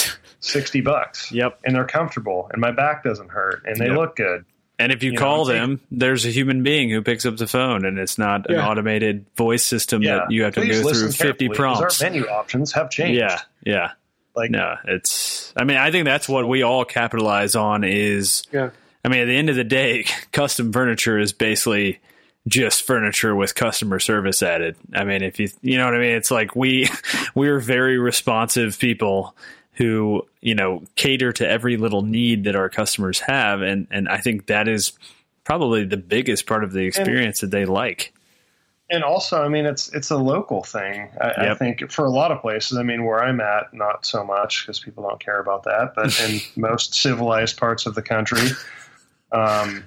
sixty 0.41 0.81
bucks. 0.81 1.33
Yep. 1.33 1.61
And 1.65 1.75
they're 1.75 1.87
comfortable, 1.87 2.49
and 2.53 2.61
my 2.61 2.71
back 2.71 3.03
doesn't 3.03 3.31
hurt, 3.31 3.65
and 3.67 3.77
they 3.77 3.89
yep. 3.89 3.97
look 3.97 4.17
good. 4.17 4.45
And 4.79 4.91
if 4.91 5.05
you, 5.05 5.13
you 5.13 5.19
call 5.19 5.47
know, 5.47 5.53
them, 5.53 5.81
there's 5.91 6.27
a 6.27 6.31
human 6.31 6.65
being 6.65 6.91
who 6.91 7.01
picks 7.03 7.25
up 7.27 7.37
the 7.37 7.47
phone, 7.47 7.85
and 7.85 7.99
it's 7.99 8.19
not 8.19 8.47
yeah. 8.49 8.57
an 8.57 8.65
automated 8.65 9.27
voice 9.37 9.65
system 9.65 10.03
yeah. 10.03 10.17
that 10.17 10.31
you 10.31 10.45
have 10.45 10.55
Please 10.55 10.79
to 10.79 10.83
go 10.83 10.93
through 10.93 11.13
fifty 11.13 11.49
prompts. 11.49 12.03
Our 12.03 12.11
menu 12.11 12.27
options 12.27 12.73
have 12.73 12.91
changed. 12.91 13.21
Yeah, 13.21 13.41
yeah. 13.65 13.93
Like 14.37 14.51
no, 14.51 14.77
it's. 14.85 15.53
I 15.57 15.65
mean, 15.65 15.77
I 15.77 15.93
think 15.93 16.07
that's 16.07 16.29
what 16.29 16.49
we 16.49 16.63
all 16.63 16.85
capitalize 16.85 17.55
on. 17.55 17.85
Is 17.85 18.43
yeah 18.53 18.71
I 19.05 19.09
mean, 19.09 19.21
at 19.21 19.27
the 19.27 19.37
end 19.37 19.51
of 19.51 19.57
the 19.57 19.65
day, 19.65 20.07
custom 20.33 20.73
furniture 20.73 21.19
is 21.19 21.33
basically 21.33 22.01
just 22.47 22.83
furniture 22.83 23.35
with 23.35 23.55
customer 23.55 23.99
service 23.99 24.43
added. 24.43 24.77
I 24.95 25.05
mean, 25.05 25.23
if 25.23 25.39
you 25.39 25.49
you 25.63 25.79
know 25.79 25.85
what 25.85 25.95
I 25.95 25.99
mean, 25.99 26.13
it's 26.13 26.31
like 26.31 26.57
we 26.57 26.89
we're 27.35 27.61
very 27.61 27.99
responsive 27.99 28.79
people 28.79 29.37
who 29.73 30.27
you 30.41 30.55
know 30.55 30.83
cater 30.95 31.33
to 31.33 31.49
every 31.49 31.77
little 31.77 32.03
need 32.03 32.45
that 32.45 32.57
our 32.57 32.69
customers 32.69 33.21
have, 33.21 33.63
and 33.63 33.87
and 33.91 34.09
I 34.09 34.19
think 34.19 34.47
that 34.47 34.69
is 34.69 34.93
probably 35.45 35.85
the 35.85 35.97
biggest 35.97 36.47
part 36.47 36.65
of 36.65 36.73
the 36.73 36.85
experience 36.85 37.43
and, 37.43 37.53
that 37.53 37.57
they 37.57 37.67
like. 37.67 38.15
And 38.91 39.03
also, 39.03 39.43
I 39.43 39.49
mean, 39.49 39.65
it's 39.65 39.93
it's 39.95 40.11
a 40.11 40.17
local 40.17 40.63
thing. 40.63 41.11
I, 41.19 41.27
yep. 41.27 41.39
I, 41.39 41.55
think 41.55 41.91
for 41.91 42.05
a 42.05 42.11
lot 42.11 42.31
of 42.31 42.43
places, 42.43 42.77
I 42.77 42.83
mean, 42.83 43.05
where 43.05 43.23
I'm 43.23 43.41
at, 43.41 43.73
not 43.73 44.05
so 44.05 44.23
much 44.23 44.65
because 44.65 44.79
people 44.79 45.03
don't 45.03 45.21
care 45.21 45.41
about 45.41 45.63
that, 45.65 45.95
but 45.97 46.19
in 46.21 46.41
most 46.61 46.95
civilized 46.95 47.57
parts 47.57 47.87
of 47.87 47.95
the 47.95 48.03
country 48.03 48.51
um, 49.35 49.85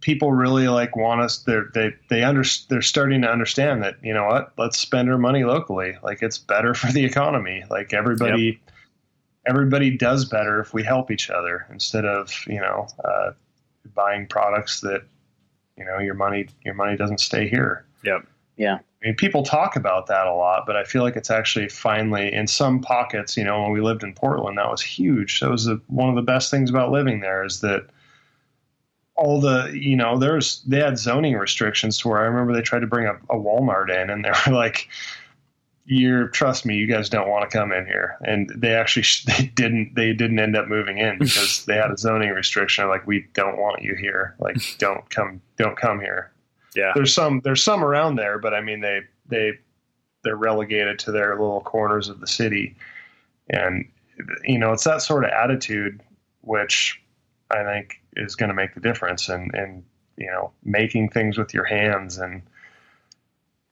people 0.00 0.32
really 0.32 0.68
like 0.68 0.96
want 0.96 1.20
us. 1.20 1.38
They're, 1.38 1.66
they 1.74 1.94
they 2.08 2.22
under 2.22 2.42
they're 2.68 2.82
starting 2.82 3.22
to 3.22 3.30
understand 3.30 3.82
that 3.82 3.96
you 4.02 4.14
know 4.14 4.24
what? 4.26 4.52
Let's 4.56 4.78
spend 4.78 5.10
our 5.10 5.18
money 5.18 5.44
locally. 5.44 5.96
Like 6.02 6.22
it's 6.22 6.38
better 6.38 6.74
for 6.80 6.90
the 6.92 7.04
economy. 7.04 7.64
Like 7.70 7.92
everybody. 7.92 8.42
Yep. 8.42 8.56
Everybody 9.46 9.96
does 9.96 10.26
better 10.26 10.60
if 10.60 10.74
we 10.74 10.82
help 10.82 11.10
each 11.10 11.30
other 11.30 11.66
instead 11.70 12.04
of 12.04 12.30
you 12.46 12.60
know 12.60 12.86
uh, 13.02 13.30
buying 13.94 14.26
products 14.26 14.80
that 14.80 15.04
you 15.76 15.86
know 15.86 15.98
your 15.98 16.14
money 16.14 16.48
your 16.64 16.74
money 16.74 16.96
doesn't 16.96 17.20
stay 17.20 17.48
here. 17.48 17.86
Yep. 18.04 18.26
Yeah. 18.56 18.74
I 18.74 19.06
mean, 19.06 19.14
people 19.14 19.44
talk 19.44 19.76
about 19.76 20.08
that 20.08 20.26
a 20.26 20.34
lot, 20.34 20.66
but 20.66 20.76
I 20.76 20.82
feel 20.82 21.02
like 21.02 21.14
it's 21.14 21.30
actually 21.30 21.68
finally 21.68 22.32
in 22.32 22.48
some 22.48 22.80
pockets. 22.80 23.36
You 23.36 23.44
know, 23.44 23.62
when 23.62 23.70
we 23.70 23.80
lived 23.80 24.02
in 24.02 24.12
Portland, 24.12 24.58
that 24.58 24.68
was 24.68 24.82
huge. 24.82 25.40
That 25.40 25.50
was 25.50 25.66
the, 25.66 25.80
one 25.86 26.08
of 26.08 26.16
the 26.16 26.22
best 26.22 26.50
things 26.50 26.68
about 26.68 26.90
living 26.90 27.20
there 27.20 27.44
is 27.44 27.60
that 27.60 27.86
all 29.18 29.40
the 29.40 29.72
you 29.74 29.96
know 29.96 30.16
there's 30.16 30.62
they 30.62 30.78
had 30.78 30.96
zoning 30.96 31.36
restrictions 31.36 31.98
to 31.98 32.08
where 32.08 32.18
I 32.18 32.22
remember 32.22 32.54
they 32.54 32.62
tried 32.62 32.80
to 32.80 32.86
bring 32.86 33.06
a, 33.06 33.14
a 33.28 33.36
Walmart 33.36 33.90
in 33.90 34.10
and 34.10 34.24
they 34.24 34.30
were 34.30 34.54
like 34.54 34.88
you're 35.86 36.28
trust 36.28 36.64
me 36.64 36.76
you 36.76 36.86
guys 36.86 37.08
don't 37.08 37.28
want 37.28 37.50
to 37.50 37.58
come 37.58 37.72
in 37.72 37.84
here. 37.84 38.16
And 38.24 38.48
they 38.54 38.74
actually 38.74 39.06
they 39.26 39.46
didn't 39.46 39.94
they 39.96 40.12
didn't 40.12 40.38
end 40.38 40.56
up 40.56 40.68
moving 40.68 40.98
in 40.98 41.18
because 41.18 41.64
they 41.66 41.74
had 41.74 41.90
a 41.90 41.98
zoning 41.98 42.30
restriction. 42.30 42.88
Like 42.88 43.06
we 43.06 43.26
don't 43.34 43.58
want 43.58 43.82
you 43.82 43.96
here. 43.96 44.36
Like 44.38 44.56
don't 44.78 45.08
come 45.10 45.42
don't 45.56 45.76
come 45.76 45.98
here. 45.98 46.30
Yeah. 46.76 46.92
There's 46.94 47.12
some 47.12 47.40
there's 47.42 47.64
some 47.64 47.82
around 47.82 48.16
there 48.16 48.38
but 48.38 48.54
I 48.54 48.60
mean 48.60 48.80
they 48.80 49.00
they 49.26 49.52
they're 50.22 50.36
relegated 50.36 51.00
to 51.00 51.12
their 51.12 51.30
little 51.30 51.62
corners 51.62 52.08
of 52.08 52.20
the 52.20 52.28
city. 52.28 52.76
And 53.50 53.88
you 54.44 54.58
know 54.58 54.72
it's 54.72 54.84
that 54.84 55.02
sort 55.02 55.24
of 55.24 55.30
attitude 55.30 56.02
which 56.42 57.00
I 57.50 57.64
think 57.64 58.00
is 58.16 58.36
going 58.36 58.48
to 58.48 58.54
make 58.54 58.74
the 58.74 58.80
difference 58.80 59.28
and 59.28 59.54
and 59.54 59.84
you 60.16 60.26
know 60.26 60.52
making 60.64 61.10
things 61.10 61.38
with 61.38 61.54
your 61.54 61.64
hands 61.64 62.18
and 62.18 62.42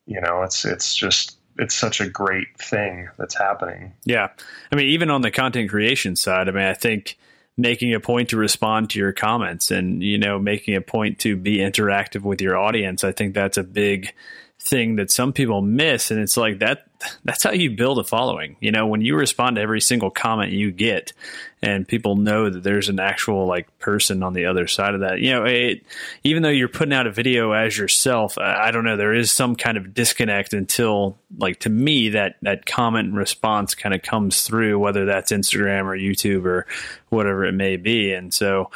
you 0.05 0.21
know 0.21 0.43
it's 0.43 0.65
it's 0.65 0.95
just 0.95 1.37
it's 1.59 1.75
such 1.75 2.01
a 2.01 2.09
great 2.09 2.47
thing 2.57 3.09
that's 3.17 3.35
happening. 3.35 3.93
Yeah. 4.05 4.29
I 4.71 4.75
mean 4.75 4.87
even 4.87 5.09
on 5.09 5.21
the 5.21 5.31
content 5.31 5.69
creation 5.69 6.15
side 6.15 6.47
i 6.47 6.51
mean 6.51 6.63
i 6.63 6.73
think 6.73 7.17
making 7.59 7.93
a 7.93 7.99
point 7.99 8.29
to 8.29 8.37
respond 8.37 8.89
to 8.91 8.99
your 8.99 9.11
comments 9.11 9.71
and 9.71 10.03
you 10.03 10.17
know 10.17 10.37
making 10.37 10.75
a 10.75 10.81
point 10.81 11.19
to 11.19 11.35
be 11.35 11.57
interactive 11.57 12.21
with 12.21 12.39
your 12.39 12.55
audience 12.55 13.03
i 13.03 13.11
think 13.11 13.33
that's 13.33 13.57
a 13.57 13.63
big 13.63 14.13
thing 14.59 14.95
that 14.97 15.11
some 15.11 15.33
people 15.33 15.61
miss. 15.61 16.11
And 16.11 16.19
it's 16.19 16.37
like 16.37 16.59
that 16.59 16.86
that's 17.23 17.43
how 17.43 17.51
you 17.51 17.71
build 17.71 17.99
a 17.99 18.03
following. 18.03 18.57
You 18.59 18.71
know 18.71 18.87
when 18.87 19.01
you 19.01 19.15
respond 19.15 19.55
to 19.55 19.61
every 19.61 19.81
single 19.81 20.09
comment 20.09 20.51
you 20.51 20.71
get 20.71 21.13
and 21.61 21.87
people 21.87 22.15
know 22.15 22.49
that 22.49 22.61
there's 22.61 22.89
an 22.89 22.99
actual 22.99 23.47
like 23.47 23.79
person 23.79 24.21
on 24.21 24.33
the 24.33 24.45
other 24.45 24.67
side 24.67 24.93
of 24.93 24.99
that 24.99 25.19
you 25.19 25.31
know 25.31 25.43
it, 25.43 25.83
even 26.23 26.43
though 26.43 26.49
you're 26.49 26.67
putting 26.67 26.93
out 26.93 27.07
a 27.07 27.11
video 27.11 27.51
as 27.51 27.75
yourself 27.75 28.37
i 28.37 28.69
don't 28.69 28.83
know 28.83 28.95
there 28.95 29.15
is 29.15 29.31
some 29.31 29.55
kind 29.55 29.75
of 29.75 29.91
disconnect 29.91 30.53
until 30.53 31.17
like 31.39 31.59
to 31.59 31.69
me 31.69 32.09
that 32.09 32.35
that 32.43 32.67
comment 32.67 33.15
response 33.15 33.73
kind 33.73 33.95
of 33.95 34.03
comes 34.03 34.43
through 34.43 34.77
whether 34.77 35.05
that's 35.05 35.31
instagram 35.31 35.85
or 35.85 35.97
youtube 35.97 36.45
or 36.45 36.67
whatever 37.09 37.45
it 37.45 37.53
may 37.53 37.77
be. 37.77 38.13
And 38.13 38.33
so 38.33 38.71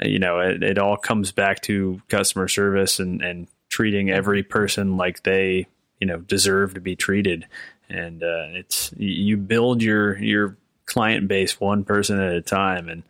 you 0.00 0.18
know 0.18 0.40
it, 0.40 0.62
it 0.62 0.78
all 0.78 0.96
comes 0.96 1.32
back 1.32 1.62
to 1.62 2.00
customer 2.08 2.48
service 2.48 2.98
and 3.00 3.22
and 3.22 3.48
treating 3.68 4.10
every 4.10 4.42
person 4.42 4.96
like 4.96 5.22
they 5.22 5.66
you 6.00 6.06
know 6.06 6.18
deserve 6.18 6.74
to 6.74 6.80
be 6.80 6.96
treated. 6.96 7.46
And 7.88 8.22
uh, 8.22 8.48
it's 8.50 8.92
you 8.96 9.36
build 9.36 9.82
your 9.82 10.18
your 10.18 10.56
client 10.86 11.28
base 11.28 11.60
one 11.60 11.84
person 11.84 12.20
at 12.20 12.32
a 12.32 12.42
time. 12.42 12.88
And 12.88 13.02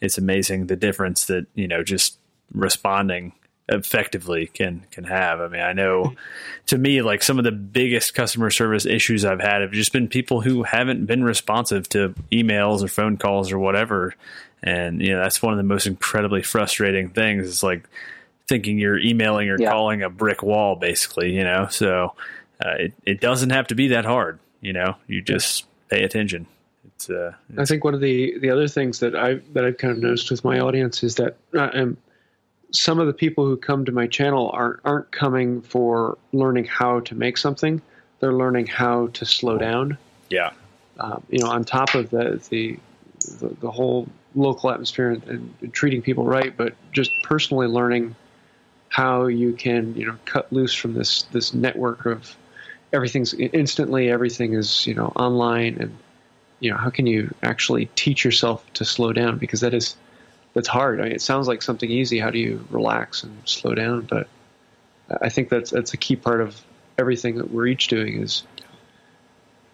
it's 0.00 0.18
amazing 0.18 0.66
the 0.66 0.76
difference 0.76 1.26
that 1.26 1.46
you 1.54 1.68
know 1.68 1.82
just 1.82 2.18
responding 2.52 3.32
effectively 3.68 4.46
can 4.46 4.84
can 4.90 5.04
have. 5.04 5.40
I 5.40 5.48
mean 5.48 5.62
i 5.62 5.72
know 5.72 6.14
to 6.66 6.76
me 6.76 7.00
like 7.02 7.22
some 7.22 7.38
of 7.38 7.44
the 7.44 7.52
biggest 7.52 8.14
customer 8.14 8.50
service 8.50 8.84
issues 8.84 9.24
i've 9.24 9.40
had 9.40 9.62
have 9.62 9.72
just 9.72 9.92
been 9.92 10.06
people 10.06 10.42
who 10.42 10.64
haven't 10.64 11.06
been 11.06 11.24
responsive 11.24 11.88
to 11.90 12.14
emails 12.30 12.82
or 12.82 12.88
phone 12.88 13.16
calls 13.16 13.52
or 13.52 13.58
whatever. 13.58 14.14
And 14.62 15.00
you 15.00 15.12
know 15.12 15.20
that's 15.20 15.42
one 15.42 15.52
of 15.52 15.58
the 15.58 15.62
most 15.62 15.86
incredibly 15.86 16.42
frustrating 16.42 17.10
things. 17.10 17.46
Is 17.46 17.62
like 17.62 17.88
thinking 18.48 18.78
you're 18.78 18.98
emailing 18.98 19.48
or 19.48 19.56
yeah. 19.58 19.70
calling 19.70 20.02
a 20.02 20.10
brick 20.10 20.42
wall, 20.42 20.76
basically. 20.76 21.34
You 21.34 21.44
know, 21.44 21.68
so 21.70 22.14
uh, 22.64 22.74
it 22.78 22.92
it 23.04 23.20
doesn't 23.20 23.50
have 23.50 23.68
to 23.68 23.74
be 23.74 23.88
that 23.88 24.04
hard. 24.04 24.38
You 24.60 24.72
know, 24.72 24.96
you 25.06 25.22
just 25.22 25.66
pay 25.88 26.02
attention. 26.02 26.46
It's, 26.86 27.10
uh, 27.10 27.32
it's, 27.50 27.58
I 27.58 27.64
think 27.64 27.84
one 27.84 27.94
of 27.94 28.00
the 28.00 28.38
the 28.38 28.50
other 28.50 28.68
things 28.68 29.00
that 29.00 29.14
I 29.14 29.34
that 29.52 29.64
I've 29.64 29.78
kind 29.78 29.92
of 29.92 29.98
noticed 29.98 30.30
with 30.30 30.44
my 30.44 30.60
audience 30.60 31.02
is 31.02 31.16
that 31.16 31.36
uh, 31.54 31.70
um, 31.72 31.96
some 32.70 32.98
of 32.98 33.06
the 33.06 33.12
people 33.12 33.46
who 33.46 33.56
come 33.56 33.84
to 33.84 33.92
my 33.92 34.06
channel 34.06 34.50
aren't 34.52 34.80
aren't 34.84 35.10
coming 35.10 35.62
for 35.62 36.18
learning 36.32 36.64
how 36.64 37.00
to 37.00 37.14
make 37.14 37.36
something. 37.36 37.80
They're 38.20 38.32
learning 38.32 38.66
how 38.66 39.08
to 39.08 39.24
slow 39.24 39.58
down. 39.58 39.98
Yeah. 40.30 40.52
Um, 40.98 41.22
you 41.28 41.40
know, 41.40 41.50
on 41.50 41.64
top 41.64 41.94
of 41.94 42.10
the 42.10 42.40
the 42.50 42.78
the, 43.40 43.48
the 43.60 43.70
whole 43.70 44.08
local 44.34 44.70
atmosphere 44.70 45.10
and, 45.10 45.54
and, 45.62 45.72
treating 45.72 46.02
people 46.02 46.24
right, 46.24 46.54
but 46.56 46.74
just 46.92 47.10
personally 47.22 47.66
learning 47.66 48.14
how 48.94 49.26
you 49.26 49.52
can 49.52 49.92
you 49.96 50.06
know 50.06 50.16
cut 50.24 50.52
loose 50.52 50.72
from 50.72 50.94
this 50.94 51.22
this 51.32 51.52
network 51.52 52.06
of 52.06 52.36
everything's 52.92 53.34
instantly 53.34 54.08
everything 54.08 54.52
is 54.52 54.86
you 54.86 54.94
know 54.94 55.06
online 55.16 55.76
and 55.80 55.98
you 56.60 56.70
know 56.70 56.76
how 56.76 56.90
can 56.90 57.04
you 57.04 57.34
actually 57.42 57.86
teach 57.96 58.24
yourself 58.24 58.64
to 58.74 58.84
slow 58.84 59.12
down? 59.12 59.38
Because 59.38 59.62
that 59.62 59.74
is 59.74 59.96
that's 60.52 60.68
hard. 60.68 61.00
I 61.00 61.04
mean, 61.04 61.12
it 61.12 61.20
sounds 61.20 61.48
like 61.48 61.60
something 61.60 61.90
easy. 61.90 62.20
How 62.20 62.30
do 62.30 62.38
you 62.38 62.64
relax 62.70 63.24
and 63.24 63.36
slow 63.44 63.74
down? 63.74 64.02
But 64.02 64.28
i 65.20 65.28
think 65.28 65.48
that's 65.48 65.70
that's 65.70 65.92
a 65.92 65.96
key 65.96 66.14
part 66.14 66.40
of 66.40 66.58
everything 66.96 67.36
that 67.38 67.50
we're 67.50 67.66
each 67.66 67.88
doing 67.88 68.22
is 68.22 68.44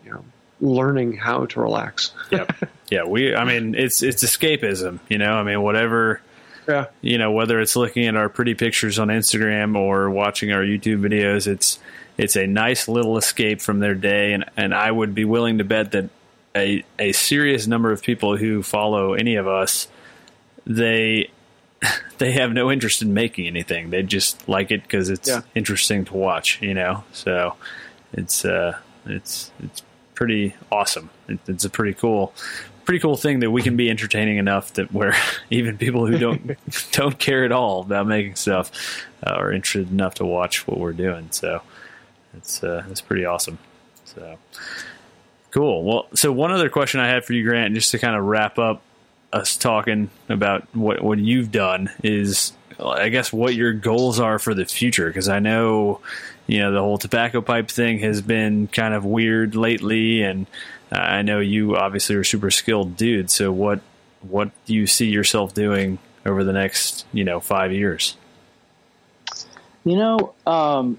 you 0.05 0.13
know 0.13 0.25
learning 0.63 1.13
how 1.13 1.45
to 1.45 1.61
relax. 1.61 2.13
Yep. 2.31 2.71
Yeah 2.91 3.05
we 3.05 3.37
i 3.37 3.45
mean 3.45 3.77
it's 3.77 4.03
it's 4.03 4.25
escapism 4.25 4.99
you 5.09 5.19
know? 5.19 5.35
I 5.35 5.45
mean 5.45 5.63
whatever 5.63 6.23
yeah. 6.71 6.87
You 7.01 7.19
know, 7.19 7.33
whether 7.33 7.61
it's 7.61 7.77
looking 7.77 8.07
at 8.07 8.17
our 8.17 8.29
pretty 8.29 8.55
pictures 8.55 8.99
on 8.99 9.09
Instagram 9.09 9.77
or 9.77 10.11
watching 10.11 10.53
our 10.53 10.63
YouTube 10.63 11.01
videos, 11.01 11.47
it's 11.47 11.79
it's 12.17 12.37
a 12.37 12.47
nice 12.47 12.89
little 12.89 13.17
escape 13.17 13.61
from 13.61 13.81
their 13.81 13.95
day 13.95 14.33
and, 14.33 14.45
and 14.57 14.75
I 14.75 14.91
would 14.91 15.15
be 15.15 15.25
willing 15.25 15.59
to 15.59 15.65
bet 15.65 15.93
that 15.93 16.11
a 16.55 16.85
a 16.99 17.13
serious 17.13 17.67
number 17.67 17.93
of 17.93 18.03
people 18.03 18.37
who 18.37 18.63
follow 18.63 19.15
any 19.15 19.37
of 19.37 19.47
us 19.47 19.89
they 20.67 21.31
they 22.19 22.33
have 22.33 22.53
no 22.53 22.71
interest 22.71 23.03
in 23.03 23.15
making 23.15 23.47
anything. 23.47 23.91
They 23.91 24.03
just 24.03 24.49
like 24.49 24.71
it 24.71 24.83
because 24.83 25.11
it's 25.11 25.29
yeah. 25.29 25.43
interesting 25.55 26.05
to 26.07 26.15
watch, 26.15 26.61
you 26.61 26.75
know. 26.75 27.05
So 27.13 27.57
it's 28.13 28.45
uh, 28.45 28.79
it's 29.07 29.51
it's 29.63 29.83
pretty 30.15 30.55
awesome. 30.71 31.11
It, 31.29 31.41
it's 31.47 31.65
a 31.65 31.71
pretty 31.71 31.95
cool, 31.95 32.35
pretty 32.91 33.03
cool 33.03 33.17
thing 33.17 33.39
that 33.39 33.53
we 33.53 33.63
can 33.63 33.77
be 33.77 33.89
entertaining 33.89 34.39
enough 34.39 34.73
that 34.73 34.93
where 34.93 35.15
even 35.51 35.79
people 35.79 36.09
who 36.09 36.19
don't 36.19 36.57
don't 36.91 37.21
care 37.21 37.45
at 37.45 37.53
all 37.53 37.83
about 37.83 38.05
making 38.05 38.35
stuff 38.35 39.07
uh, 39.25 39.31
are 39.31 39.53
interested 39.53 39.93
enough 39.93 40.15
to 40.15 40.25
watch 40.25 40.67
what 40.67 40.77
we're 40.77 40.93
doing. 40.93 41.29
So 41.31 41.63
it's 42.37 42.65
uh, 42.65 42.83
it's 42.91 43.01
pretty 43.01 43.25
awesome. 43.25 43.61
So 44.07 44.39
cool. 45.53 45.85
Well, 45.85 46.07
so 46.15 46.33
one 46.33 46.51
other 46.51 46.69
question 46.69 46.99
I 46.99 47.07
had 47.07 47.25
for 47.25 47.33
you, 47.33 47.45
Grant, 47.45 47.75
just 47.75 47.93
to 47.93 47.99
kind 48.01 48.17
of 48.17 48.25
wrap 48.25 48.59
up 48.59 48.83
us 49.33 49.57
talking 49.57 50.11
about 50.29 50.67
what 50.75 51.01
what 51.01 51.21
you've 51.21 51.53
done 51.53 51.91
is, 52.03 52.53
I 52.85 53.09
guess, 53.11 53.33
what 53.33 53.55
your 53.55 53.73
goals 53.73 54.19
are 54.19 54.41
for 54.41 54.53
the 54.53 54.65
future. 54.65 55.07
Because 55.07 55.29
I 55.29 55.39
know, 55.39 56.01
you 56.49 56.59
know, 56.59 56.73
the 56.73 56.81
whole 56.81 56.99
tobacco 56.99 57.41
pipe 57.41 57.71
thing 57.71 58.01
has 58.01 58.21
been 58.21 58.67
kind 58.67 58.95
of 58.95 59.05
weird 59.05 59.55
lately, 59.55 60.23
and 60.23 60.49
I 60.93 61.23
know 61.23 61.41
you 61.41 61.77
obviously 61.77 62.17
are 62.17 62.21
a 62.21 62.25
super 62.25 62.51
skilled 62.51 62.97
dude. 62.97 63.31
So 63.31 63.53
what 63.53 63.81
what 64.23 64.51
do 64.67 64.75
you 64.75 64.87
see 64.87 65.07
yourself 65.07 65.55
doing 65.55 65.99
over 66.27 66.45
the 66.45 66.53
next 66.53 67.07
you 67.13 67.25
know 67.25 67.41
five 67.41 67.73
years? 67.73 68.17
You 69.85 69.97
know, 69.97 70.35
um, 70.47 70.99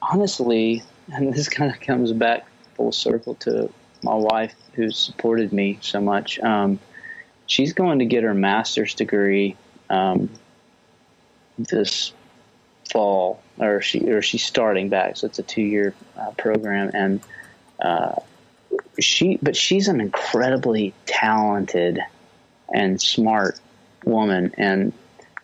honestly, 0.00 0.82
and 1.12 1.32
this 1.32 1.48
kind 1.48 1.72
of 1.72 1.80
comes 1.80 2.12
back 2.12 2.46
full 2.74 2.92
circle 2.92 3.34
to 3.36 3.70
my 4.02 4.14
wife 4.14 4.54
who 4.74 4.90
supported 4.90 5.52
me 5.52 5.78
so 5.80 6.00
much. 6.00 6.38
Um, 6.40 6.78
she's 7.46 7.72
going 7.72 8.00
to 8.00 8.06
get 8.06 8.24
her 8.24 8.34
master's 8.34 8.94
degree 8.94 9.56
um, 9.90 10.28
this 11.58 12.12
fall, 12.90 13.40
or 13.58 13.80
she 13.80 14.10
or 14.10 14.22
she's 14.22 14.44
starting 14.44 14.88
back. 14.88 15.16
So 15.16 15.26
it's 15.26 15.38
a 15.38 15.42
two 15.42 15.62
year 15.62 15.94
uh, 16.16 16.32
program, 16.32 16.90
and 16.92 17.20
uh, 17.80 18.16
she, 18.98 19.38
but 19.42 19.56
she's 19.56 19.88
an 19.88 20.00
incredibly 20.00 20.94
talented 21.06 22.00
and 22.72 23.00
smart 23.00 23.58
woman, 24.04 24.52
and 24.56 24.92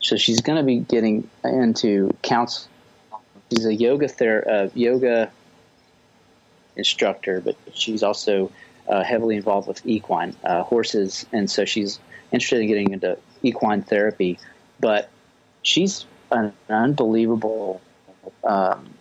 so 0.01 0.17
she's 0.17 0.41
going 0.41 0.59
to 0.59 0.65
be 0.65 0.79
getting 0.79 1.29
into 1.45 2.15
counsel. 2.23 2.69
She's 3.51 3.65
a 3.65 3.75
yoga 3.75 4.09
ther- 4.09 4.49
uh, 4.49 4.69
yoga 4.75 5.31
instructor, 6.77 7.41
but 7.41 7.57
she's 7.73 8.03
also 8.03 8.51
uh, 8.89 9.03
heavily 9.03 9.37
involved 9.37 9.69
with 9.69 9.85
equine 9.87 10.35
uh, 10.45 10.63
horses, 10.63 11.27
and 11.33 11.51
so 11.51 11.65
she's 11.65 11.99
interested 12.33 12.61
in 12.61 12.69
getting 12.69 12.93
into 12.93 13.19
equine 13.43 13.83
therapy. 13.83 14.39
But 14.81 15.11
she's 15.63 16.05
an 16.31 16.53
unbelievable 16.69 17.81
um, 18.45 18.95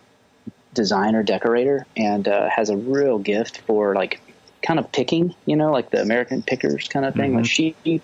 designer 0.78 1.24
decorator 1.24 1.84
and 1.96 2.28
uh, 2.28 2.48
has 2.48 2.70
a 2.70 2.76
real 2.76 3.18
gift 3.18 3.62
for 3.62 3.96
like 3.96 4.20
kind 4.62 4.78
of 4.78 4.92
picking, 4.92 5.34
you 5.44 5.56
know, 5.56 5.72
like 5.72 5.90
the 5.90 6.00
American 6.00 6.40
pickers 6.40 6.86
kind 6.86 7.04
of 7.04 7.14
thing. 7.14 7.30
Mm-hmm. 7.30 7.38
Like 7.38 7.46
she 7.46 8.00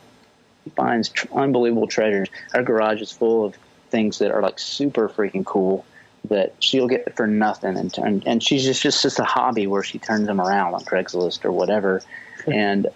finds 0.74 1.08
tr- 1.08 1.32
unbelievable 1.32 1.86
treasures. 1.86 2.28
Our 2.52 2.64
garage 2.64 3.00
is 3.00 3.12
full 3.12 3.44
of 3.44 3.54
things 3.90 4.18
that 4.18 4.32
are 4.32 4.42
like 4.42 4.58
super 4.58 5.08
freaking 5.08 5.46
cool 5.46 5.86
that 6.30 6.56
she'll 6.58 6.88
get 6.88 7.14
for 7.14 7.28
nothing 7.28 7.76
and 7.76 7.94
turn, 7.94 8.24
and 8.26 8.42
she's 8.42 8.64
just, 8.64 8.82
just 8.82 9.02
just 9.02 9.20
a 9.20 9.24
hobby 9.24 9.68
where 9.68 9.84
she 9.84 10.00
turns 10.00 10.26
them 10.26 10.40
around 10.40 10.74
on 10.74 10.80
Craigslist 10.80 11.44
or 11.44 11.52
whatever. 11.52 12.02
and 12.46 12.88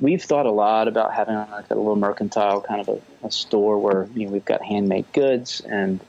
we've 0.00 0.24
thought 0.24 0.46
a 0.46 0.50
lot 0.50 0.88
about 0.88 1.14
having 1.14 1.36
like 1.36 1.70
a 1.70 1.74
little 1.74 1.94
mercantile 1.94 2.60
kind 2.62 2.80
of 2.80 2.88
a, 2.88 3.26
a 3.26 3.30
store 3.30 3.78
where 3.78 4.08
you 4.14 4.26
know 4.26 4.32
we've 4.32 4.44
got 4.44 4.64
handmade 4.64 5.06
goods 5.12 5.60
and 5.60 6.00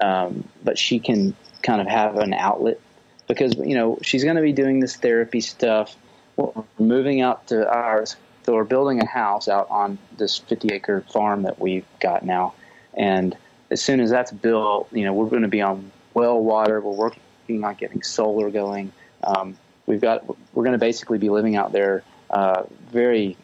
um, 0.00 0.48
but 0.62 0.78
she 0.78 0.98
can 0.98 1.34
kind 1.64 1.80
of 1.80 1.88
have 1.88 2.16
an 2.18 2.32
outlet 2.32 2.78
because 3.26 3.56
you 3.56 3.74
know 3.74 3.98
she's 4.02 4.22
going 4.22 4.36
to 4.36 4.42
be 4.42 4.52
doing 4.52 4.78
this 4.80 4.96
therapy 4.96 5.40
stuff. 5.40 5.96
We're 6.36 6.52
moving 6.78 7.20
out 7.20 7.48
to 7.48 7.68
ours, 7.68 8.16
so 8.44 8.54
we're 8.54 8.64
building 8.64 9.00
a 9.00 9.06
house 9.06 9.48
out 9.48 9.68
on 9.70 9.98
this 10.18 10.38
50 10.38 10.68
acre 10.72 11.00
farm 11.12 11.42
that 11.42 11.58
we've 11.58 11.86
got 12.00 12.24
now, 12.24 12.54
and 12.94 13.36
as 13.70 13.82
soon 13.82 14.00
as 14.00 14.10
that's 14.10 14.30
built, 14.30 14.88
you 14.92 15.04
know 15.04 15.12
we're 15.12 15.28
going 15.28 15.42
to 15.42 15.48
be 15.48 15.62
on 15.62 15.90
well 16.12 16.40
water. 16.40 16.80
We're 16.80 16.92
working 16.92 17.64
on 17.64 17.74
getting 17.74 18.02
solar 18.02 18.50
going. 18.50 18.92
Um, 19.24 19.56
we've 19.86 20.00
got 20.00 20.26
we're 20.54 20.64
going 20.64 20.72
to 20.72 20.78
basically 20.78 21.18
be 21.18 21.30
living 21.30 21.56
out 21.56 21.72
there 21.72 22.04
uh, 22.30 22.64
very 22.90 23.36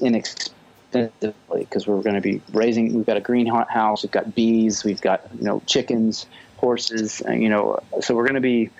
inexpensively 0.00 1.34
because 1.52 1.86
we're 1.86 2.00
going 2.02 2.14
to 2.14 2.20
be 2.20 2.40
raising. 2.52 2.94
We've 2.94 3.06
got 3.06 3.16
a 3.16 3.20
greenhouse. 3.20 4.02
We've 4.04 4.12
got 4.12 4.34
bees. 4.34 4.84
We've 4.84 5.00
got 5.00 5.26
you 5.36 5.44
know 5.44 5.62
chickens 5.66 6.26
horses, 6.64 7.22
you 7.28 7.50
know, 7.50 7.80
so 8.00 8.14
we're 8.14 8.24
going 8.24 8.34
to 8.36 8.40
be 8.40 8.70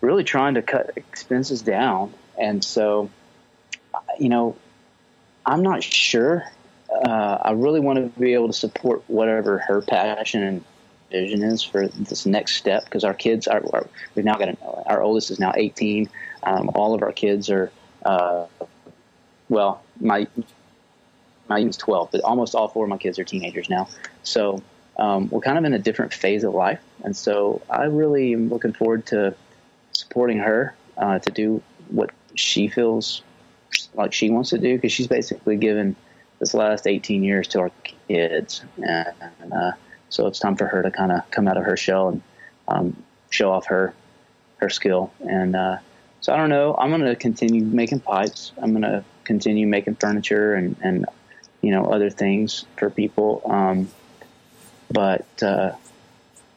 really 0.00 0.24
trying 0.24 0.54
to 0.54 0.62
cut 0.62 0.90
expenses 0.96 1.62
down. 1.62 2.12
And 2.36 2.64
so, 2.64 3.10
you 4.18 4.28
know, 4.28 4.56
I'm 5.46 5.62
not 5.62 5.84
sure. 5.84 6.44
Uh, 6.92 7.38
I 7.42 7.52
really 7.52 7.78
want 7.78 7.98
to 7.98 8.20
be 8.20 8.34
able 8.34 8.48
to 8.48 8.52
support 8.52 9.04
whatever 9.06 9.58
her 9.58 9.80
passion 9.82 10.42
and 10.42 10.64
vision 11.12 11.42
is 11.42 11.62
for 11.62 11.86
this 11.86 12.26
next 12.26 12.56
step 12.56 12.84
because 12.84 13.04
our 13.04 13.14
kids 13.14 13.46
are, 13.46 13.62
are, 13.72 13.86
we've 14.16 14.24
now 14.24 14.34
got 14.34 14.48
an, 14.48 14.56
our 14.86 15.00
oldest 15.00 15.30
is 15.30 15.38
now 15.38 15.52
18. 15.54 16.08
Um, 16.42 16.70
all 16.74 16.94
of 16.94 17.02
our 17.02 17.12
kids 17.12 17.50
are 17.50 17.70
uh, 18.04 18.46
well, 19.48 19.82
my 20.00 20.26
my 21.48 21.58
is 21.60 21.76
12, 21.76 22.10
but 22.12 22.20
almost 22.22 22.54
all 22.54 22.68
four 22.68 22.84
of 22.84 22.90
my 22.90 22.96
kids 22.96 23.18
are 23.18 23.24
teenagers 23.24 23.68
now. 23.68 23.88
So 24.22 24.62
um, 25.00 25.28
we're 25.30 25.40
kind 25.40 25.58
of 25.58 25.64
in 25.64 25.72
a 25.72 25.78
different 25.78 26.12
phase 26.12 26.44
of 26.44 26.54
life, 26.54 26.80
and 27.02 27.16
so 27.16 27.62
I 27.70 27.84
really 27.84 28.34
am 28.34 28.50
looking 28.50 28.74
forward 28.74 29.06
to 29.06 29.34
supporting 29.92 30.38
her 30.38 30.74
uh, 30.96 31.18
to 31.18 31.30
do 31.30 31.62
what 31.88 32.10
she 32.34 32.68
feels 32.68 33.22
like 33.94 34.12
she 34.12 34.30
wants 34.30 34.50
to 34.50 34.58
do 34.58 34.76
because 34.76 34.92
she's 34.92 35.08
basically 35.08 35.56
given 35.56 35.96
this 36.38 36.54
last 36.54 36.86
18 36.86 37.24
years 37.24 37.48
to 37.48 37.60
our 37.60 37.70
kids, 38.08 38.62
and 38.76 39.52
uh, 39.52 39.72
so 40.10 40.26
it's 40.26 40.38
time 40.38 40.56
for 40.56 40.66
her 40.66 40.82
to 40.82 40.90
kind 40.90 41.12
of 41.12 41.28
come 41.30 41.48
out 41.48 41.56
of 41.56 41.64
her 41.64 41.76
shell 41.76 42.08
and 42.08 42.22
um, 42.68 43.02
show 43.30 43.50
off 43.50 43.66
her 43.66 43.94
her 44.58 44.68
skill. 44.68 45.10
And 45.20 45.56
uh, 45.56 45.78
so 46.20 46.34
I 46.34 46.36
don't 46.36 46.50
know. 46.50 46.76
I'm 46.78 46.90
going 46.90 47.02
to 47.02 47.16
continue 47.16 47.64
making 47.64 48.00
pipes. 48.00 48.52
I'm 48.60 48.72
going 48.72 48.82
to 48.82 49.02
continue 49.24 49.66
making 49.66 49.94
furniture 49.94 50.54
and 50.54 50.76
and 50.82 51.06
you 51.62 51.70
know 51.70 51.86
other 51.86 52.10
things 52.10 52.66
for 52.76 52.90
people. 52.90 53.42
Um, 53.46 53.88
but 54.90 55.42
uh, 55.42 55.72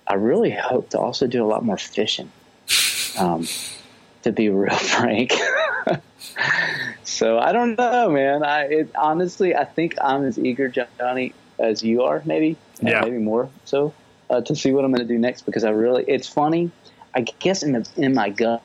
I 0.08 0.16
really 0.16 0.52
hope 0.52 0.90
to 0.92 1.00
also 1.00 1.28
do 1.28 1.44
a 1.44 1.48
lot 1.48 1.64
more 1.64 1.78
fishing. 1.78 2.32
Um, 3.18 3.48
to 4.24 4.32
be 4.32 4.50
real 4.50 4.76
frank. 4.76 5.34
so 7.04 7.38
I 7.38 7.52
don't 7.52 7.78
know, 7.78 8.10
man. 8.10 8.44
I 8.44 8.64
it, 8.64 8.96
honestly, 8.96 9.56
I 9.56 9.66
think 9.66 9.96
I'm 10.02 10.26
as 10.26 10.40
eager, 10.40 10.68
Johnny, 10.68 11.34
as 11.60 11.84
you 11.84 12.04
are, 12.04 12.22
maybe, 12.26 12.58
yeah. 12.82 13.02
maybe 13.02 13.18
more 13.18 13.50
so, 13.66 13.94
uh, 14.30 14.42
to 14.42 14.56
see 14.56 14.72
what 14.72 14.84
I'm 14.84 14.92
going 14.92 15.08
to 15.08 15.14
do 15.14 15.20
next 15.20 15.44
because 15.44 15.64
I 15.64 15.70
really, 15.70 16.06
it's 16.08 16.28
funny. 16.28 16.72
I 17.14 17.22
guess 17.22 17.62
in 17.62 17.74
the 17.74 17.88
in 17.96 18.16
my 18.16 18.30
gut, 18.30 18.64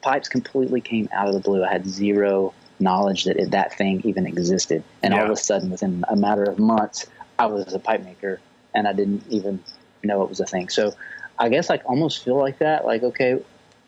pipes 0.00 0.28
completely 0.28 0.80
came 0.80 1.08
out 1.12 1.28
of 1.28 1.34
the 1.34 1.40
blue. 1.40 1.62
I 1.62 1.70
had 1.70 1.86
zero 1.86 2.54
knowledge 2.80 3.24
that 3.24 3.36
it, 3.36 3.50
that 3.52 3.76
thing 3.76 4.00
even 4.04 4.26
existed, 4.26 4.82
and 5.02 5.14
yeah. 5.14 5.20
all 5.20 5.26
of 5.26 5.32
a 5.32 5.36
sudden, 5.36 5.70
within 5.70 6.04
a 6.08 6.16
matter 6.16 6.44
of 6.44 6.58
months, 6.58 7.06
I 7.38 7.46
was 7.46 7.72
a 7.72 7.78
pipe 7.78 8.04
maker, 8.04 8.40
and 8.74 8.86
I 8.86 8.92
didn't 8.92 9.24
even 9.28 9.62
know 10.02 10.22
it 10.22 10.28
was 10.28 10.40
a 10.40 10.46
thing. 10.46 10.68
So, 10.68 10.94
I 11.38 11.48
guess 11.48 11.70
I 11.70 11.76
almost 11.78 12.24
feel 12.24 12.36
like 12.36 12.58
that. 12.58 12.84
Like, 12.84 13.02
okay, 13.02 13.42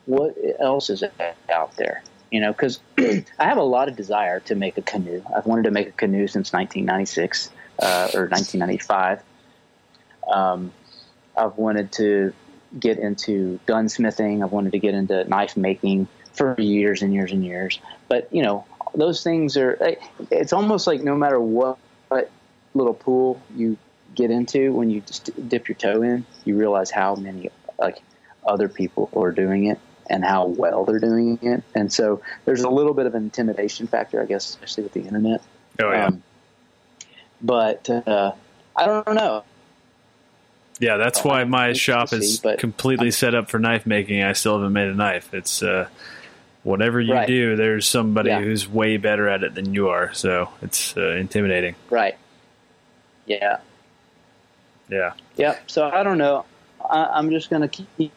what 0.06 0.36
else 0.58 0.90
is 0.90 1.04
out 1.50 1.76
there? 1.76 2.02
You 2.30 2.40
know, 2.40 2.52
because 2.52 2.80
I 2.98 3.24
have 3.38 3.58
a 3.58 3.62
lot 3.62 3.88
of 3.88 3.96
desire 3.96 4.40
to 4.40 4.54
make 4.54 4.78
a 4.78 4.82
canoe. 4.82 5.22
I've 5.36 5.46
wanted 5.46 5.64
to 5.64 5.70
make 5.70 5.88
a 5.88 5.92
canoe 5.92 6.26
since 6.26 6.52
1996 6.52 7.50
uh, 7.80 8.10
or 8.14 8.28
1995. 8.28 9.22
Um, 10.28 10.72
I've 11.36 11.56
wanted 11.56 11.92
to 11.92 12.32
get 12.78 12.98
into 12.98 13.58
gunsmithing. 13.66 14.42
I've 14.42 14.52
wanted 14.52 14.72
to 14.72 14.78
get 14.78 14.94
into 14.94 15.24
knife 15.24 15.56
making 15.56 16.08
for 16.32 16.58
years 16.58 17.02
and 17.02 17.12
years 17.12 17.32
and 17.32 17.44
years. 17.44 17.78
But 18.08 18.28
you 18.32 18.42
know, 18.42 18.64
those 18.94 19.22
things 19.22 19.56
are. 19.56 19.96
It's 20.30 20.52
almost 20.52 20.86
like 20.86 21.02
no 21.02 21.16
matter 21.16 21.40
what, 21.40 21.78
what 22.08 22.30
little 22.74 22.94
pool 22.94 23.40
you 23.54 23.76
get 24.14 24.30
into, 24.30 24.72
when 24.72 24.90
you 24.90 25.00
just 25.00 25.30
dip 25.48 25.68
your 25.68 25.76
toe 25.76 26.02
in, 26.02 26.24
you 26.44 26.56
realize 26.56 26.90
how 26.90 27.14
many 27.14 27.50
like 27.78 28.02
other 28.46 28.68
people 28.68 29.10
are 29.16 29.30
doing 29.32 29.66
it 29.66 29.78
and 30.08 30.24
how 30.24 30.46
well 30.46 30.84
they're 30.84 30.98
doing 30.98 31.38
it. 31.42 31.62
And 31.74 31.92
so 31.92 32.20
there's 32.44 32.62
a 32.62 32.68
little 32.68 32.94
bit 32.94 33.06
of 33.06 33.14
an 33.14 33.24
intimidation 33.24 33.86
factor, 33.86 34.20
I 34.20 34.26
guess, 34.26 34.48
especially 34.48 34.84
with 34.84 34.92
the 34.92 35.02
internet. 35.02 35.42
Oh 35.80 35.90
yeah. 35.90 36.06
Um, 36.06 36.22
but 37.40 37.88
uh, 37.88 38.32
I 38.76 38.86
don't 38.86 39.14
know. 39.14 39.44
Yeah, 40.80 40.96
that's 40.96 41.22
why 41.22 41.44
my 41.44 41.74
shop 41.74 42.12
is 42.12 42.42
completely 42.58 43.12
set 43.12 43.34
up 43.34 43.48
for 43.48 43.58
knife 43.58 43.86
making. 43.86 44.22
I 44.22 44.32
still 44.32 44.54
haven't 44.58 44.72
made 44.72 44.88
a 44.88 44.94
knife. 44.94 45.32
It's 45.32 45.62
uh, 45.62 45.88
whatever 46.62 47.00
you 47.00 47.14
right. 47.14 47.26
do, 47.26 47.56
there's 47.56 47.88
somebody 47.88 48.30
yeah. 48.30 48.40
who's 48.40 48.68
way 48.68 48.96
better 48.96 49.28
at 49.28 49.42
it 49.42 49.54
than 49.54 49.74
you 49.74 49.88
are. 49.88 50.12
So 50.14 50.48
it's 50.62 50.96
uh, 50.96 51.12
intimidating. 51.12 51.74
Right. 51.90 52.16
Yeah. 53.26 53.58
Yeah. 54.88 55.12
Yeah. 55.36 55.58
So 55.66 55.88
I 55.88 56.02
don't 56.02 56.18
know. 56.18 56.44
I, 56.88 57.18
am 57.18 57.30
just 57.30 57.50
gonna 57.50 57.68
keep 57.68 57.88
keep 57.96 58.12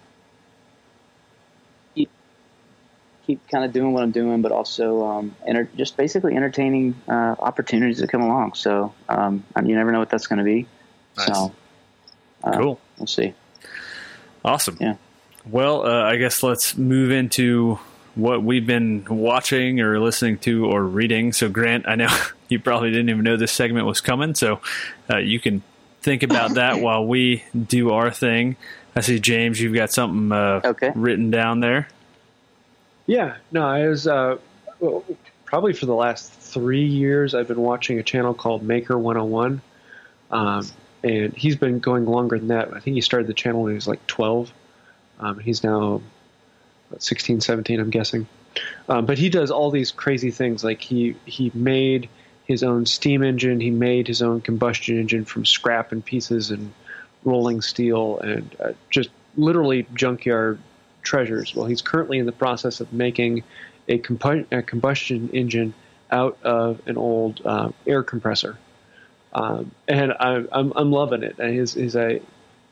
keep 3.26 3.48
kind 3.50 3.66
of 3.66 3.74
doing 3.74 3.94
what 3.94 4.04
I'm 4.04 4.12
doing, 4.12 4.42
but 4.42 4.52
also 4.52 5.06
um, 5.06 5.36
enter, 5.46 5.70
just 5.76 5.98
basically 5.98 6.36
entertaining 6.36 6.96
uh, 7.08 7.36
opportunities 7.40 8.00
that 8.00 8.10
come 8.10 8.22
along. 8.22 8.54
So 8.54 8.94
um, 9.10 9.44
you 9.64 9.76
never 9.76 9.92
know 9.92 10.00
what 10.00 10.10
that's 10.10 10.28
going 10.28 10.40
to 10.40 10.46
be. 10.46 10.68
Nice. 11.18 11.28
So 11.28 11.56
uh, 12.44 12.58
cool. 12.58 12.80
We'll 12.98 13.08
see. 13.08 13.34
Awesome. 14.44 14.78
Yeah. 14.80 14.96
Well, 15.46 15.86
uh, 15.86 16.04
I 16.04 16.18
guess 16.18 16.44
let's 16.44 16.78
move 16.78 17.12
into 17.12 17.80
what 18.16 18.44
we've 18.44 18.66
been 18.66 19.06
watching 19.10 19.80
or 19.82 20.00
listening 20.00 20.38
to 20.40 20.66
or 20.66 20.84
reading. 20.84 21.34
So, 21.34 21.50
Grant, 21.50 21.88
I 21.88 21.96
know 21.96 22.16
you 22.50 22.60
probably 22.60 22.92
didn't 22.92 23.10
even 23.10 23.24
know 23.24 23.38
this 23.38 23.52
segment 23.52 23.86
was 23.86 24.02
coming, 24.02 24.36
so 24.36 24.62
uh, 25.10 25.18
you 25.18 25.40
can 25.40 25.62
think 26.02 26.24
about 26.24 26.56
that 26.56 26.80
while 26.82 27.06
we 27.06 27.44
do 27.56 27.92
our 27.92 28.12
thing. 28.12 28.56
I 28.96 29.02
see, 29.02 29.20
James, 29.20 29.60
you've 29.60 29.76
got 29.76 29.92
something 29.92 30.32
uh, 30.32 30.62
okay. 30.64 30.92
written 30.96 31.30
down 31.30 31.60
there. 31.60 31.90
Yeah, 33.08 33.36
no, 33.52 33.68
I 33.68 33.88
was 33.88 34.08
uh, 34.08 34.38
well, 34.80 35.04
probably 35.44 35.74
for 35.74 35.86
the 35.86 35.96
last 35.96 36.32
three 36.32 36.86
years. 36.86 37.36
I've 37.36 37.48
been 37.48 37.62
watching 37.62 38.00
a 38.00 38.04
channel 38.04 38.34
called 38.34 38.64
Maker 38.64 38.98
101. 38.98 39.62
Um, 40.32 40.68
and 41.04 41.34
he's 41.34 41.56
been 41.56 41.80
going 41.80 42.06
longer 42.06 42.40
than 42.40 42.48
that. 42.48 42.74
I 42.74 42.80
think 42.80 42.96
he 42.96 43.02
started 43.02 43.28
the 43.28 43.34
channel 43.34 43.62
when 43.64 43.72
he 43.72 43.76
was 43.76 43.88
like 43.88 44.06
12. 44.08 44.52
Um, 45.20 45.40
he's 45.40 45.64
now 45.64 46.02
16, 46.98 47.42
17, 47.42 47.80
I'm 47.80 47.90
guessing. 47.90 48.28
Um, 48.88 49.06
but 49.06 49.18
he 49.18 49.30
does 49.30 49.52
all 49.52 49.72
these 49.72 49.92
crazy 49.92 50.32
things. 50.32 50.64
Like 50.64 50.82
he 50.82 51.16
he 51.26 51.52
made 51.54 52.10
his 52.46 52.64
own 52.64 52.86
steam 52.86 53.24
engine. 53.24 53.60
He 53.60 53.72
made 53.72 54.08
his 54.08 54.22
own 54.22 54.42
combustion 54.42 55.00
engine 55.00 55.26
from 55.26 55.46
scrap 55.46 55.92
and 55.92 56.04
pieces 56.04 56.52
and 56.52 56.72
rolling 57.24 57.62
steel 57.62 58.20
and 58.20 58.56
uh, 58.60 58.72
just 58.90 59.10
literally 59.36 59.88
junkyard 59.94 60.60
treasures. 61.02 61.56
Well, 61.56 61.66
he's 61.66 61.82
currently 61.82 62.20
in 62.20 62.26
the 62.26 62.32
process 62.32 62.80
of 62.80 62.94
making 62.94 63.44
a, 63.90 64.02
a 64.52 64.62
combustion 64.62 65.30
engine 65.30 65.74
out 66.12 66.38
of 66.44 66.82
an 66.88 66.98
old 66.98 67.42
uh, 67.44 67.72
air 67.88 68.04
compressor. 68.04 68.58
Um, 69.34 69.72
and 69.88 70.14
I, 70.14 70.36
am 70.36 70.48
I'm, 70.52 70.74
I'm 70.76 70.92
loving 70.92 71.24
it. 71.24 71.40
And 71.40 71.54
his 71.54 71.74
his 71.74 71.96
a 71.96 72.22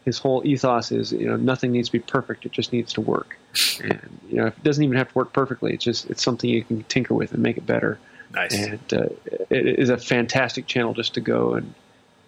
his 0.06 0.18
whole 0.20 0.46
ethos 0.46 0.92
is 0.92 1.12
you 1.12 1.28
know 1.28 1.38
nothing 1.38 1.72
needs 1.72 1.90
to 1.90 1.94
be 1.94 2.00
perfect; 2.00 2.46
it 2.46 2.52
just 2.52 2.74
needs 2.74 2.94
to 2.94 3.02
work. 3.02 3.38
And 3.82 4.20
you 4.30 4.38
know 4.38 4.48
it 4.48 4.64
doesn't 4.64 4.84
even 4.84 4.98
have 4.98 5.10
to 5.10 5.14
work 5.14 5.34
perfectly. 5.34 5.74
It's 5.74 5.84
just 5.84 6.10
it's 6.10 6.24
something 6.24 6.50
you 6.50 6.64
can 6.64 6.84
tinker 6.84 7.14
with 7.14 7.34
and 7.34 7.42
make 7.42 7.58
it 7.58 7.66
better. 7.66 8.00
Nice. 8.34 8.54
And 8.56 8.94
uh, 8.94 9.10
it 9.50 9.80
is 9.80 9.90
a 9.90 9.98
fantastic 9.98 10.66
channel 10.66 10.94
just 10.94 11.14
to 11.16 11.22
go 11.22 11.54
and 11.54 11.74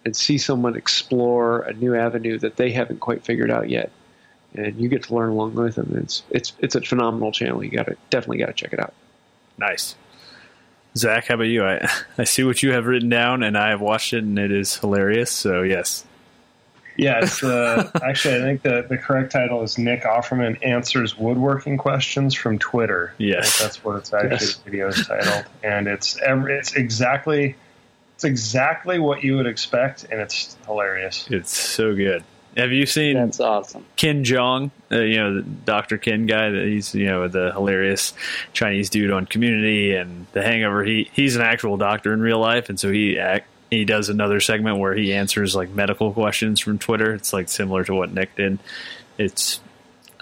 and 0.04 0.16
see 0.16 0.38
someone 0.38 0.76
explore 0.76 1.62
a 1.62 1.72
new 1.74 1.94
avenue 1.94 2.38
that 2.38 2.56
they 2.56 2.70
haven't 2.70 3.00
quite 3.00 3.24
figured 3.24 3.50
out 3.50 3.68
yet. 3.68 3.90
And 4.54 4.80
you 4.80 4.88
get 4.88 5.02
to 5.04 5.14
learn 5.14 5.30
along 5.30 5.54
with 5.54 5.74
them. 5.74 5.98
It's 6.00 6.22
it's 6.30 6.52
it's 6.60 6.74
a 6.76 6.80
phenomenal 6.80 7.32
channel. 7.32 7.62
You 7.62 7.70
got 7.70 7.86
to 7.86 7.96
definitely 8.08 8.38
got 8.38 8.46
to 8.46 8.52
check 8.52 8.72
it 8.72 8.78
out. 8.78 8.94
Nice. 9.58 9.96
Zach, 10.96 11.26
how 11.26 11.34
about 11.34 11.44
you? 11.44 11.64
I, 11.64 11.90
I 12.18 12.24
see 12.24 12.42
what 12.44 12.62
you 12.62 12.72
have 12.72 12.86
written 12.86 13.10
down, 13.10 13.42
and 13.42 13.58
I 13.58 13.70
have 13.70 13.80
watched 13.80 14.14
it, 14.14 14.24
and 14.24 14.38
it 14.38 14.50
is 14.50 14.76
hilarious. 14.76 15.30
So 15.30 15.62
yes. 15.62 16.06
Yeah, 16.96 17.20
it's 17.22 17.42
uh, 17.42 17.90
actually 18.02 18.36
I 18.36 18.40
think 18.40 18.62
the 18.62 18.86
the 18.88 18.96
correct 18.96 19.32
title 19.32 19.62
is 19.62 19.78
Nick 19.78 20.02
Offerman 20.02 20.58
answers 20.64 21.18
woodworking 21.18 21.78
questions 21.78 22.34
from 22.34 22.58
Twitter. 22.58 23.12
Yes, 23.18 23.60
that's 23.60 23.84
what 23.84 23.96
it's 23.96 24.12
actually 24.12 24.30
yes. 24.30 24.56
the 24.56 24.70
video 24.70 24.88
is 24.88 25.06
titled, 25.06 25.44
and 25.62 25.86
it's 25.86 26.18
every, 26.22 26.56
it's 26.56 26.74
exactly 26.74 27.56
it's 28.14 28.24
exactly 28.24 28.98
what 28.98 29.22
you 29.22 29.36
would 29.36 29.46
expect, 29.46 30.04
and 30.04 30.20
it's 30.20 30.56
hilarious. 30.66 31.26
It's 31.30 31.54
so 31.56 31.94
good. 31.94 32.24
Have 32.56 32.72
you 32.72 32.86
seen? 32.86 33.16
That's 33.16 33.38
awesome. 33.38 33.84
Ken 33.96 34.24
Jeong, 34.24 34.70
uh, 34.90 35.00
you 35.00 35.18
know, 35.18 35.34
the 35.34 35.42
Dr. 35.42 35.98
Ken 35.98 36.24
guy. 36.24 36.48
That 36.48 36.64
he's 36.64 36.94
you 36.94 37.06
know 37.06 37.28
the 37.28 37.52
hilarious 37.52 38.14
Chinese 38.54 38.88
dude 38.88 39.10
on 39.10 39.26
Community 39.26 39.94
and 39.94 40.26
The 40.32 40.42
Hangover. 40.42 40.82
He 40.82 41.10
he's 41.12 41.36
an 41.36 41.42
actual 41.42 41.76
doctor 41.76 42.14
in 42.14 42.20
real 42.22 42.38
life, 42.38 42.70
and 42.70 42.80
so 42.80 42.90
he 42.90 43.18
act, 43.18 43.46
he 43.70 43.84
does 43.84 44.08
another 44.08 44.40
segment 44.40 44.78
where 44.78 44.94
he 44.94 45.12
answers 45.12 45.54
like 45.54 45.70
medical 45.70 46.12
questions 46.12 46.60
from 46.60 46.78
Twitter. 46.78 47.14
It's 47.14 47.32
like 47.32 47.48
similar 47.48 47.84
to 47.84 47.94
what 47.94 48.12
Nick 48.12 48.36
did. 48.36 48.58
It's 49.18 49.60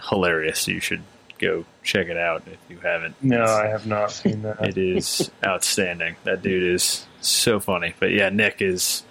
hilarious. 0.08 0.66
You 0.68 0.80
should 0.80 1.02
go 1.38 1.64
check 1.82 2.08
it 2.08 2.16
out 2.16 2.42
if 2.46 2.58
you 2.68 2.78
haven't. 2.78 3.16
No, 3.22 3.44
I 3.44 3.66
have 3.66 3.86
not 3.86 4.12
seen 4.12 4.42
that. 4.42 4.64
It 4.64 4.78
is 4.78 5.30
outstanding. 5.44 6.16
That 6.24 6.42
dude 6.42 6.74
is 6.74 7.06
so 7.20 7.60
funny. 7.60 7.94
But 7.98 8.12
yeah, 8.12 8.28
Nick 8.30 8.62
is. 8.62 9.02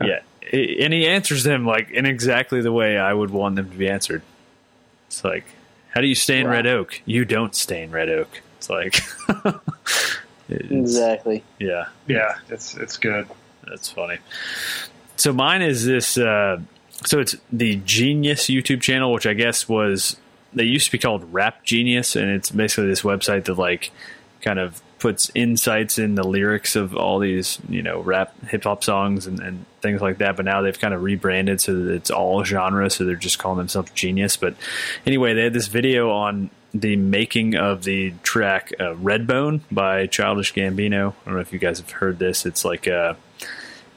yeah, 0.00 0.06
yeah 0.06 0.20
and 0.52 0.92
he 0.92 1.06
answers 1.06 1.44
them 1.44 1.64
like 1.64 1.90
in 1.90 2.06
exactly 2.06 2.60
the 2.60 2.72
way 2.72 2.98
I 2.98 3.12
would 3.12 3.30
want 3.30 3.56
them 3.56 3.70
to 3.70 3.76
be 3.76 3.88
answered. 3.88 4.22
It's 5.06 5.24
like, 5.24 5.44
how 5.90 6.00
do 6.00 6.06
you 6.06 6.14
stain 6.14 6.46
wow. 6.46 6.52
red 6.52 6.66
oak? 6.66 7.00
You 7.06 7.24
don't 7.24 7.54
stain 7.54 7.90
red 7.90 8.08
oak. 8.08 8.28
It's 8.58 8.68
like 8.68 9.00
it's, 10.60 10.70
exactly. 10.70 11.44
Yeah, 11.58 11.86
Yeah, 12.06 12.36
it's 12.48 12.76
it's 12.76 12.96
good. 12.96 13.26
that's 13.68 13.90
funny. 13.90 14.18
So 15.16 15.32
mine 15.32 15.62
is 15.62 15.84
this. 15.84 16.18
Uh, 16.18 16.60
so 17.04 17.20
it's 17.20 17.36
the 17.50 17.76
Genius 17.84 18.46
YouTube 18.46 18.80
channel, 18.80 19.12
which 19.12 19.26
I 19.26 19.34
guess 19.34 19.68
was 19.68 20.16
they 20.52 20.64
used 20.64 20.86
to 20.86 20.92
be 20.92 20.98
called 20.98 21.32
Rap 21.32 21.64
Genius, 21.64 22.16
and 22.16 22.30
it's 22.30 22.50
basically 22.50 22.88
this 22.88 23.02
website 23.02 23.44
that 23.44 23.58
like 23.58 23.90
kind 24.40 24.58
of 24.58 24.80
puts 24.98 25.32
insights 25.34 25.98
in 25.98 26.14
the 26.14 26.22
lyrics 26.22 26.76
of 26.76 26.96
all 26.96 27.18
these 27.18 27.58
you 27.68 27.82
know 27.82 28.00
rap 28.00 28.32
hip 28.46 28.62
hop 28.62 28.84
songs 28.84 29.26
and, 29.26 29.40
and 29.40 29.64
things 29.80 30.00
like 30.00 30.18
that. 30.18 30.36
But 30.36 30.44
now 30.44 30.62
they've 30.62 30.78
kind 30.78 30.94
of 30.94 31.02
rebranded 31.02 31.60
so 31.60 31.74
that 31.74 31.92
it's 31.94 32.10
all 32.10 32.44
genre, 32.44 32.88
so 32.90 33.04
they're 33.04 33.16
just 33.16 33.38
calling 33.38 33.58
themselves 33.58 33.90
Genius. 33.92 34.36
But 34.36 34.54
anyway, 35.06 35.34
they 35.34 35.42
had 35.44 35.52
this 35.52 35.66
video 35.68 36.10
on 36.10 36.50
the 36.74 36.96
making 36.96 37.54
of 37.54 37.84
the 37.84 38.12
track 38.22 38.72
uh, 38.80 38.94
Redbone 38.94 39.60
by 39.70 40.06
Childish 40.06 40.54
Gambino. 40.54 41.12
I 41.12 41.24
don't 41.24 41.34
know 41.34 41.40
if 41.40 41.52
you 41.52 41.58
guys 41.58 41.78
have 41.78 41.90
heard 41.90 42.18
this. 42.18 42.46
It's 42.46 42.64
like 42.64 42.88
uh, 42.88 43.14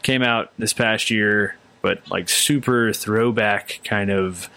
came 0.04 0.22
out 0.22 0.52
this 0.58 0.74
past 0.74 1.10
year, 1.10 1.56
but 1.82 2.10
like 2.10 2.30
super 2.30 2.92
throwback 2.94 3.80
kind 3.84 4.12
of 4.12 4.50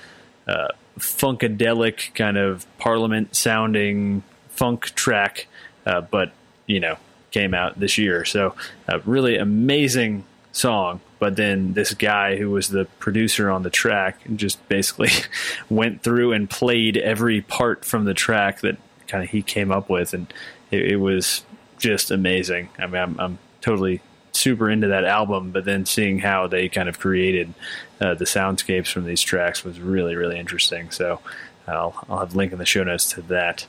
uh, 0.47 0.69
funkadelic 0.99 2.15
kind 2.15 2.37
of 2.37 2.67
parliament 2.79 3.37
sounding 3.37 4.23
funk 4.49 4.87
track, 4.95 5.47
uh, 5.87 6.01
but 6.01 6.33
you 6.67 6.81
know 6.81 6.97
came 7.31 7.55
out 7.55 7.79
this 7.79 7.99
year. 7.99 8.25
So 8.25 8.55
a 8.89 8.99
really 9.01 9.37
amazing 9.37 10.25
song. 10.53 11.01
But 11.19 11.37
then 11.37 11.73
this 11.73 11.95
guy 11.95 12.37
who 12.37 12.51
was 12.51 12.69
the 12.69 12.85
producer 12.99 13.51
on 13.51 13.63
the 13.63 13.71
track 13.71 14.21
just 14.37 14.67
basically 14.69 15.11
went 15.71 16.03
through 16.03 16.33
and 16.33 16.49
played 16.49 16.97
every 16.97 17.41
part 17.41 17.85
from 17.85 18.05
the 18.05 18.15
track 18.15 18.61
that 18.61 18.77
kind 19.09 19.25
of 19.25 19.31
he 19.31 19.43
came 19.43 19.73
up 19.73 19.89
with, 19.91 20.15
and 20.15 20.33
it, 20.71 20.93
it 20.93 20.97
was 20.97 21.45
just 21.79 22.11
amazing. 22.11 22.69
I 22.79 22.87
mean, 22.87 23.03
I'm, 23.03 23.21
I'm 23.21 23.39
totally 23.61 24.01
super 24.33 24.71
into 24.71 24.89
that 24.89 25.05
album, 25.05 25.51
but 25.51 25.65
then 25.65 25.87
seeing 25.87 26.19
how 26.21 26.47
they 26.47 26.69
kind 26.69 26.89
of 26.89 26.99
created 26.99 27.53
uh, 28.01 28.15
the 28.15 28.25
soundscapes 28.25 28.91
from 28.91 29.05
these 29.05 29.23
tracks 29.23 29.65
was 29.65 29.81
really, 29.81 30.15
really 30.15 30.39
interesting. 30.39 30.91
So 30.91 31.21
I'll, 31.67 31.95
I'll 32.09 32.21
have 32.21 32.35
a 32.35 32.37
link 32.37 32.53
in 32.53 32.59
the 32.59 32.67
show 32.67 32.85
notes 32.85 33.13
to 33.13 33.23
that. 33.23 33.67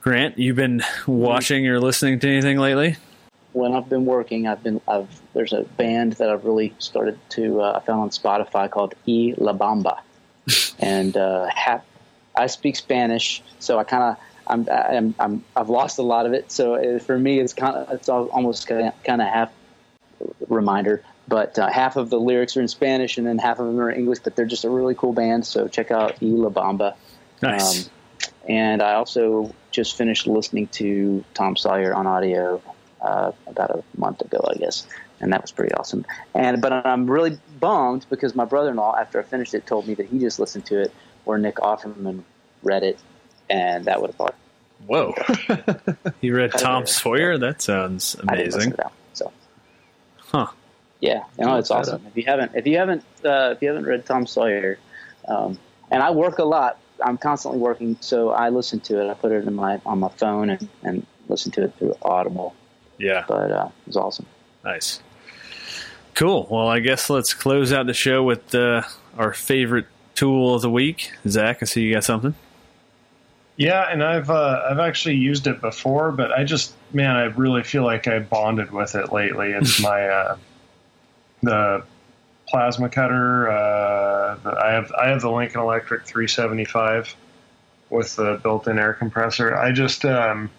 Grant, 0.00 0.38
you've 0.38 0.56
been 0.56 0.82
watching 1.06 1.66
or 1.66 1.78
listening 1.78 2.20
to 2.20 2.28
anything 2.28 2.58
lately? 2.58 2.96
When 3.52 3.74
I've 3.74 3.88
been 3.88 4.04
working, 4.04 4.46
I've 4.46 4.62
been 4.62 4.80
I've 4.86 5.08
there's 5.34 5.52
a 5.52 5.62
band 5.62 6.14
that 6.14 6.30
I've 6.30 6.44
really 6.44 6.74
started 6.78 7.18
to 7.30 7.60
uh, 7.60 7.80
I 7.80 7.84
found 7.84 8.00
on 8.00 8.10
Spotify 8.10 8.70
called 8.70 8.94
E 9.06 9.34
La 9.36 9.52
Bamba, 9.52 10.00
and 10.78 11.16
uh, 11.16 11.46
half, 11.46 11.84
I 12.34 12.46
speak 12.46 12.76
Spanish, 12.76 13.42
so 13.58 13.78
I 13.78 13.84
kind 13.84 14.02
of 14.02 14.16
I'm, 14.46 14.68
I'm 14.70 15.14
I'm 15.18 15.44
I've 15.56 15.68
lost 15.68 15.98
a 15.98 16.02
lot 16.02 16.26
of 16.26 16.32
it. 16.32 16.50
So 16.50 16.74
uh, 16.74 16.98
for 16.98 17.18
me, 17.18 17.40
it's 17.40 17.52
kind 17.52 17.76
of 17.76 17.90
it's 17.90 18.08
almost 18.08 18.66
kind 18.66 18.92
of 19.06 19.20
half 19.20 19.52
reminder. 20.48 21.02
But 21.28 21.58
uh, 21.58 21.70
half 21.70 21.96
of 21.96 22.10
the 22.10 22.18
lyrics 22.18 22.56
are 22.56 22.60
in 22.60 22.68
Spanish, 22.68 23.16
and 23.16 23.26
then 23.26 23.38
half 23.38 23.60
of 23.60 23.66
them 23.66 23.78
are 23.78 23.90
in 23.90 23.98
English. 23.98 24.18
But 24.24 24.34
they're 24.34 24.46
just 24.46 24.64
a 24.64 24.70
really 24.70 24.94
cool 24.94 25.12
band. 25.12 25.46
So 25.46 25.68
check 25.68 25.90
out 25.90 26.22
E 26.22 26.26
La 26.26 26.50
Bamba. 26.50 26.94
Nice. 27.40 27.86
Um, 27.86 27.92
and 28.48 28.82
I 28.82 28.94
also 28.94 29.54
just 29.70 29.96
finished 29.96 30.26
listening 30.26 30.66
to 30.68 31.24
Tom 31.34 31.56
Sawyer 31.56 31.94
on 31.94 32.06
audio 32.06 32.60
uh, 33.02 33.32
about 33.46 33.70
a 33.70 33.82
month 33.96 34.20
ago, 34.20 34.44
I 34.48 34.54
guess, 34.54 34.86
and 35.20 35.32
that 35.32 35.42
was 35.42 35.52
pretty 35.52 35.74
awesome. 35.74 36.04
And 36.34 36.60
but 36.60 36.72
I'm 36.72 37.10
really 37.10 37.38
bummed 37.58 38.06
because 38.10 38.34
my 38.34 38.44
brother-in-law, 38.44 38.96
after 38.98 39.18
I 39.20 39.22
finished 39.22 39.54
it, 39.54 39.66
told 39.66 39.86
me 39.86 39.94
that 39.94 40.06
he 40.06 40.18
just 40.18 40.38
listened 40.38 40.66
to 40.66 40.80
it 40.82 40.92
where 41.24 41.38
Nick 41.38 41.56
Offerman 41.56 42.22
read 42.62 42.82
it, 42.82 42.98
and 43.48 43.84
that 43.86 44.00
would 44.00 44.10
have 44.10 44.16
brought. 44.16 44.34
Whoa. 44.86 45.14
you 46.20 46.34
read 46.36 46.52
Tom 46.52 46.86
Sawyer? 46.86 47.36
That 47.36 47.60
sounds 47.60 48.16
I 48.26 48.36
didn't 48.36 48.54
amazing. 48.54 48.70
to 48.70 48.76
that. 48.78 48.92
So 49.12 49.32
Huh. 50.16 50.46
yeah, 51.00 51.24
you 51.38 51.44
know, 51.44 51.56
it's 51.56 51.70
awesome. 51.70 52.06
If 52.06 52.16
you 52.16 52.24
haven't, 52.26 52.52
if 52.54 52.66
you 52.66 52.78
haven't, 52.78 53.04
uh, 53.24 53.54
if 53.54 53.62
you 53.62 53.68
haven't 53.68 53.84
read 53.84 54.06
Tom 54.06 54.26
Sawyer, 54.26 54.78
um, 55.26 55.58
and 55.90 56.02
I 56.02 56.10
work 56.12 56.38
a 56.38 56.44
lot. 56.44 56.78
I'm 57.02 57.16
constantly 57.16 57.58
working, 57.58 57.96
so 58.00 58.30
I 58.30 58.50
listen 58.50 58.80
to 58.80 59.00
it. 59.00 59.10
I 59.10 59.14
put 59.14 59.32
it 59.32 59.46
in 59.46 59.54
my 59.54 59.80
on 59.84 59.98
my 60.00 60.08
phone 60.08 60.50
and, 60.50 60.68
and 60.82 61.06
listen 61.28 61.50
to 61.52 61.64
it 61.64 61.74
through 61.78 61.94
Audible. 62.02 62.54
Yeah. 63.00 63.24
But 63.26 63.50
uh, 63.50 63.68
it 63.68 63.86
was 63.86 63.96
awesome. 63.96 64.26
Nice. 64.64 65.00
Cool. 66.14 66.46
Well, 66.50 66.68
I 66.68 66.80
guess 66.80 67.08
let's 67.08 67.32
close 67.32 67.72
out 67.72 67.86
the 67.86 67.94
show 67.94 68.22
with 68.22 68.54
uh, 68.54 68.82
our 69.16 69.32
favorite 69.32 69.86
tool 70.14 70.54
of 70.54 70.62
the 70.62 70.70
week. 70.70 71.12
Zach, 71.26 71.58
I 71.62 71.64
see 71.64 71.82
you 71.82 71.94
got 71.94 72.04
something. 72.04 72.34
Yeah, 73.56 73.90
and 73.90 74.02
I've 74.02 74.30
uh, 74.30 74.62
I've 74.70 74.78
actually 74.78 75.16
used 75.16 75.46
it 75.46 75.60
before, 75.60 76.12
but 76.12 76.32
I 76.32 76.44
just 76.44 76.74
man, 76.92 77.16
I 77.16 77.24
really 77.24 77.62
feel 77.62 77.84
like 77.84 78.06
I 78.08 78.18
bonded 78.18 78.70
with 78.70 78.94
it 78.94 79.12
lately. 79.12 79.52
It's 79.52 79.80
my 79.82 80.08
uh, 80.08 80.36
the 81.42 81.84
plasma 82.48 82.88
cutter. 82.88 83.50
Uh, 83.50 84.36
the, 84.36 84.50
I 84.58 84.72
have 84.72 84.92
I 84.92 85.08
have 85.08 85.20
the 85.20 85.30
Lincoln 85.30 85.60
Electric 85.60 86.04
375 86.04 87.14
with 87.90 88.16
the 88.16 88.40
built-in 88.42 88.78
air 88.78 88.94
compressor. 88.94 89.56
I 89.56 89.72
just 89.72 90.04
um, 90.04 90.50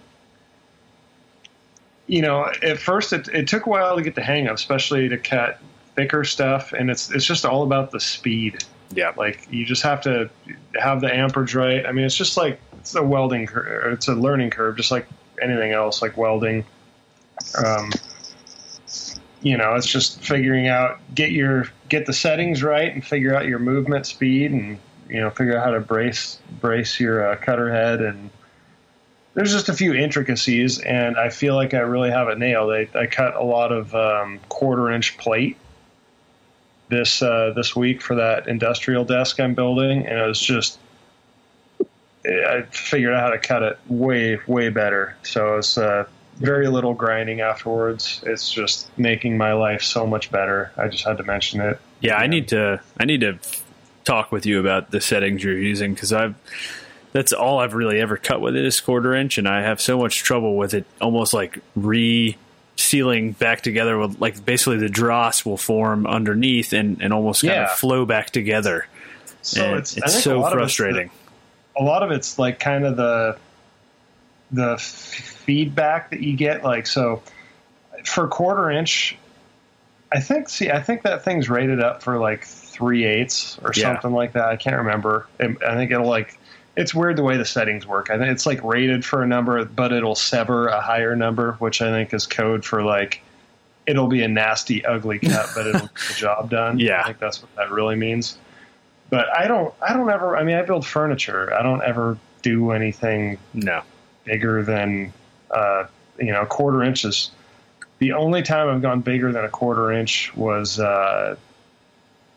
you 2.07 2.21
know, 2.21 2.51
at 2.61 2.79
first 2.79 3.13
it, 3.13 3.27
it 3.29 3.47
took 3.47 3.65
a 3.65 3.69
while 3.69 3.95
to 3.95 4.01
get 4.01 4.15
the 4.15 4.21
hang 4.21 4.47
of, 4.47 4.55
especially 4.55 5.09
to 5.09 5.17
cut 5.17 5.59
thicker 5.95 6.23
stuff, 6.23 6.73
and 6.73 6.89
it's 6.89 7.11
it's 7.11 7.25
just 7.25 7.45
all 7.45 7.63
about 7.63 7.91
the 7.91 7.99
speed. 7.99 8.63
Yeah. 8.93 9.13
Like 9.15 9.47
you 9.49 9.65
just 9.65 9.83
have 9.83 10.01
to 10.01 10.29
have 10.79 11.01
the 11.01 11.13
amperage 11.13 11.55
right. 11.55 11.85
I 11.85 11.91
mean, 11.91 12.05
it's 12.05 12.15
just 12.15 12.37
like 12.37 12.59
it's 12.79 12.95
a 12.95 13.03
welding 13.03 13.47
curve. 13.47 13.93
It's 13.93 14.07
a 14.07 14.15
learning 14.15 14.49
curve, 14.49 14.77
just 14.77 14.91
like 14.91 15.07
anything 15.41 15.71
else, 15.71 16.01
like 16.01 16.17
welding. 16.17 16.65
Um, 17.63 17.91
you 19.41 19.57
know, 19.57 19.75
it's 19.75 19.87
just 19.87 20.23
figuring 20.23 20.67
out 20.67 20.99
get 21.15 21.31
your 21.31 21.65
get 21.89 22.05
the 22.05 22.13
settings 22.13 22.63
right 22.63 22.93
and 22.93 23.05
figure 23.05 23.35
out 23.35 23.45
your 23.45 23.59
movement 23.59 24.05
speed 24.05 24.51
and 24.51 24.77
you 25.09 25.19
know 25.19 25.29
figure 25.29 25.57
out 25.57 25.65
how 25.65 25.71
to 25.71 25.79
brace 25.79 26.39
brace 26.59 26.99
your 26.99 27.31
uh, 27.31 27.35
cutter 27.37 27.71
head 27.71 28.01
and 28.01 28.29
there's 29.33 29.51
just 29.51 29.69
a 29.69 29.73
few 29.73 29.93
intricacies 29.93 30.79
and 30.79 31.17
I 31.17 31.29
feel 31.29 31.55
like 31.55 31.73
I 31.73 31.79
really 31.79 32.11
have 32.11 32.27
it 32.27 32.37
nailed. 32.37 32.71
I, 32.71 32.87
I 32.97 33.05
cut 33.07 33.35
a 33.35 33.43
lot 33.43 33.71
of 33.71 33.93
um, 33.95 34.39
quarter 34.49 34.91
inch 34.91 35.17
plate 35.17 35.57
this 36.91 37.23
uh, 37.23 37.53
this 37.55 37.75
week 37.75 38.01
for 38.03 38.15
that 38.15 38.47
industrial 38.47 39.03
desk 39.03 39.39
I'm 39.39 39.55
building, 39.55 40.05
and 40.05 40.19
it 40.19 40.27
was 40.27 40.39
just 40.39 40.77
I 42.23 42.63
figured 42.69 43.13
out 43.13 43.21
how 43.21 43.29
to 43.31 43.39
cut 43.39 43.63
it 43.63 43.79
way 43.87 44.39
way 44.45 44.69
better. 44.69 45.15
So 45.23 45.57
it's 45.57 45.77
uh, 45.79 46.05
very 46.35 46.67
little 46.67 46.93
grinding 46.93 47.41
afterwards. 47.41 48.21
It's 48.27 48.51
just 48.51 48.95
making 48.99 49.37
my 49.37 49.53
life 49.53 49.81
so 49.81 50.05
much 50.05 50.31
better. 50.31 50.71
I 50.77 50.87
just 50.89 51.03
had 51.03 51.17
to 51.17 51.23
mention 51.23 51.61
it. 51.61 51.79
Yeah, 52.01 52.17
I 52.17 52.27
need 52.27 52.49
to. 52.49 52.79
I 52.99 53.05
need 53.05 53.21
to 53.21 53.39
talk 54.03 54.31
with 54.31 54.45
you 54.45 54.59
about 54.59 54.91
the 54.91 55.01
settings 55.01 55.43
you're 55.43 55.57
using 55.57 55.95
because 55.95 56.13
I've. 56.13 56.35
That's 57.13 57.33
all 57.33 57.59
I've 57.59 57.73
really 57.73 57.99
ever 57.99 58.15
cut 58.17 58.39
with 58.41 58.55
it 58.55 58.63
is 58.65 58.79
quarter 58.79 59.13
inch, 59.13 59.37
and 59.37 59.47
I 59.47 59.61
have 59.63 59.81
so 59.81 59.97
much 59.97 60.19
trouble 60.23 60.55
with 60.55 60.73
it. 60.73 60.85
Almost 61.01 61.33
like 61.33 61.59
re 61.75 62.37
sealing 62.77 63.33
back 63.33 63.61
together 63.61 63.97
with 63.97 64.19
like 64.21 64.43
basically 64.45 64.77
the 64.77 64.89
dross 64.89 65.45
will 65.45 65.57
form 65.57 66.07
underneath 66.07 66.73
and, 66.73 67.01
and 67.01 67.13
almost 67.13 67.41
kind 67.41 67.53
Yeah. 67.53 67.63
of 67.65 67.71
flow 67.71 68.05
back 68.05 68.29
together. 68.31 68.87
So 69.43 69.63
and 69.63 69.77
it's, 69.77 69.97
it's, 69.97 70.05
think 70.13 70.17
a 70.17 70.21
so 70.21 70.39
it's 70.39 70.49
the- 70.49 70.55
frustrating. 70.55 71.11
a 71.79 71.83
lot 71.83 72.01
of 72.01 72.11
it's 72.11 72.39
like 72.39 72.59
kind 72.59 72.85
of 72.85 72.95
the 72.97 73.37
the 74.51 74.73
f- 74.73 74.81
feedback 74.81 76.11
that 76.11 76.21
you 76.21 76.35
get 76.35 76.63
like 76.63 76.85
so 76.87 77.21
for 78.03 78.27
quarter 78.27 78.69
inch 78.69 79.17
i 80.11 80.19
think 80.19 80.49
see 80.49 80.69
i 80.69 80.81
think 80.81 81.03
that 81.03 81.23
thing's 81.23 81.49
rated 81.49 81.79
up 81.81 82.03
for 82.03 82.17
like 82.19 82.43
three 82.45 83.05
eighths 83.05 83.57
or 83.63 83.71
Yeah. 83.75 83.83
something 83.93 84.11
like 84.11 84.33
that 84.33 84.45
i 84.49 84.57
can't 84.57 84.75
remember 84.77 85.27
i 85.39 85.45
think 85.75 85.91
it'll 85.91 86.07
like 86.07 86.37
it's 86.81 86.95
weird 86.95 87.15
the 87.15 87.23
way 87.23 87.37
the 87.37 87.45
settings 87.45 87.85
work 87.85 88.09
i 88.09 88.17
think 88.17 88.29
it's 88.29 88.45
like 88.45 88.63
rated 88.63 89.05
for 89.05 89.21
a 89.23 89.27
number 89.27 89.63
but 89.65 89.93
it'll 89.93 90.15
sever 90.15 90.67
a 90.67 90.81
higher 90.81 91.15
number 91.15 91.53
which 91.53 91.81
i 91.81 91.89
think 91.89 92.13
is 92.13 92.27
code 92.27 92.65
for 92.65 92.83
like 92.83 93.21
it'll 93.87 94.07
be 94.07 94.21
a 94.23 94.27
nasty 94.27 94.83
ugly 94.85 95.19
cut 95.19 95.47
but 95.55 95.67
it'll 95.67 95.81
get 95.81 95.95
the 96.07 96.13
job 96.15 96.49
done 96.49 96.79
Yeah. 96.79 97.01
i 97.01 97.05
think 97.05 97.19
that's 97.19 97.41
what 97.41 97.53
that 97.55 97.71
really 97.71 97.95
means 97.95 98.37
but 99.11 99.27
I 99.37 99.47
don't 99.47 99.71
I 99.87 99.93
don't 99.93 100.09
ever 100.09 100.35
I 100.35 100.43
mean 100.43 100.55
I 100.55 100.63
build 100.63 100.87
furniture. 100.87 101.53
I 101.53 101.61
don't 101.61 101.83
ever 101.83 102.17
do 102.41 102.71
anything 102.71 103.37
no. 103.53 103.83
bigger 104.23 104.63
than 104.63 105.13
uh, 105.51 105.85
you 106.17 106.31
know 106.31 106.45
quarter 106.45 106.81
inches. 106.81 107.29
The 107.99 108.13
only 108.13 108.41
time 108.41 108.69
I've 108.69 108.81
gone 108.81 109.01
bigger 109.01 109.31
than 109.31 109.43
a 109.45 109.49
quarter 109.49 109.91
inch 109.91 110.35
was 110.35 110.79
uh, 110.79 111.35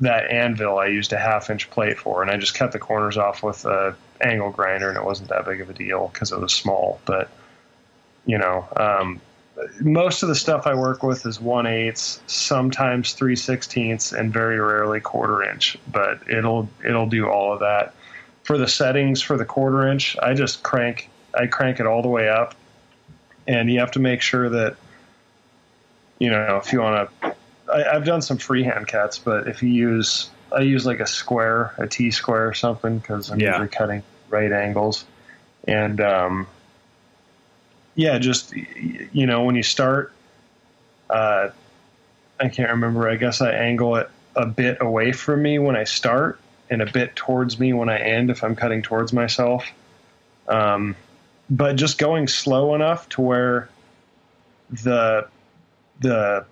that 0.00 0.30
anvil 0.30 0.76
I 0.78 0.86
used 0.86 1.12
a 1.14 1.18
half 1.18 1.48
inch 1.48 1.70
plate 1.70 1.96
for, 1.96 2.20
and 2.20 2.30
I 2.30 2.36
just 2.36 2.54
cut 2.54 2.72
the 2.72 2.80
corners 2.80 3.16
off 3.16 3.42
with 3.42 3.64
a 3.64 3.96
angle 4.20 4.50
grinder, 4.50 4.88
and 4.88 4.96
it 4.96 5.04
wasn't 5.04 5.28
that 5.28 5.44
big 5.44 5.60
of 5.60 5.70
a 5.70 5.72
deal 5.72 6.08
because 6.12 6.32
it 6.32 6.40
was 6.40 6.52
small. 6.52 7.00
But 7.04 7.28
you 8.26 8.38
know, 8.38 8.66
um, 8.76 9.20
most 9.80 10.22
of 10.22 10.28
the 10.28 10.34
stuff 10.34 10.66
I 10.66 10.74
work 10.74 11.02
with 11.02 11.26
is 11.26 11.40
one 11.40 11.66
eighths, 11.66 12.20
sometimes 12.26 13.12
three 13.12 13.36
sixteenths, 13.36 14.12
and 14.12 14.32
very 14.32 14.58
rarely 14.58 15.00
quarter 15.00 15.42
inch. 15.42 15.78
But 15.90 16.20
it'll 16.28 16.68
it'll 16.84 17.08
do 17.08 17.28
all 17.28 17.52
of 17.52 17.60
that. 17.60 17.94
For 18.42 18.58
the 18.58 18.68
settings 18.68 19.22
for 19.22 19.38
the 19.38 19.44
quarter 19.44 19.86
inch, 19.88 20.16
I 20.22 20.34
just 20.34 20.62
crank 20.62 21.08
I 21.34 21.46
crank 21.46 21.80
it 21.80 21.86
all 21.86 22.02
the 22.02 22.08
way 22.08 22.28
up, 22.28 22.54
and 23.46 23.70
you 23.70 23.80
have 23.80 23.92
to 23.92 24.00
make 24.00 24.22
sure 24.22 24.48
that 24.48 24.76
you 26.18 26.30
know 26.30 26.60
if 26.62 26.72
you 26.72 26.80
want 26.80 27.10
to. 27.20 27.34
I've 27.72 28.04
done 28.04 28.20
some 28.20 28.36
freehand 28.36 28.88
cuts, 28.88 29.18
but 29.18 29.48
if 29.48 29.62
you 29.62 29.70
use 29.70 30.28
I 30.54 30.60
use 30.60 30.86
like 30.86 31.00
a 31.00 31.06
square, 31.06 31.74
a 31.78 31.86
T 31.86 32.10
square 32.10 32.48
or 32.48 32.54
something 32.54 32.98
because 32.98 33.30
I'm 33.30 33.40
Yeah. 33.40 33.50
usually 33.50 33.68
cutting 33.68 34.02
right 34.28 34.52
angles, 34.52 35.04
and 35.66 36.00
um, 36.00 36.46
yeah, 37.94 38.18
just 38.18 38.52
you 38.54 39.26
know 39.26 39.44
when 39.44 39.54
you 39.54 39.62
start, 39.62 40.12
uh, 41.10 41.48
I 42.40 42.48
can't 42.48 42.70
remember. 42.70 43.08
I 43.08 43.16
guess 43.16 43.40
I 43.40 43.52
angle 43.52 43.96
it 43.96 44.10
a 44.36 44.46
bit 44.46 44.78
away 44.80 45.12
from 45.12 45.42
me 45.42 45.58
when 45.58 45.76
I 45.76 45.84
start, 45.84 46.38
and 46.70 46.82
a 46.82 46.86
bit 46.90 47.14
towards 47.16 47.58
me 47.58 47.72
when 47.72 47.88
I 47.88 47.98
end 47.98 48.30
if 48.30 48.42
I'm 48.42 48.56
cutting 48.56 48.82
towards 48.82 49.12
myself. 49.12 49.66
Um, 50.48 50.96
but 51.50 51.76
just 51.76 51.98
going 51.98 52.26
slow 52.28 52.74
enough 52.74 53.08
to 53.10 53.20
where 53.20 53.68
the 54.82 55.28
the 56.00 56.44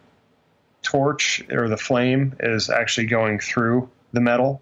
torch 0.82 1.42
or 1.50 1.68
the 1.68 1.76
flame 1.76 2.34
is 2.40 2.68
actually 2.70 3.06
going 3.06 3.38
through 3.38 3.88
the 4.12 4.20
metal. 4.20 4.60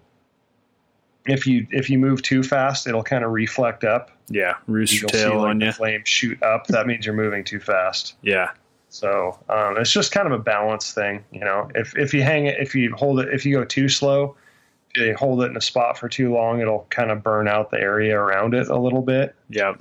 If 1.25 1.45
you 1.45 1.67
if 1.69 1.89
you 1.89 1.99
move 1.99 2.21
too 2.23 2.41
fast, 2.41 2.87
it'll 2.87 3.03
kind 3.03 3.23
of 3.23 3.31
reflect 3.31 3.83
up. 3.83 4.09
Yeah, 4.29 4.55
rooster 4.67 4.95
You'll 5.01 5.09
see 5.09 5.17
tail 5.17 5.37
like 5.39 5.49
on 5.49 5.59
the 5.59 5.65
you. 5.67 5.71
flame 5.71 6.01
shoot 6.05 6.41
up. 6.41 6.65
That 6.67 6.87
means 6.87 7.05
you're 7.05 7.15
moving 7.15 7.43
too 7.43 7.59
fast. 7.59 8.15
Yeah, 8.23 8.51
So 8.89 9.37
um, 9.49 9.77
it's 9.77 9.91
just 9.91 10.11
kind 10.11 10.25
of 10.25 10.31
a 10.33 10.41
balance 10.41 10.93
thing, 10.93 11.23
you 11.31 11.41
know. 11.41 11.69
If 11.75 11.95
if 11.97 12.13
you 12.13 12.23
hang 12.23 12.45
it, 12.47 12.57
if 12.59 12.73
you 12.73 12.95
hold 12.95 13.19
it, 13.19 13.31
if 13.33 13.45
you 13.45 13.55
go 13.57 13.65
too 13.65 13.87
slow, 13.89 14.35
if 14.95 15.01
you 15.03 15.15
hold 15.15 15.43
it 15.43 15.51
in 15.51 15.57
a 15.57 15.61
spot 15.61 15.97
for 15.97 16.07
too 16.09 16.33
long, 16.33 16.59
it'll 16.61 16.87
kind 16.89 17.11
of 17.11 17.21
burn 17.21 17.47
out 17.47 17.69
the 17.71 17.79
area 17.79 18.17
around 18.17 18.53
it 18.55 18.67
a 18.69 18.77
little 18.79 19.01
bit. 19.03 19.35
yeah, 19.49 19.73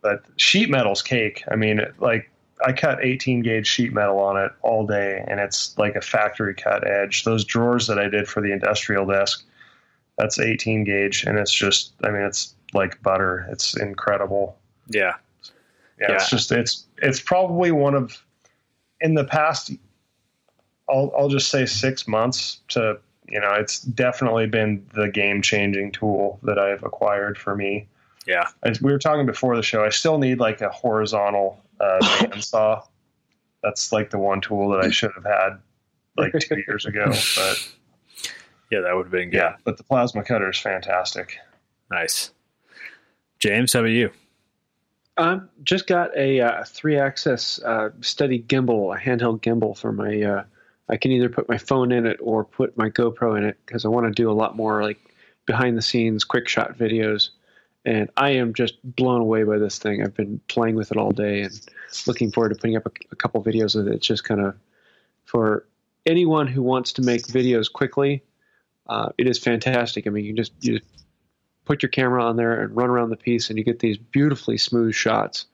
But 0.00 0.22
sheet 0.36 0.70
metal's 0.70 1.02
cake. 1.02 1.42
I 1.50 1.56
mean, 1.56 1.80
it, 1.80 1.94
like 2.00 2.30
I 2.64 2.72
cut 2.72 3.04
18 3.04 3.42
gauge 3.42 3.66
sheet 3.66 3.92
metal 3.92 4.18
on 4.18 4.36
it 4.36 4.52
all 4.62 4.86
day, 4.86 5.24
and 5.26 5.40
it's 5.40 5.76
like 5.78 5.96
a 5.96 6.00
factory 6.00 6.54
cut 6.54 6.86
edge. 6.86 7.24
Those 7.24 7.44
drawers 7.44 7.86
that 7.86 7.98
I 7.98 8.08
did 8.08 8.28
for 8.28 8.40
the 8.40 8.52
industrial 8.52 9.06
desk, 9.06 9.44
that's 10.16 10.38
18 10.38 10.84
gauge, 10.84 11.24
and 11.24 11.38
it's 11.38 11.52
just, 11.52 11.92
I 12.02 12.10
mean, 12.10 12.22
it's 12.22 12.54
like 12.74 13.02
butter. 13.02 13.46
It's 13.50 13.76
incredible 13.76 14.58
yeah, 14.88 15.14
yeah, 16.00 16.12
it's 16.12 16.30
just 16.30 16.50
it's 16.52 16.86
it's 16.98 17.20
probably 17.20 17.70
one 17.70 17.94
of 17.94 18.22
in 19.00 19.14
the 19.14 19.24
past 19.24 19.70
I'll 20.88 21.12
I'll 21.16 21.28
just 21.28 21.50
say 21.50 21.66
6 21.66 22.08
months 22.08 22.60
to 22.68 22.98
you 23.28 23.40
know, 23.40 23.52
it's 23.52 23.80
definitely 23.80 24.46
been 24.46 24.86
the 24.94 25.10
game 25.10 25.42
changing 25.42 25.92
tool 25.92 26.40
that 26.44 26.58
I've 26.58 26.82
acquired 26.82 27.36
for 27.36 27.54
me. 27.54 27.86
yeah. 28.26 28.48
As 28.62 28.80
we 28.80 28.90
were 28.90 28.98
talking 28.98 29.26
before 29.26 29.54
the 29.54 29.62
show, 29.62 29.84
I 29.84 29.90
still 29.90 30.16
need 30.16 30.40
like 30.40 30.62
a 30.62 30.70
horizontal 30.70 31.62
uh, 31.80 31.98
bandsaw. 32.00 32.82
That's 33.62 33.92
like 33.92 34.10
the 34.10 34.18
one 34.18 34.40
tool 34.40 34.70
that 34.70 34.84
I 34.84 34.90
should 34.90 35.12
have 35.14 35.24
had 35.24 35.58
like 36.16 36.32
two 36.40 36.56
years 36.66 36.86
ago. 36.86 37.06
But 37.06 37.72
Yeah, 38.70 38.80
that 38.80 38.94
would 38.94 39.06
have 39.06 39.12
been 39.12 39.30
good. 39.30 39.38
yeah, 39.38 39.56
but 39.64 39.76
the 39.76 39.84
plasma 39.84 40.22
cutter 40.24 40.50
is 40.50 40.58
fantastic. 40.58 41.38
Nice. 41.90 42.32
James, 43.38 43.72
how 43.72 43.80
about 43.80 43.90
you? 43.90 44.10
Um, 45.16 45.48
just 45.64 45.86
got 45.88 46.16
a 46.16 46.40
uh, 46.40 46.64
three-axis 46.64 47.60
uh, 47.64 47.90
steady 48.00 48.40
gimbal, 48.40 48.96
a 48.96 49.00
handheld 49.00 49.40
gimbal 49.40 49.76
for 49.76 49.92
my. 49.92 50.22
Uh, 50.22 50.44
I 50.88 50.96
can 50.96 51.10
either 51.10 51.28
put 51.28 51.48
my 51.48 51.58
phone 51.58 51.90
in 51.92 52.06
it 52.06 52.18
or 52.22 52.44
put 52.44 52.76
my 52.78 52.88
GoPro 52.88 53.36
in 53.36 53.44
it 53.44 53.58
because 53.66 53.84
I 53.84 53.88
want 53.88 54.06
to 54.06 54.12
do 54.12 54.30
a 54.30 54.32
lot 54.32 54.56
more 54.56 54.82
like 54.82 54.98
behind-the-scenes 55.46 56.24
quick 56.24 56.48
shot 56.48 56.78
videos. 56.78 57.30
And 57.84 58.10
I 58.16 58.30
am 58.30 58.54
just 58.54 58.74
blown 58.84 59.20
away 59.20 59.44
by 59.44 59.58
this 59.58 59.78
thing. 59.78 60.02
I've 60.02 60.14
been 60.14 60.40
playing 60.48 60.74
with 60.74 60.90
it 60.90 60.96
all 60.96 61.12
day 61.12 61.42
and 61.42 61.60
looking 62.06 62.30
forward 62.32 62.50
to 62.50 62.54
putting 62.56 62.76
up 62.76 62.86
a, 62.86 62.90
a 63.12 63.16
couple 63.16 63.42
videos 63.42 63.74
with 63.76 63.88
it. 63.88 63.94
It's 63.94 64.06
just 64.06 64.24
kind 64.24 64.40
of 64.40 64.56
for 65.24 65.66
anyone 66.04 66.46
who 66.46 66.62
wants 66.62 66.94
to 66.94 67.02
make 67.02 67.26
videos 67.26 67.72
quickly. 67.72 68.22
Uh, 68.86 69.10
it 69.18 69.26
is 69.26 69.38
fantastic. 69.38 70.06
I 70.06 70.10
mean, 70.10 70.24
you 70.24 70.34
just 70.34 70.52
you 70.60 70.78
just 70.78 70.90
put 71.64 71.82
your 71.82 71.90
camera 71.90 72.24
on 72.24 72.36
there 72.36 72.62
and 72.62 72.74
run 72.74 72.88
around 72.88 73.10
the 73.10 73.16
piece, 73.16 73.50
and 73.50 73.58
you 73.58 73.64
get 73.64 73.78
these 73.78 73.98
beautifully 73.98 74.56
smooth 74.58 74.94
shots. 74.94 75.46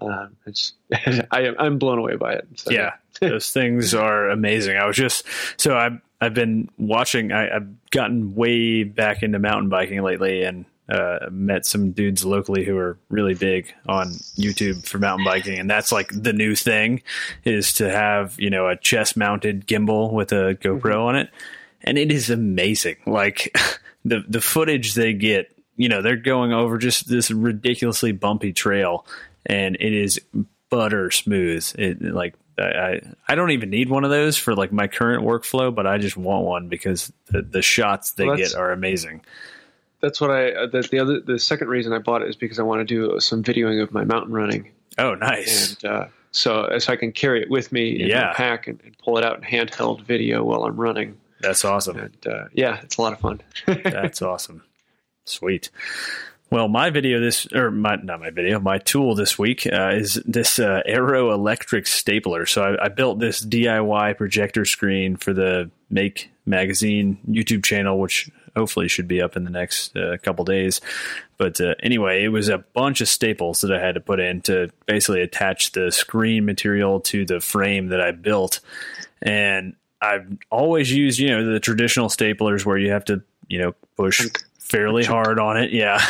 Um, 0.00 0.36
it's 0.46 0.72
I 1.30 1.42
am 1.42 1.56
I'm 1.58 1.78
blown 1.78 1.98
away 1.98 2.16
by 2.16 2.32
it. 2.34 2.48
So, 2.56 2.70
Yeah, 2.70 2.94
those 3.20 3.52
things 3.52 3.94
are 3.94 4.30
amazing. 4.30 4.76
I 4.78 4.86
was 4.86 4.96
just 4.96 5.26
so 5.58 5.76
I've 5.76 6.00
I've 6.20 6.34
been 6.34 6.70
watching. 6.78 7.32
I, 7.32 7.54
I've 7.54 7.90
gotten 7.90 8.34
way 8.34 8.84
back 8.84 9.22
into 9.22 9.38
mountain 9.38 9.68
biking 9.68 10.02
lately, 10.02 10.42
and 10.44 10.64
uh, 10.88 11.28
met 11.30 11.66
some 11.66 11.90
dudes 11.92 12.24
locally 12.24 12.64
who 12.64 12.76
are 12.78 12.98
really 13.10 13.34
big 13.34 13.72
on 13.86 14.08
YouTube 14.36 14.86
for 14.86 14.98
mountain 14.98 15.24
biking, 15.24 15.58
and 15.58 15.70
that's 15.70 15.92
like 15.92 16.10
the 16.12 16.32
new 16.32 16.54
thing 16.54 17.02
is 17.44 17.74
to 17.74 17.90
have 17.90 18.34
you 18.38 18.50
know 18.50 18.68
a 18.68 18.76
chest 18.76 19.16
mounted 19.16 19.66
gimbal 19.66 20.12
with 20.12 20.32
a 20.32 20.56
GoPro 20.60 21.06
on 21.06 21.16
it, 21.16 21.30
and 21.82 21.98
it 21.98 22.10
is 22.10 22.30
amazing. 22.30 22.96
Like 23.06 23.54
the 24.04 24.24
the 24.28 24.40
footage 24.40 24.94
they 24.94 25.12
get, 25.12 25.54
you 25.76 25.88
know, 25.88 26.02
they're 26.02 26.16
going 26.16 26.52
over 26.52 26.78
just 26.78 27.08
this 27.08 27.30
ridiculously 27.30 28.12
bumpy 28.12 28.52
trail, 28.52 29.06
and 29.44 29.76
it 29.76 29.92
is 29.92 30.20
butter 30.70 31.10
smooth. 31.10 31.70
It 31.78 32.00
like 32.02 32.34
I 32.58 33.00
I 33.28 33.34
don't 33.34 33.50
even 33.50 33.70
need 33.70 33.88
one 33.90 34.04
of 34.04 34.10
those 34.10 34.36
for 34.36 34.54
like 34.54 34.72
my 34.72 34.86
current 34.86 35.24
workflow, 35.24 35.74
but 35.74 35.86
I 35.86 35.98
just 35.98 36.16
want 36.16 36.44
one 36.44 36.68
because 36.68 37.12
the 37.26 37.42
the 37.42 37.62
shots 37.62 38.12
they 38.12 38.26
Well, 38.26 38.36
get 38.36 38.54
are 38.54 38.72
amazing. 38.72 39.22
That's 40.00 40.20
what 40.20 40.30
I. 40.30 40.52
Uh, 40.52 40.66
the, 40.66 40.82
the 40.82 40.98
other 41.00 41.20
the 41.20 41.38
second 41.38 41.68
reason 41.68 41.92
I 41.92 41.98
bought 41.98 42.22
it 42.22 42.28
is 42.28 42.36
because 42.36 42.58
I 42.58 42.62
want 42.62 42.80
to 42.80 42.84
do 42.84 43.18
some 43.20 43.42
videoing 43.42 43.82
of 43.82 43.92
my 43.92 44.04
mountain 44.04 44.32
running, 44.32 44.70
Oh, 44.98 45.14
nice. 45.14 45.76
and 45.82 45.90
uh, 45.92 46.06
so 46.30 46.68
so 46.78 46.92
I 46.92 46.96
can 46.96 47.12
carry 47.12 47.42
it 47.42 47.50
with 47.50 47.72
me 47.72 48.00
in 48.00 48.08
Yeah. 48.08 48.26
my 48.28 48.34
pack 48.34 48.66
and, 48.68 48.80
and 48.84 48.96
pull 48.98 49.18
it 49.18 49.24
out 49.24 49.36
in 49.38 49.42
handheld 49.42 50.02
video 50.04 50.44
while 50.44 50.64
I'm 50.64 50.76
running. 50.76 51.16
That's 51.40 51.64
awesome. 51.64 51.98
And 51.98 52.26
uh, 52.26 52.44
yeah, 52.52 52.80
it's 52.82 52.96
a 52.96 53.02
lot 53.02 53.12
of 53.12 53.20
fun. 53.20 53.40
That's 53.66 54.22
awesome. 54.22 54.62
Sweet. 55.24 55.70
Well, 56.50 56.68
my 56.68 56.88
video 56.88 57.20
this, 57.20 57.46
or 57.52 57.70
my 57.70 57.96
not 57.96 58.20
my 58.20 58.30
video, 58.30 58.58
my 58.58 58.78
tool 58.78 59.14
this 59.14 59.38
week 59.38 59.66
uh, 59.70 59.90
is 59.92 60.14
this 60.24 60.58
uh, 60.58 60.80
Arrow 60.86 61.30
electric 61.32 61.86
stapler. 61.86 62.46
So 62.46 62.62
I, 62.62 62.86
I 62.86 62.88
built 62.88 63.18
this 63.18 63.44
DIY 63.44 64.16
projector 64.16 64.64
screen 64.64 65.16
for 65.16 65.34
the 65.34 65.70
Make 65.90 66.30
Magazine 66.46 67.18
YouTube 67.28 67.64
channel, 67.64 67.98
which 68.00 68.30
hopefully 68.58 68.88
should 68.88 69.08
be 69.08 69.22
up 69.22 69.36
in 69.36 69.44
the 69.44 69.50
next 69.50 69.96
uh, 69.96 70.16
couple 70.22 70.44
days. 70.44 70.80
But 71.38 71.60
uh, 71.60 71.74
anyway, 71.82 72.24
it 72.24 72.28
was 72.28 72.48
a 72.48 72.58
bunch 72.58 73.00
of 73.00 73.08
staples 73.08 73.60
that 73.60 73.72
I 73.72 73.80
had 73.80 73.94
to 73.94 74.00
put 74.00 74.18
in 74.18 74.40
to 74.42 74.70
basically 74.86 75.22
attach 75.22 75.72
the 75.72 75.92
screen 75.92 76.44
material 76.44 77.00
to 77.00 77.24
the 77.24 77.40
frame 77.40 77.88
that 77.88 78.00
I 78.00 78.10
built. 78.10 78.60
And 79.22 79.76
I've 80.00 80.26
always 80.50 80.92
used, 80.92 81.18
you 81.18 81.28
know, 81.28 81.52
the 81.52 81.60
traditional 81.60 82.08
staplers 82.08 82.64
where 82.64 82.78
you 82.78 82.90
have 82.90 83.04
to, 83.06 83.22
you 83.48 83.58
know, 83.60 83.74
push 83.96 84.28
fairly 84.58 85.04
hard 85.04 85.38
on 85.38 85.56
it. 85.56 85.72
Yeah. 85.78 86.04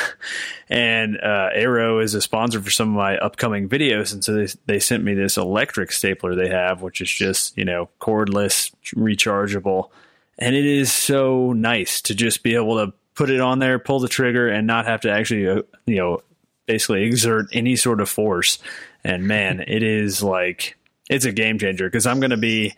And 0.71 1.19
uh, 1.19 1.49
Arrow 1.53 2.01
is 2.01 2.15
a 2.15 2.21
sponsor 2.21 2.61
for 2.61 2.71
some 2.71 2.89
of 2.89 2.95
my 2.95 3.17
upcoming 3.19 3.69
videos. 3.69 4.13
And 4.13 4.23
so 4.23 4.35
they, 4.35 4.47
they 4.67 4.81
sent 4.81 5.03
me 5.03 5.15
this 5.15 5.37
electric 5.37 5.93
stapler 5.93 6.35
they 6.35 6.49
have, 6.49 6.83
which 6.83 7.01
is 7.01 7.11
just, 7.11 7.57
you 7.57 7.65
know, 7.65 7.89
cordless, 8.01 8.71
rechargeable. 8.95 9.91
And 10.39 10.55
it 10.55 10.65
is 10.65 10.93
so 10.93 11.53
nice 11.53 12.01
to 12.03 12.15
just 12.15 12.43
be 12.43 12.55
able 12.55 12.77
to 12.77 12.93
put 13.15 13.31
it 13.31 13.41
on 13.41 13.59
there, 13.59 13.79
pull 13.79 13.99
the 13.99 14.09
trigger, 14.09 14.49
and 14.49 14.67
not 14.67 14.87
have 14.87 15.01
to 15.01 15.11
actually, 15.11 15.49
uh, 15.49 15.63
you 15.87 15.97
know, 15.97 16.23
basically 16.67 17.03
exert 17.03 17.47
any 17.53 17.75
sort 17.75 18.01
of 18.01 18.09
force. 18.09 18.59
And 19.03 19.27
man, 19.27 19.61
it 19.67 19.83
is 19.83 20.23
like, 20.23 20.77
it's 21.11 21.25
a 21.25 21.33
game 21.33 21.59
changer 21.59 21.89
because 21.89 22.07
I'm 22.07 22.21
going 22.21 22.31
to 22.31 22.37
be 22.37 22.75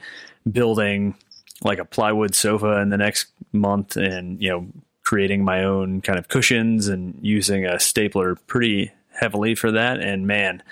building 0.50 1.14
like 1.62 1.78
a 1.78 1.84
plywood 1.84 2.34
sofa 2.34 2.80
in 2.80 2.88
the 2.88 2.96
next 2.96 3.26
month 3.52 3.96
and, 3.96 4.40
you 4.40 4.48
know, 4.48 4.66
creating 5.02 5.44
my 5.44 5.64
own 5.64 6.00
kind 6.00 6.18
of 6.18 6.28
cushions 6.28 6.88
and 6.88 7.18
using 7.20 7.66
a 7.66 7.78
stapler 7.78 8.36
pretty 8.46 8.92
heavily 9.12 9.54
for 9.54 9.72
that. 9.72 10.00
And 10.00 10.26
man, 10.26 10.62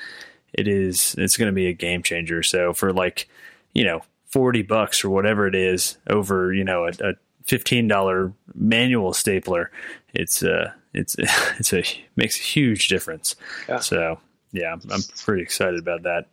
it 0.55 0.67
is, 0.67 1.15
it's 1.19 1.37
going 1.37 1.49
to 1.49 1.55
be 1.55 1.67
a 1.67 1.75
game 1.75 2.03
changer. 2.03 2.43
So 2.43 2.73
for 2.73 2.93
like, 2.93 3.29
you 3.75 3.85
know, 3.85 4.01
40 4.29 4.63
bucks 4.63 5.05
or 5.05 5.11
whatever 5.11 5.47
it 5.47 5.55
is 5.55 5.99
over, 6.09 6.53
you 6.53 6.65
know, 6.65 6.85
a, 6.85 6.91
a 7.01 7.15
$15 7.47 8.33
manual 8.55 9.13
stapler, 9.13 9.71
it's, 10.15 10.43
uh, 10.43 10.73
it's, 10.95 11.17
it's 11.59 11.73
a, 11.73 11.83
makes 12.17 12.39
a 12.39 12.43
huge 12.43 12.89
difference. 12.89 13.37
Yeah. 13.69 13.79
So 13.81 14.19
yeah, 14.53 14.73
I'm, 14.73 14.81
I'm 14.91 15.03
pretty 15.19 15.43
excited 15.43 15.79
about 15.79 16.03
that. 16.03 16.27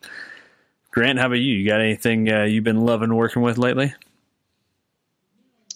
Grant, 0.91 1.19
how 1.19 1.27
about 1.27 1.39
you? 1.39 1.55
You 1.55 1.67
got 1.67 1.81
anything 1.81 2.31
uh, 2.31 2.43
you've 2.43 2.63
been 2.63 2.85
loving 2.85 3.13
working 3.13 3.41
with 3.41 3.57
lately? 3.57 3.93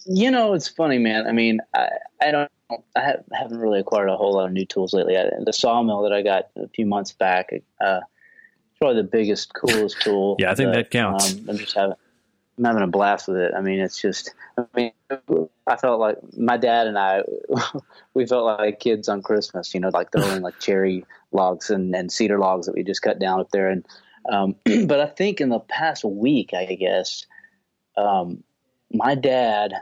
You 0.06 0.32
know, 0.32 0.54
it's 0.54 0.68
funny, 0.68 0.98
man. 0.98 1.28
I 1.28 1.34
mean, 1.34 1.60
I, 1.74 1.90
I 2.22 2.32
don't, 2.32 2.52
I 2.96 3.02
have, 3.02 3.24
haven't 3.34 3.58
really 3.58 3.80
acquired 3.80 4.10
a 4.10 4.16
whole 4.16 4.34
lot 4.34 4.46
of 4.46 4.54
new 4.54 4.66
tools 4.66 4.94
lately. 4.94 5.18
I, 5.18 5.26
the 5.44 5.54
sawmill 5.54 6.04
that 6.04 6.14
I 6.14 6.22
got 6.22 6.50
a 6.56 6.68
few 6.70 6.86
months 6.86 7.12
back, 7.12 7.52
uh, 7.82 8.00
probably 8.80 9.02
the 9.02 9.08
biggest, 9.08 9.54
coolest 9.54 10.02
tool. 10.02 10.38
Yeah, 10.40 10.52
I 10.52 10.56
think 10.56 10.74
that 10.74 10.90
counts. 10.90 11.34
Um, 11.34 11.46
I'm 11.50 11.58
just 11.58 11.76
having, 11.76 11.96
I'm 12.60 12.66
having 12.66 12.84
a 12.84 12.88
blast 12.88 13.30
with 13.30 13.38
it. 13.38 13.54
I 13.56 13.62
mean, 13.62 13.80
it's 13.80 14.02
just, 14.02 14.34
I 14.58 14.66
mean, 14.76 14.92
I 15.66 15.78
felt 15.78 16.00
like 16.00 16.18
my 16.38 16.58
dad 16.58 16.88
and 16.88 17.00
I, 17.00 17.24
we 18.14 18.26
felt 18.26 18.46
like 18.46 18.82
kids 18.82 19.08
on 19.08 19.22
Christmas, 19.22 19.74
you 19.74 19.80
know, 19.80 19.90
like 19.94 20.12
throwing 20.12 20.42
like 20.42 20.60
cherry 20.60 21.06
logs 21.32 21.70
and, 21.70 21.96
and 21.96 22.12
cedar 22.12 22.38
logs 22.38 22.66
that 22.66 22.76
we 22.76 22.84
just 22.84 23.02
cut 23.02 23.18
down 23.18 23.40
up 23.40 23.52
there. 23.52 23.70
And, 23.70 23.86
um, 24.30 24.56
but 24.88 25.00
I 25.00 25.06
think 25.06 25.40
in 25.40 25.48
the 25.48 25.60
past 25.60 26.04
week, 26.04 26.54
I 26.54 26.66
guess, 26.66 27.26
um, 27.96 28.44
my 28.92 29.16
dad 29.16 29.74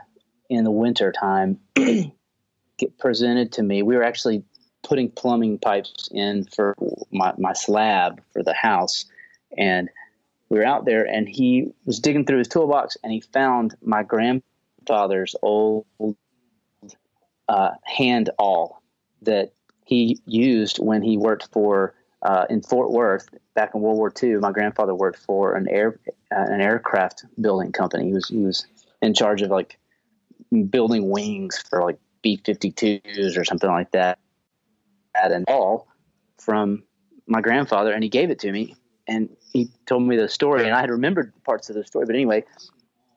in 0.48 0.62
the 0.62 0.70
winter 0.70 1.10
time 1.10 1.58
get 1.74 2.96
presented 2.98 3.52
to 3.52 3.62
me. 3.62 3.82
We 3.82 3.96
were 3.96 4.04
actually 4.04 4.44
putting 4.84 5.10
plumbing 5.10 5.58
pipes 5.58 6.08
in 6.12 6.44
for 6.44 6.76
my, 7.10 7.34
my 7.38 7.54
slab 7.54 8.22
for 8.32 8.44
the 8.44 8.54
house. 8.54 9.04
And 9.56 9.90
we 10.48 10.58
were 10.58 10.64
out 10.64 10.84
there 10.84 11.04
and 11.04 11.28
he 11.28 11.72
was 11.84 12.00
digging 12.00 12.24
through 12.24 12.38
his 12.38 12.48
toolbox 12.48 12.96
and 13.02 13.12
he 13.12 13.20
found 13.20 13.74
my 13.82 14.02
grandfather's 14.02 15.34
old 15.42 15.86
uh, 17.48 17.70
hand 17.84 18.30
awl 18.38 18.82
that 19.22 19.52
he 19.84 20.20
used 20.26 20.78
when 20.78 21.02
he 21.02 21.16
worked 21.16 21.48
for 21.52 21.94
uh, 22.22 22.46
in 22.50 22.62
Fort 22.62 22.90
Worth 22.90 23.28
back 23.54 23.74
in 23.74 23.80
World 23.80 23.96
War 23.96 24.12
II. 24.22 24.36
My 24.36 24.52
grandfather 24.52 24.94
worked 24.94 25.18
for 25.20 25.54
an 25.54 25.68
air 25.68 25.98
uh, 26.30 26.44
an 26.48 26.60
aircraft 26.60 27.24
building 27.40 27.72
company. 27.72 28.06
He 28.06 28.12
was 28.12 28.28
he 28.28 28.38
was 28.38 28.66
in 29.00 29.14
charge 29.14 29.42
of 29.42 29.50
like 29.50 29.78
building 30.70 31.08
wings 31.10 31.62
for 31.68 31.82
like 31.82 31.98
B 32.22 32.40
52s 32.42 33.38
or 33.38 33.44
something 33.44 33.70
like 33.70 33.92
that. 33.92 34.18
At 35.14 35.32
an 35.32 35.44
awl 35.48 35.88
from 36.38 36.84
my 37.26 37.40
grandfather, 37.40 37.92
and 37.92 38.02
he 38.02 38.08
gave 38.08 38.30
it 38.30 38.40
to 38.40 38.52
me. 38.52 38.74
And 39.08 39.28
he 39.52 39.70
told 39.86 40.02
me 40.02 40.16
the 40.16 40.28
story, 40.28 40.64
and 40.66 40.74
I 40.74 40.80
had 40.80 40.90
remembered 40.90 41.32
parts 41.44 41.70
of 41.70 41.74
the 41.74 41.84
story. 41.84 42.04
But 42.04 42.14
anyway, 42.14 42.44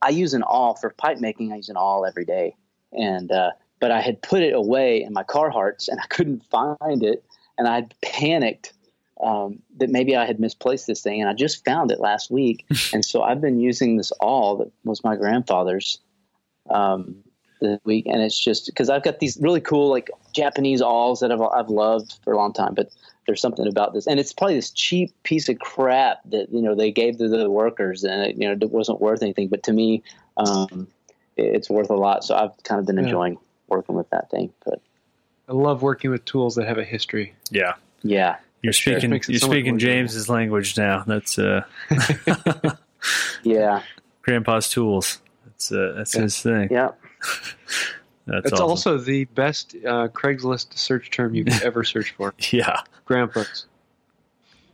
I 0.01 0.09
use 0.09 0.33
an 0.33 0.43
awl 0.43 0.75
for 0.75 0.89
pipe 0.91 1.19
making. 1.19 1.51
I 1.51 1.57
use 1.57 1.69
an 1.69 1.75
awl 1.75 2.05
every 2.05 2.25
day, 2.25 2.55
and 2.93 3.31
uh, 3.31 3.51
but 3.79 3.91
I 3.91 4.01
had 4.01 4.21
put 4.21 4.41
it 4.41 4.53
away 4.53 5.03
in 5.03 5.13
my 5.13 5.23
Carhartts, 5.23 5.87
and 5.89 5.99
I 5.99 6.07
couldn't 6.07 6.45
find 6.45 7.03
it, 7.03 7.23
and 7.57 7.67
I 7.67 7.87
panicked 8.01 8.73
um, 9.21 9.59
that 9.77 9.89
maybe 9.89 10.15
I 10.15 10.25
had 10.25 10.39
misplaced 10.39 10.87
this 10.87 11.01
thing, 11.01 11.21
and 11.21 11.29
I 11.29 11.33
just 11.33 11.65
found 11.65 11.91
it 11.91 11.99
last 11.99 12.31
week, 12.31 12.65
and 12.93 13.03
so 13.03 13.21
I've 13.21 13.41
been 13.41 13.59
using 13.59 13.97
this 13.97 14.11
awl 14.21 14.57
that 14.57 14.71
was 14.85 15.03
my 15.03 15.15
grandfather's 15.15 15.99
um, 16.69 17.23
this 17.61 17.79
week, 17.83 18.05
and 18.05 18.21
it's 18.21 18.37
just 18.37 18.65
because 18.65 18.89
I've 18.89 19.03
got 19.03 19.19
these 19.19 19.37
really 19.39 19.61
cool 19.61 19.89
like 19.89 20.09
Japanese 20.33 20.81
awls 20.81 21.19
that 21.19 21.31
I've 21.31 21.41
I've 21.41 21.69
loved 21.69 22.17
for 22.23 22.33
a 22.33 22.37
long 22.37 22.53
time, 22.53 22.73
but 22.73 22.91
there's 23.25 23.41
something 23.41 23.67
about 23.67 23.93
this, 23.93 24.07
and 24.07 24.19
it's 24.19 24.33
probably 24.33 24.55
this 24.55 24.71
cheap 24.71 25.13
piece 25.23 25.47
of 25.47 25.59
crap 25.59 26.19
that 26.25 26.51
you 26.51 26.61
know 26.61 26.75
they 26.75 26.91
gave 26.91 27.17
to 27.19 27.29
the 27.29 27.49
workers, 27.49 28.03
and 28.03 28.21
it, 28.23 28.35
you 28.35 28.47
know 28.47 28.53
it 28.53 28.71
wasn't 28.71 28.99
worth 28.99 29.21
anything. 29.21 29.47
But 29.47 29.63
to 29.63 29.73
me, 29.73 30.03
um, 30.37 30.87
it's 31.37 31.69
worth 31.69 31.89
a 31.89 31.95
lot. 31.95 32.23
So 32.23 32.35
I've 32.35 32.61
kind 32.63 32.79
of 32.79 32.85
been 32.85 32.97
enjoying 32.97 33.33
yeah. 33.33 33.39
working 33.67 33.95
with 33.95 34.09
that 34.09 34.29
thing. 34.29 34.51
But 34.65 34.81
I 35.47 35.53
love 35.53 35.81
working 35.81 36.11
with 36.11 36.25
tools 36.25 36.55
that 36.55 36.67
have 36.67 36.77
a 36.77 36.83
history. 36.83 37.33
Yeah, 37.51 37.75
yeah. 38.03 38.37
You're 38.61 38.73
speaking. 38.73 39.11
You're 39.11 39.39
so 39.39 39.47
speaking 39.47 39.79
James's 39.79 40.29
language 40.29 40.77
now. 40.77 41.03
That's 41.05 41.39
uh. 41.39 41.63
yeah. 43.43 43.81
Grandpa's 44.21 44.69
tools. 44.69 45.19
That's 45.45 45.71
uh, 45.71 45.93
that's 45.97 46.15
yeah. 46.15 46.21
his 46.21 46.41
thing. 46.41 46.67
Yeah. 46.71 46.91
That's 48.27 48.45
it's 48.45 48.53
awesome. 48.53 48.69
also 48.69 48.97
the 48.97 49.25
best 49.25 49.75
uh, 49.75 50.07
Craigslist 50.07 50.77
search 50.77 51.09
term 51.11 51.33
you 51.33 51.43
could 51.43 51.61
ever 51.63 51.83
search 51.83 52.11
for. 52.11 52.33
yeah, 52.51 52.81
grandpas. 53.05 53.65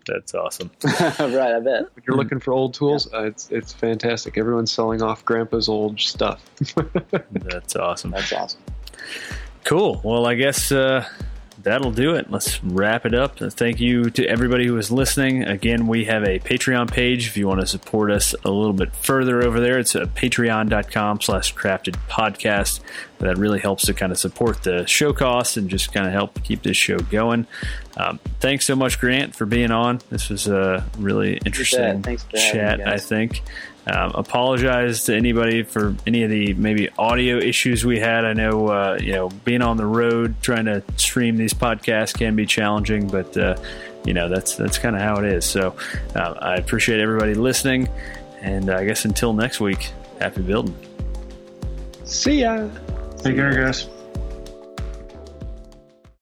That's 0.05 0.33
awesome. 0.33 0.71
right, 0.83 1.19
I 1.19 1.59
bet. 1.59 1.87
If 1.97 2.07
you're 2.07 2.15
looking 2.15 2.39
for 2.39 2.53
old 2.53 2.73
tools, 2.73 3.09
yeah. 3.11 3.19
uh, 3.19 3.23
it's 3.23 3.49
it's 3.51 3.73
fantastic. 3.73 4.37
Everyone's 4.37 4.71
selling 4.71 5.01
off 5.01 5.25
grandpa's 5.25 5.67
old 5.67 5.99
stuff. 5.99 6.43
That's 7.31 7.75
awesome. 7.75 8.11
That's 8.11 8.31
awesome. 8.31 8.61
Cool. 9.65 9.99
Well, 10.03 10.25
I 10.25 10.35
guess 10.35 10.71
uh, 10.71 11.05
that'll 11.67 11.91
do 11.91 12.15
it. 12.15 12.31
Let's 12.31 12.63
wrap 12.63 13.05
it 13.05 13.13
up. 13.13 13.37
Thank 13.37 13.79
you 13.79 14.09
to 14.11 14.25
everybody 14.25 14.67
who 14.67 14.77
is 14.77 14.91
listening. 14.91 15.43
Again, 15.43 15.87
we 15.87 16.05
have 16.05 16.23
a 16.23 16.39
Patreon 16.39 16.91
page 16.91 17.27
if 17.27 17.37
you 17.37 17.47
want 17.47 17.61
to 17.61 17.67
support 17.67 18.11
us 18.11 18.33
a 18.43 18.49
little 18.51 18.73
bit 18.73 18.95
further 18.95 19.41
over 19.41 19.59
there. 19.59 19.79
It's 19.79 19.93
patreon.com 19.93 21.21
slash 21.21 21.53
crafted 21.55 21.95
podcast. 22.09 22.79
That 23.19 23.37
really 23.37 23.59
helps 23.59 23.85
to 23.85 23.93
kind 23.93 24.11
of 24.11 24.17
support 24.17 24.63
the 24.63 24.85
show 24.85 25.13
costs 25.13 25.57
and 25.57 25.69
just 25.69 25.91
kind 25.93 26.05
of 26.05 26.13
help 26.13 26.43
keep 26.43 26.63
this 26.63 26.77
show 26.77 26.99
going. 26.99 27.47
Um, 27.95 28.19
thanks 28.39 28.65
so 28.65 28.75
much, 28.75 28.99
Grant, 28.99 29.35
for 29.35 29.45
being 29.45 29.71
on. 29.71 30.01
This 30.09 30.29
was 30.29 30.47
a 30.47 30.85
really 30.99 31.37
interesting 31.45 32.03
chat, 32.35 32.87
I 32.87 32.97
think. 32.97 33.41
Um, 33.89 34.11
apologize 34.15 35.05
to 35.05 35.15
anybody 35.15 35.63
for 35.63 35.95
any 36.05 36.23
of 36.23 36.29
the 36.29 36.53
maybe 36.55 36.89
audio 36.97 37.37
issues 37.37 37.85
we 37.85 37.99
had. 37.99 38.25
I 38.25 38.33
know 38.33 38.67
uh, 38.67 38.97
you 39.01 39.13
know 39.13 39.29
being 39.45 39.61
on 39.61 39.77
the 39.77 39.85
road 39.85 40.35
trying 40.41 40.65
to 40.65 40.83
stream 40.97 41.37
these 41.37 41.53
podcasts 41.53 42.13
can 42.13 42.35
be 42.35 42.45
challenging, 42.45 43.07
but 43.07 43.37
uh, 43.37 43.55
you 44.03 44.13
know 44.13 44.27
that's 44.27 44.55
that's 44.55 44.77
kind 44.77 44.95
of 44.95 45.01
how 45.01 45.17
it 45.19 45.25
is. 45.25 45.45
So 45.45 45.75
uh, 46.15 46.35
I 46.39 46.55
appreciate 46.55 46.99
everybody 46.99 47.33
listening, 47.33 47.87
and 48.41 48.69
I 48.69 48.83
guess 48.83 49.05
until 49.05 49.31
next 49.31 49.61
week, 49.61 49.91
happy 50.19 50.41
building. 50.41 50.75
See 52.03 52.41
ya. 52.41 52.67
Take 53.17 53.35
care, 53.35 53.53
guys. 53.53 53.87